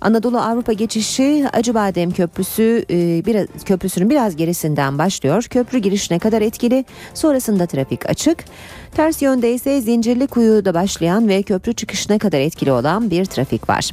[0.00, 5.42] Anadolu Avrupa geçişi Acıbadem Köprüsü e, biraz, köprüsünün biraz gerisinden başlıyor.
[5.42, 6.84] Köprü girişine kadar etkili.
[7.14, 8.44] Sonrasında trafik açık.
[8.94, 13.90] Ters yönde ise Zincirli Kuyu'da başlayan ve köprü çıkışına kadar etkili olan bir trafik var.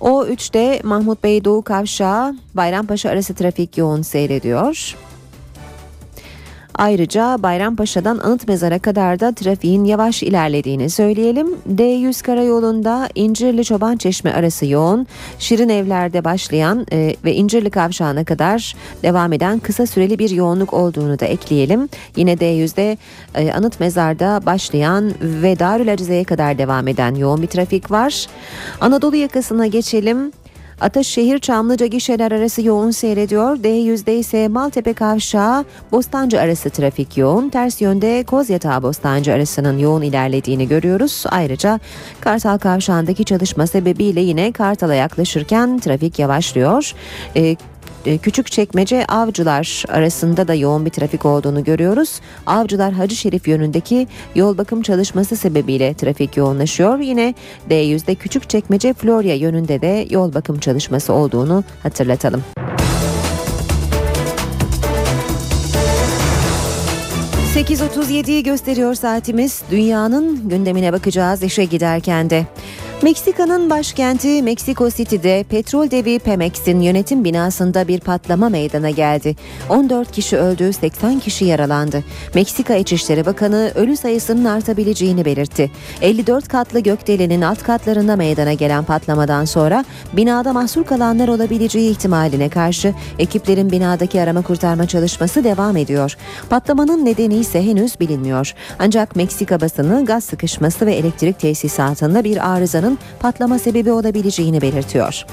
[0.00, 4.96] O3'te Mahmut Bey Doğu Kavşağı Bayrampaşa arası trafik yoğun seyrediyor.
[6.78, 11.48] Ayrıca Bayrampaşa'dan Anıt Mezar'a kadar da trafiğin yavaş ilerlediğini söyleyelim.
[11.74, 15.06] D100 karayolunda İncirli Çoban Çeşme arası yoğun.
[15.38, 21.20] Şirin Evler'de başlayan e, ve İncirli Kavşağı'na kadar devam eden kısa süreli bir yoğunluk olduğunu
[21.20, 21.88] da ekleyelim.
[22.16, 22.98] Yine D100'de
[23.34, 28.26] e, Anıt Mezar'da başlayan ve Darül Arize'ye kadar devam eden yoğun bir trafik var.
[28.80, 30.32] Anadolu yakasına geçelim.
[30.80, 33.56] Ataşehir Çamlıca gişeler arası yoğun seyrediyor.
[33.56, 37.48] D100'de ise Maltepe Kavşağı Bostancı arası trafik yoğun.
[37.48, 41.24] Ters yönde Kozyatağı Bostancı arasının yoğun ilerlediğini görüyoruz.
[41.30, 41.80] Ayrıca
[42.20, 46.92] Kartal Kavşağı'ndaki çalışma sebebiyle yine Kartal'a yaklaşırken trafik yavaşlıyor.
[47.36, 47.56] Ee,
[48.04, 52.20] Küçük Çekmece Avcılar arasında da yoğun bir trafik olduğunu görüyoruz.
[52.46, 56.98] Avcılar Hacı Şerif yönündeki yol bakım çalışması sebebiyle trafik yoğunlaşıyor.
[56.98, 57.34] Yine
[57.70, 62.44] D100'de Küçük Çekmece Florya yönünde de yol bakım çalışması olduğunu hatırlatalım.
[67.54, 69.62] ...8.37'yi gösteriyor saatimiz.
[69.70, 72.46] Dünyanın gündemine bakacağız işe giderken de.
[73.02, 79.36] Meksika'nın başkenti Meksiko City'de petrol devi Pemex'in yönetim binasında bir patlama meydana geldi.
[79.68, 82.04] 14 kişi öldü, 80 kişi yaralandı.
[82.34, 85.70] Meksika İçişleri Bakanı ölü sayısının artabileceğini belirtti.
[86.00, 92.94] 54 katlı gökdelenin alt katlarında meydana gelen patlamadan sonra binada mahsur kalanlar olabileceği ihtimaline karşı
[93.18, 96.16] ekiplerin binadaki arama kurtarma çalışması devam ediyor.
[96.50, 98.54] Patlamanın nedeni ise henüz bilinmiyor.
[98.78, 102.83] Ancak Meksika basını gaz sıkışması ve elektrik tesisatında bir arızanın
[103.20, 105.26] patlama sebebi olabileceğini belirtiyor.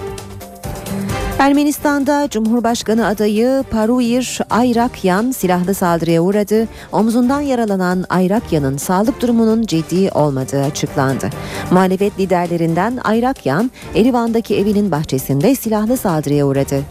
[1.42, 6.68] Ermenistan'da Cumhurbaşkanı adayı Paruyir Ayrakyan silahlı saldırıya uğradı.
[6.92, 11.30] Omzundan yaralanan Ayrakyan'ın sağlık durumunun ciddi olmadığı açıklandı.
[11.72, 16.82] Muhalefet liderlerinden Ayrakyan, Erivan'daki evinin bahçesinde silahlı saldırıya uğradı.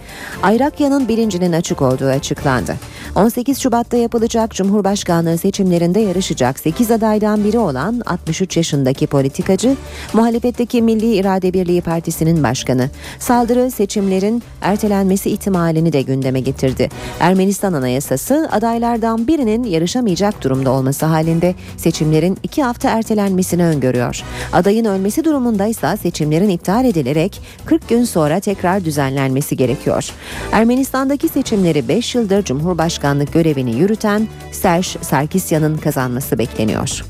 [0.43, 2.77] Ayrakyan'ın bilincinin açık olduğu açıklandı.
[3.15, 9.77] 18 Şubat'ta yapılacak Cumhurbaşkanlığı seçimlerinde yarışacak 8 adaydan biri olan 63 yaşındaki politikacı,
[10.13, 12.91] muhalefetteki Milli İrade Birliği Partisi'nin başkanı.
[13.19, 16.89] Saldırı seçimlerin ertelenmesi ihtimalini de gündeme getirdi.
[17.21, 24.23] Ermenistan Anayasası adaylardan birinin yarışamayacak durumda olması halinde seçimlerin iki hafta ertelenmesini öngörüyor.
[24.53, 30.11] Adayın ölmesi durumunda ise seçimlerin iptal edilerek 40 gün sonra tekrar düzenlenmesi gerekiyor.
[30.53, 37.03] Ermenistan'daki seçimleri 5 yıldır Cumhurbaşkanlık görevini yürüten Serj Sarkisyan'ın kazanması bekleniyor.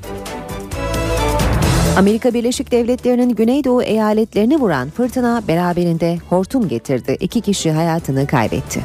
[1.97, 7.17] Amerika Birleşik Devletleri'nin Güneydoğu eyaletlerini vuran fırtına beraberinde hortum getirdi.
[7.21, 8.81] İki kişi hayatını kaybetti.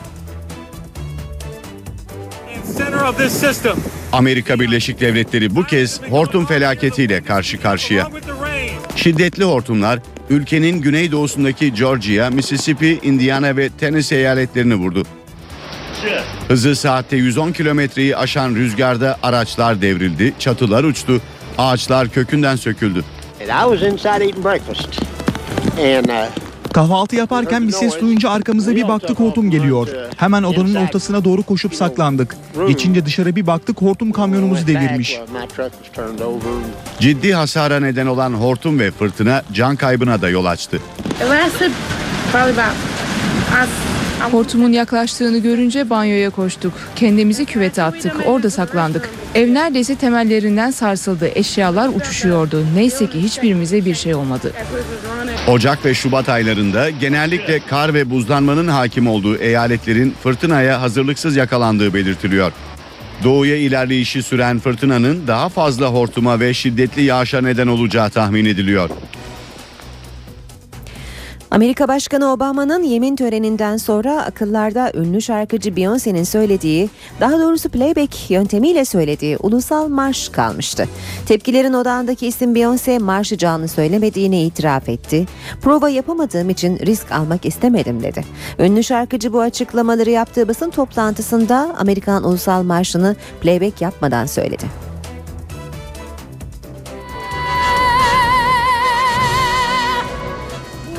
[4.11, 8.07] Amerika Birleşik Devletleri bu kez hortum felaketiyle karşı karşıya.
[8.95, 9.99] Şiddetli hortumlar
[10.30, 15.06] ülkenin güneydoğusundaki Georgia, Mississippi, Indiana ve Tennessee eyaletlerini vurdu.
[16.48, 21.22] Hızı saatte 110 kilometreyi aşan rüzgarda araçlar devrildi, çatılar uçtu,
[21.57, 23.03] ağaçlar kökünden söküldü.
[23.41, 25.02] I was inside eating breakfast.
[25.80, 26.45] And uh,
[26.76, 29.88] Kahvaltı yaparken bir ses duyunca arkamıza bir baktık hortum geliyor.
[30.18, 32.36] Hemen odanın ortasına doğru koşup saklandık.
[32.68, 35.19] Geçince dışarı bir baktık hortum kamyonumuzu devirmiş.
[36.99, 40.80] Ciddi hasara neden olan hortum ve fırtına can kaybına da yol açtı.
[44.21, 46.73] Hortumun yaklaştığını görünce banyoya koştuk.
[46.95, 48.15] Kendimizi küvete attık.
[48.25, 49.09] Orada saklandık.
[49.35, 51.29] Ev neredeyse temellerinden sarsıldı.
[51.35, 52.65] Eşyalar uçuşuyordu.
[52.75, 54.53] Neyse ki hiçbirimize bir şey olmadı.
[55.47, 62.51] Ocak ve Şubat aylarında genellikle kar ve buzlanmanın hakim olduğu eyaletlerin fırtınaya hazırlıksız yakalandığı belirtiliyor.
[63.23, 68.89] Doğuya ilerleyişi süren fırtınanın daha fazla hortuma ve şiddetli yağışa neden olacağı tahmin ediliyor.
[71.56, 78.86] Amerika Başkanı Obama'nın yemin töreninden sonra akıllarda ünlü şarkıcı Beyoncé'nin söylediği, daha doğrusu playback yöntemiyle
[78.86, 80.88] söylediği ulusal marş kalmıştı.
[81.26, 85.26] Tepkilerin odağındaki isim Beyoncé marşı canlı söylemediğini itiraf etti.
[85.61, 88.26] Prova yapamadığım için risk almak istemedim dedi.
[88.60, 94.84] Ünlü şarkıcı bu açıklamaları yaptığı basın toplantısında Amerikan ulusal marşını playback yapmadan söyledi.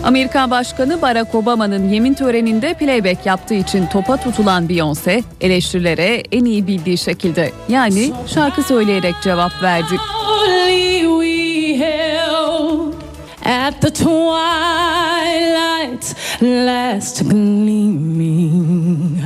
[0.07, 6.66] Amerikan Başkanı Barack Obama'nın yemin töreninde playback yaptığı için topa tutulan Beyoncé eleştirilere en iyi
[6.66, 9.95] bildiği şekilde yani şarkı söyleyerek cevap verdi.
[10.28, 12.93] Only we held
[13.45, 15.24] at the twilight's
[16.43, 19.19] last gleaming.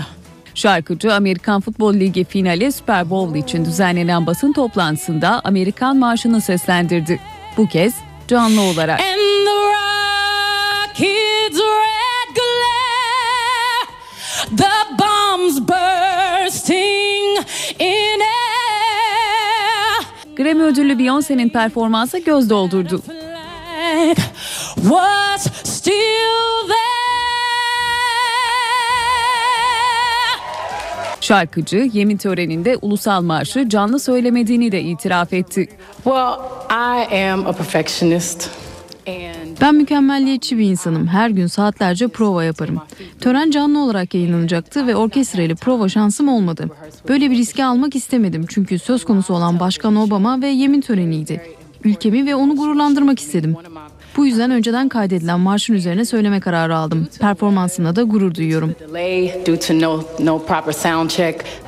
[0.54, 7.20] Şarkıcı Amerikan Futbol Ligi finali Super Bowl için düzenlenen basın toplantısında Amerikan marşını seslendirdi.
[7.56, 7.94] Bu kez
[8.28, 9.00] canlı olarak.
[9.00, 9.59] And the
[20.50, 23.02] Grammy ödüllü Beyoncé'nin performansı göz doldurdu.
[31.20, 35.68] Şarkıcı yemin töreninde ulusal marşı canlı söylemediğini de itiraf etti.
[36.04, 36.34] Well,
[36.70, 38.50] I am a perfectionist.
[39.60, 41.06] Ben mükemmelliyetçi bir insanım.
[41.06, 42.78] Her gün saatlerce prova yaparım.
[43.20, 46.70] Tören canlı olarak yayınlanacaktı ve orkestra ile prova şansım olmadı.
[47.08, 51.42] Böyle bir riski almak istemedim çünkü söz konusu olan Başkan Obama ve yemin töreniydi.
[51.84, 53.56] Ülkemi ve onu gururlandırmak istedim.
[54.16, 57.08] Bu yüzden önceden kaydedilen marşın üzerine söyleme kararı aldım.
[57.20, 58.74] Performansımla da gurur duyuyorum.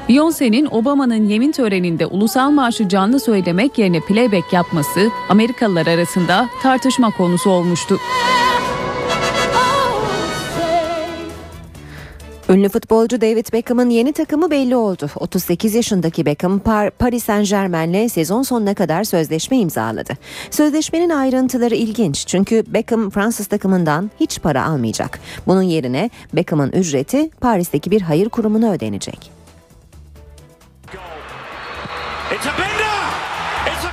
[0.08, 7.50] Beyoncé'nin Obama'nın yemin töreninde ulusal marşı canlı söylemek yerine playback yapması Amerikalılar arasında tartışma konusu
[7.50, 7.98] olmuştu.
[12.48, 15.10] Ünlü futbolcu David Beckham'ın yeni takımı belli oldu.
[15.16, 20.12] 38 yaşındaki Beckham Par- Paris Saint Germain'le sezon sonuna kadar sözleşme imzaladı.
[20.50, 25.20] Sözleşmenin ayrıntıları ilginç çünkü Beckham Fransız takımından hiç para almayacak.
[25.46, 29.30] Bunun yerine Beckham'ın ücreti Paris'teki bir hayır kurumuna ödenecek.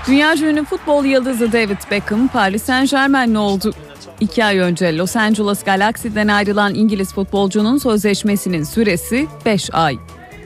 [0.08, 3.74] Dünya ünlü futbol yıldızı David Beckham Paris Saint Germain'li oldu.
[4.20, 9.98] İki ay önce Los Angeles Galaxy'den ayrılan İngiliz futbolcunun sözleşmesinin süresi 5 ay.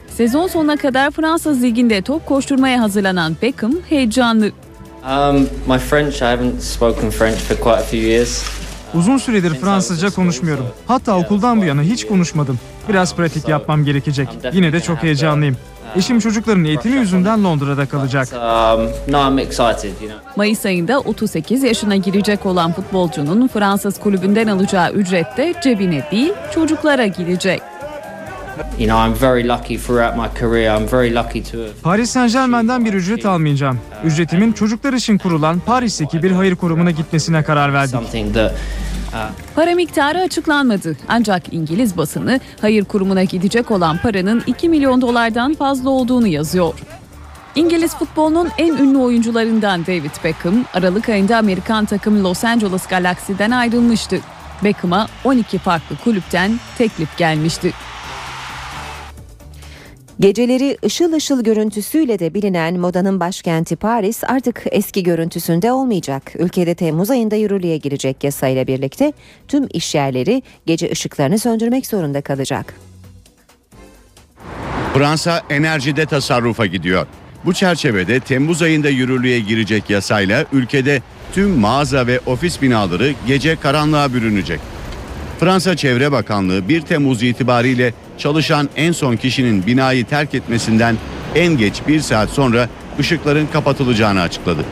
[0.08, 4.46] Sezon sonuna kadar Fransız liginde top koşturmaya hazırlanan Beckham heyecanlı.
[4.46, 5.36] Um,
[5.68, 8.44] my French, I haven't spoken French for quite a few years.
[8.94, 10.66] Uzun süredir Fransızca konuşmuyorum.
[10.88, 12.60] Hatta okuldan bu yana hiç konuşmadım.
[12.90, 14.28] Biraz pratik yapmam gerekecek.
[14.54, 15.58] Yine de çok heyecanlıyım.
[15.96, 18.28] Eşim çocukların eğitimi yüzünden Londra'da kalacak.
[20.36, 27.06] Mayıs ayında 38 yaşına girecek olan futbolcunun Fransız kulübünden alacağı ücret de cebine değil çocuklara
[27.06, 27.62] gidecek.
[31.84, 33.80] Paris Saint Germain'den bir ücret almayacağım.
[34.04, 38.00] Ücretimin çocuklar için kurulan Paris'teki bir hayır kurumuna gitmesine karar verdim.
[39.14, 39.18] uh,
[39.56, 40.98] Para miktarı açıklanmadı.
[41.08, 46.74] Ancak İngiliz basını hayır kurumuna gidecek olan paranın 2 milyon dolardan fazla olduğunu yazıyor.
[47.56, 54.20] İngiliz futbolunun en ünlü oyuncularından David Beckham, Aralık ayında Amerikan takım Los Angeles Galaxy'den ayrılmıştı.
[54.64, 57.74] Beckham'a 12 farklı kulüpten teklif gelmişti.
[60.20, 66.32] Geceleri ışıl ışıl görüntüsüyle de bilinen modanın başkenti Paris artık eski görüntüsünde olmayacak.
[66.40, 69.14] Ülkede Temmuz ayında yürürlüğe girecek yasayla birlikte
[69.48, 72.74] tüm işyerleri gece ışıklarını söndürmek zorunda kalacak.
[74.94, 77.08] Fransa enerjide tasarrufa gidiyor.
[77.46, 81.02] Bu çerçevede Temmuz ayında yürürlüğe girecek yasayla ülkede
[81.34, 84.60] tüm mağaza ve ofis binaları gece karanlığa bürünecek.
[85.40, 90.98] Fransa Çevre Bakanlığı 1 Temmuz itibariyle çalışan en son kişinin binayı terk etmesinden
[91.36, 92.70] en geç bir saat sonra
[93.00, 94.66] ışıkların kapatılacağını açıkladı.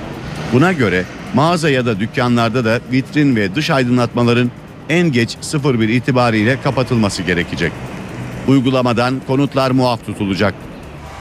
[0.53, 1.03] Buna göre
[1.33, 4.51] mağaza ya da dükkanlarda da vitrin ve dış aydınlatmaların
[4.89, 7.71] en geç 01 itibariyle kapatılması gerekecek.
[8.47, 10.53] Uygulamadan konutlar muaf tutulacak.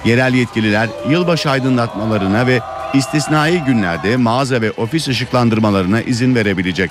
[0.05, 2.60] Yerel yetkililer yılbaşı aydınlatmalarına ve
[2.94, 6.90] istisnai günlerde mağaza ve ofis ışıklandırmalarına izin verebilecek.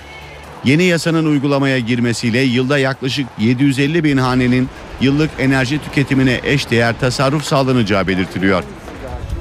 [0.65, 4.69] Yeni yasanın uygulamaya girmesiyle yılda yaklaşık 750 bin hanenin
[5.01, 8.63] yıllık enerji tüketimine eşdeğer tasarruf sağlanacağı belirtiliyor.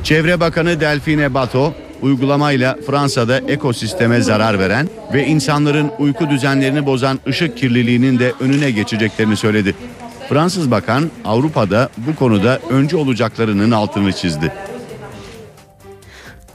[0.04, 7.56] Çevre Bakanı Delfine Bato, uygulamayla Fransa'da ekosisteme zarar veren ve insanların uyku düzenlerini bozan ışık
[7.56, 9.74] kirliliğinin de önüne geçeceklerini söyledi.
[10.28, 14.52] Fransız bakan Avrupa'da bu konuda öncü olacaklarının altını çizdi.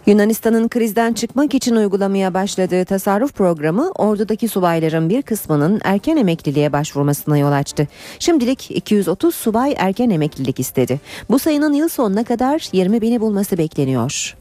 [0.06, 7.38] Yunanistan'ın krizden çıkmak için uygulamaya başladığı tasarruf programı ordudaki subayların bir kısmının erken emekliliğe başvurmasına
[7.38, 7.88] yol açtı.
[8.20, 11.00] Şimdilik 230 subay erken emeklilik istedi.
[11.30, 14.36] Bu sayının yıl sonuna kadar 20 bini bulması bekleniyor.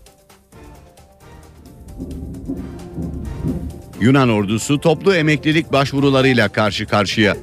[4.01, 7.36] Yunan ordusu toplu emeklilik başvurularıyla karşı karşıya.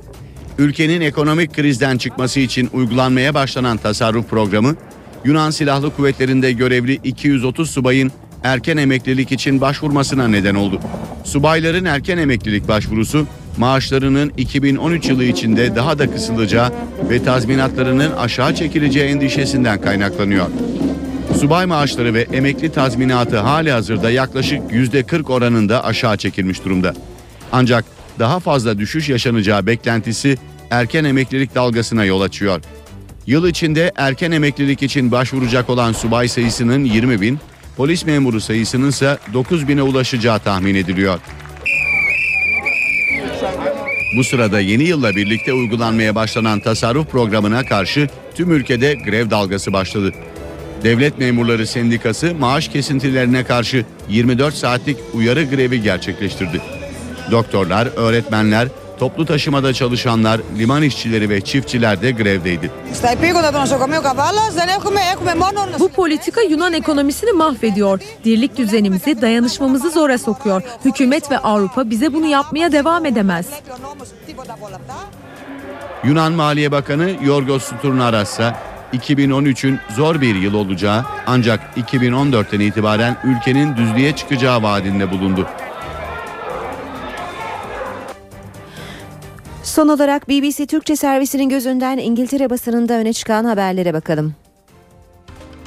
[0.57, 4.75] Ülkenin ekonomik krizden çıkması için uygulanmaya başlanan tasarruf programı,
[5.25, 8.11] Yunan Silahlı Kuvvetleri'nde görevli 230 subayın
[8.43, 10.79] erken emeklilik için başvurmasına neden oldu.
[11.23, 13.27] Subayların erken emeklilik başvurusu,
[13.57, 16.71] maaşlarının 2013 yılı içinde daha da kısılacağı
[17.09, 20.45] ve tazminatlarının aşağı çekileceği endişesinden kaynaklanıyor.
[21.39, 26.93] Subay maaşları ve emekli tazminatı hali hazırda yaklaşık %40 oranında aşağı çekilmiş durumda.
[27.51, 27.85] Ancak
[28.19, 30.37] daha fazla düşüş yaşanacağı beklentisi
[30.71, 32.61] erken emeklilik dalgasına yol açıyor.
[33.30, 37.39] Yıl içinde erken emeklilik için başvuracak olan subay sayısının 20 bin,
[37.77, 41.19] polis memuru sayısının ise 9 bine ulaşacağı tahmin ediliyor.
[44.18, 50.14] Bu sırada yeni yılla birlikte uygulanmaya başlanan tasarruf programına karşı tüm ülkede grev dalgası başladı.
[50.84, 56.61] Devlet Memurları Sendikası maaş kesintilerine karşı 24 saatlik uyarı grevi gerçekleştirdi.
[57.31, 58.68] Doktorlar, öğretmenler,
[58.99, 62.71] Toplu taşımada çalışanlar, liman işçileri ve çiftçiler de grevdeydi.
[65.80, 67.99] Bu politika Yunan ekonomisini mahvediyor.
[68.26, 70.61] Dirlik düzenimizi, dayanışmamızı zora sokuyor.
[70.85, 73.47] Hükümet ve Avrupa bize bunu yapmaya devam edemez.
[76.03, 78.55] Yunan Maliye Bakanı Yorgos Sturnaras'a
[78.93, 85.47] 2013'ün zor bir yıl olacağı ancak 2014'ten itibaren ülkenin düzlüğe çıkacağı vaadinde bulundu.
[89.80, 94.35] Son olarak BBC Türkçe servisinin gözünden İngiltere basınında öne çıkan haberlere bakalım.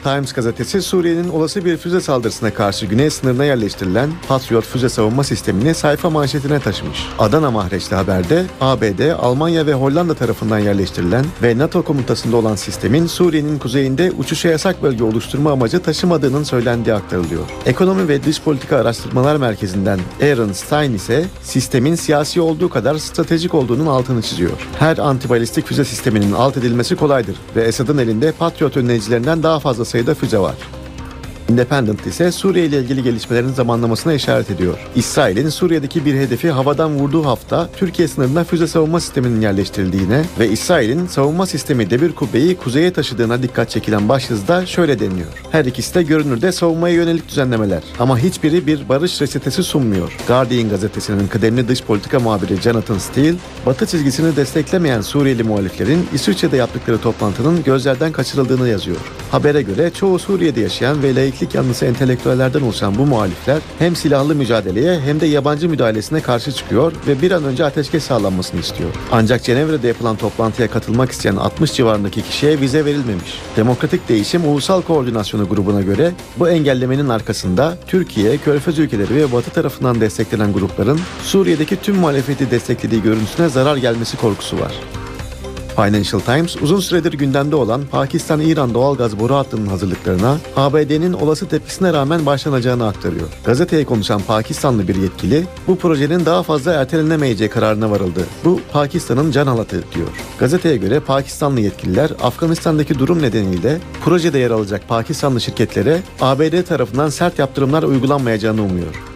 [0.02, 5.74] Times gazetesi Suriye'nin olası bir füze saldırısına karşı güney sınırına yerleştirilen Patriot füze savunma sistemini
[5.74, 7.06] sayfa manşetine taşımış.
[7.18, 13.58] Adana mahreçli haberde ABD, Almanya ve Hollanda tarafından yerleştirilen ve NATO komutasında olan sistemin Suriye'nin
[13.58, 17.42] kuzeyinde uçuşa yasak bölge oluşturma amacı taşımadığının söylendiği aktarılıyor.
[17.66, 23.86] Ekonomi ve Dış Politika Araştırmalar Merkezi'nden Aaron Stein ise sistemin siyasi olduğu kadar stratejik olduğunun
[23.86, 24.68] altını çiziyor.
[24.78, 30.14] Her antibalistik füze sisteminin alt edilmesi kolaydır ve Esad'ın elinde Patriot önleyicilerinden daha fazla sayıda
[30.14, 30.56] füze var.
[31.52, 34.78] Independent ise Suriye ile ilgili gelişmelerin zamanlamasına işaret ediyor.
[34.96, 41.06] İsrail'in Suriye'deki bir hedefi havadan vurduğu hafta Türkiye sınırına füze savunma sisteminin yerleştirildiğine ve İsrail'in
[41.06, 45.28] savunma sistemi demir kubbeyi kuzeye taşıdığına dikkat çekilen başyazıda şöyle deniyor.
[45.50, 50.16] Her ikisi de görünürde savunmaya yönelik düzenlemeler ama hiçbiri bir barış reçetesi sunmuyor.
[50.28, 56.98] Guardian gazetesinin kıdemli dış politika muhabiri Jonathan Steele, Batı çizgisini desteklemeyen Suriyeli muhaliflerin İsviçre'de yaptıkları
[56.98, 58.98] toplantının gözlerden kaçırıldığını yazıyor.
[59.30, 65.00] Habere göre çoğu Suriye'de yaşayan ve laiklik yanlısı entelektüellerden oluşan bu muhalifler hem silahlı mücadeleye
[65.00, 68.90] hem de yabancı müdahalesine karşı çıkıyor ve bir an önce ateşkes sağlanmasını istiyor.
[69.12, 73.40] Ancak Cenevre'de yapılan toplantıya katılmak isteyen 60 civarındaki kişiye vize verilmemiş.
[73.56, 80.00] Demokratik Değişim Ulusal Koordinasyonu grubuna göre bu engellemenin arkasında Türkiye, Körfez ülkeleri ve Batı tarafından
[80.00, 84.72] desteklenen grupların Suriye'deki tüm muhalefeti desteklediği görüntüsüne zarar gelmesi korkusu var.
[85.76, 92.26] Financial Times uzun süredir gündemde olan Pakistan-İran doğalgaz boru hattının hazırlıklarına ABD'nin olası tepkisine rağmen
[92.26, 93.28] başlanacağını aktarıyor.
[93.44, 98.24] Gazeteye konuşan Pakistanlı bir yetkili bu projenin daha fazla ertelenemeyeceği kararına varıldı.
[98.44, 100.08] Bu Pakistan'ın can halatı diyor.
[100.38, 107.38] Gazeteye göre Pakistanlı yetkililer Afganistan'daki durum nedeniyle projede yer alacak Pakistanlı şirketlere ABD tarafından sert
[107.38, 109.12] yaptırımlar uygulanmayacağını umuyor.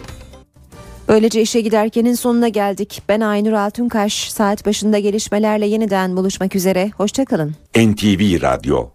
[1.07, 3.01] Böylece işe giderkenin sonuna geldik.
[3.09, 4.31] Ben Aynur Altunkaş.
[4.31, 6.91] Saat başında gelişmelerle yeniden buluşmak üzere.
[6.97, 7.55] Hoşçakalın.
[7.75, 8.89] NTV Radyo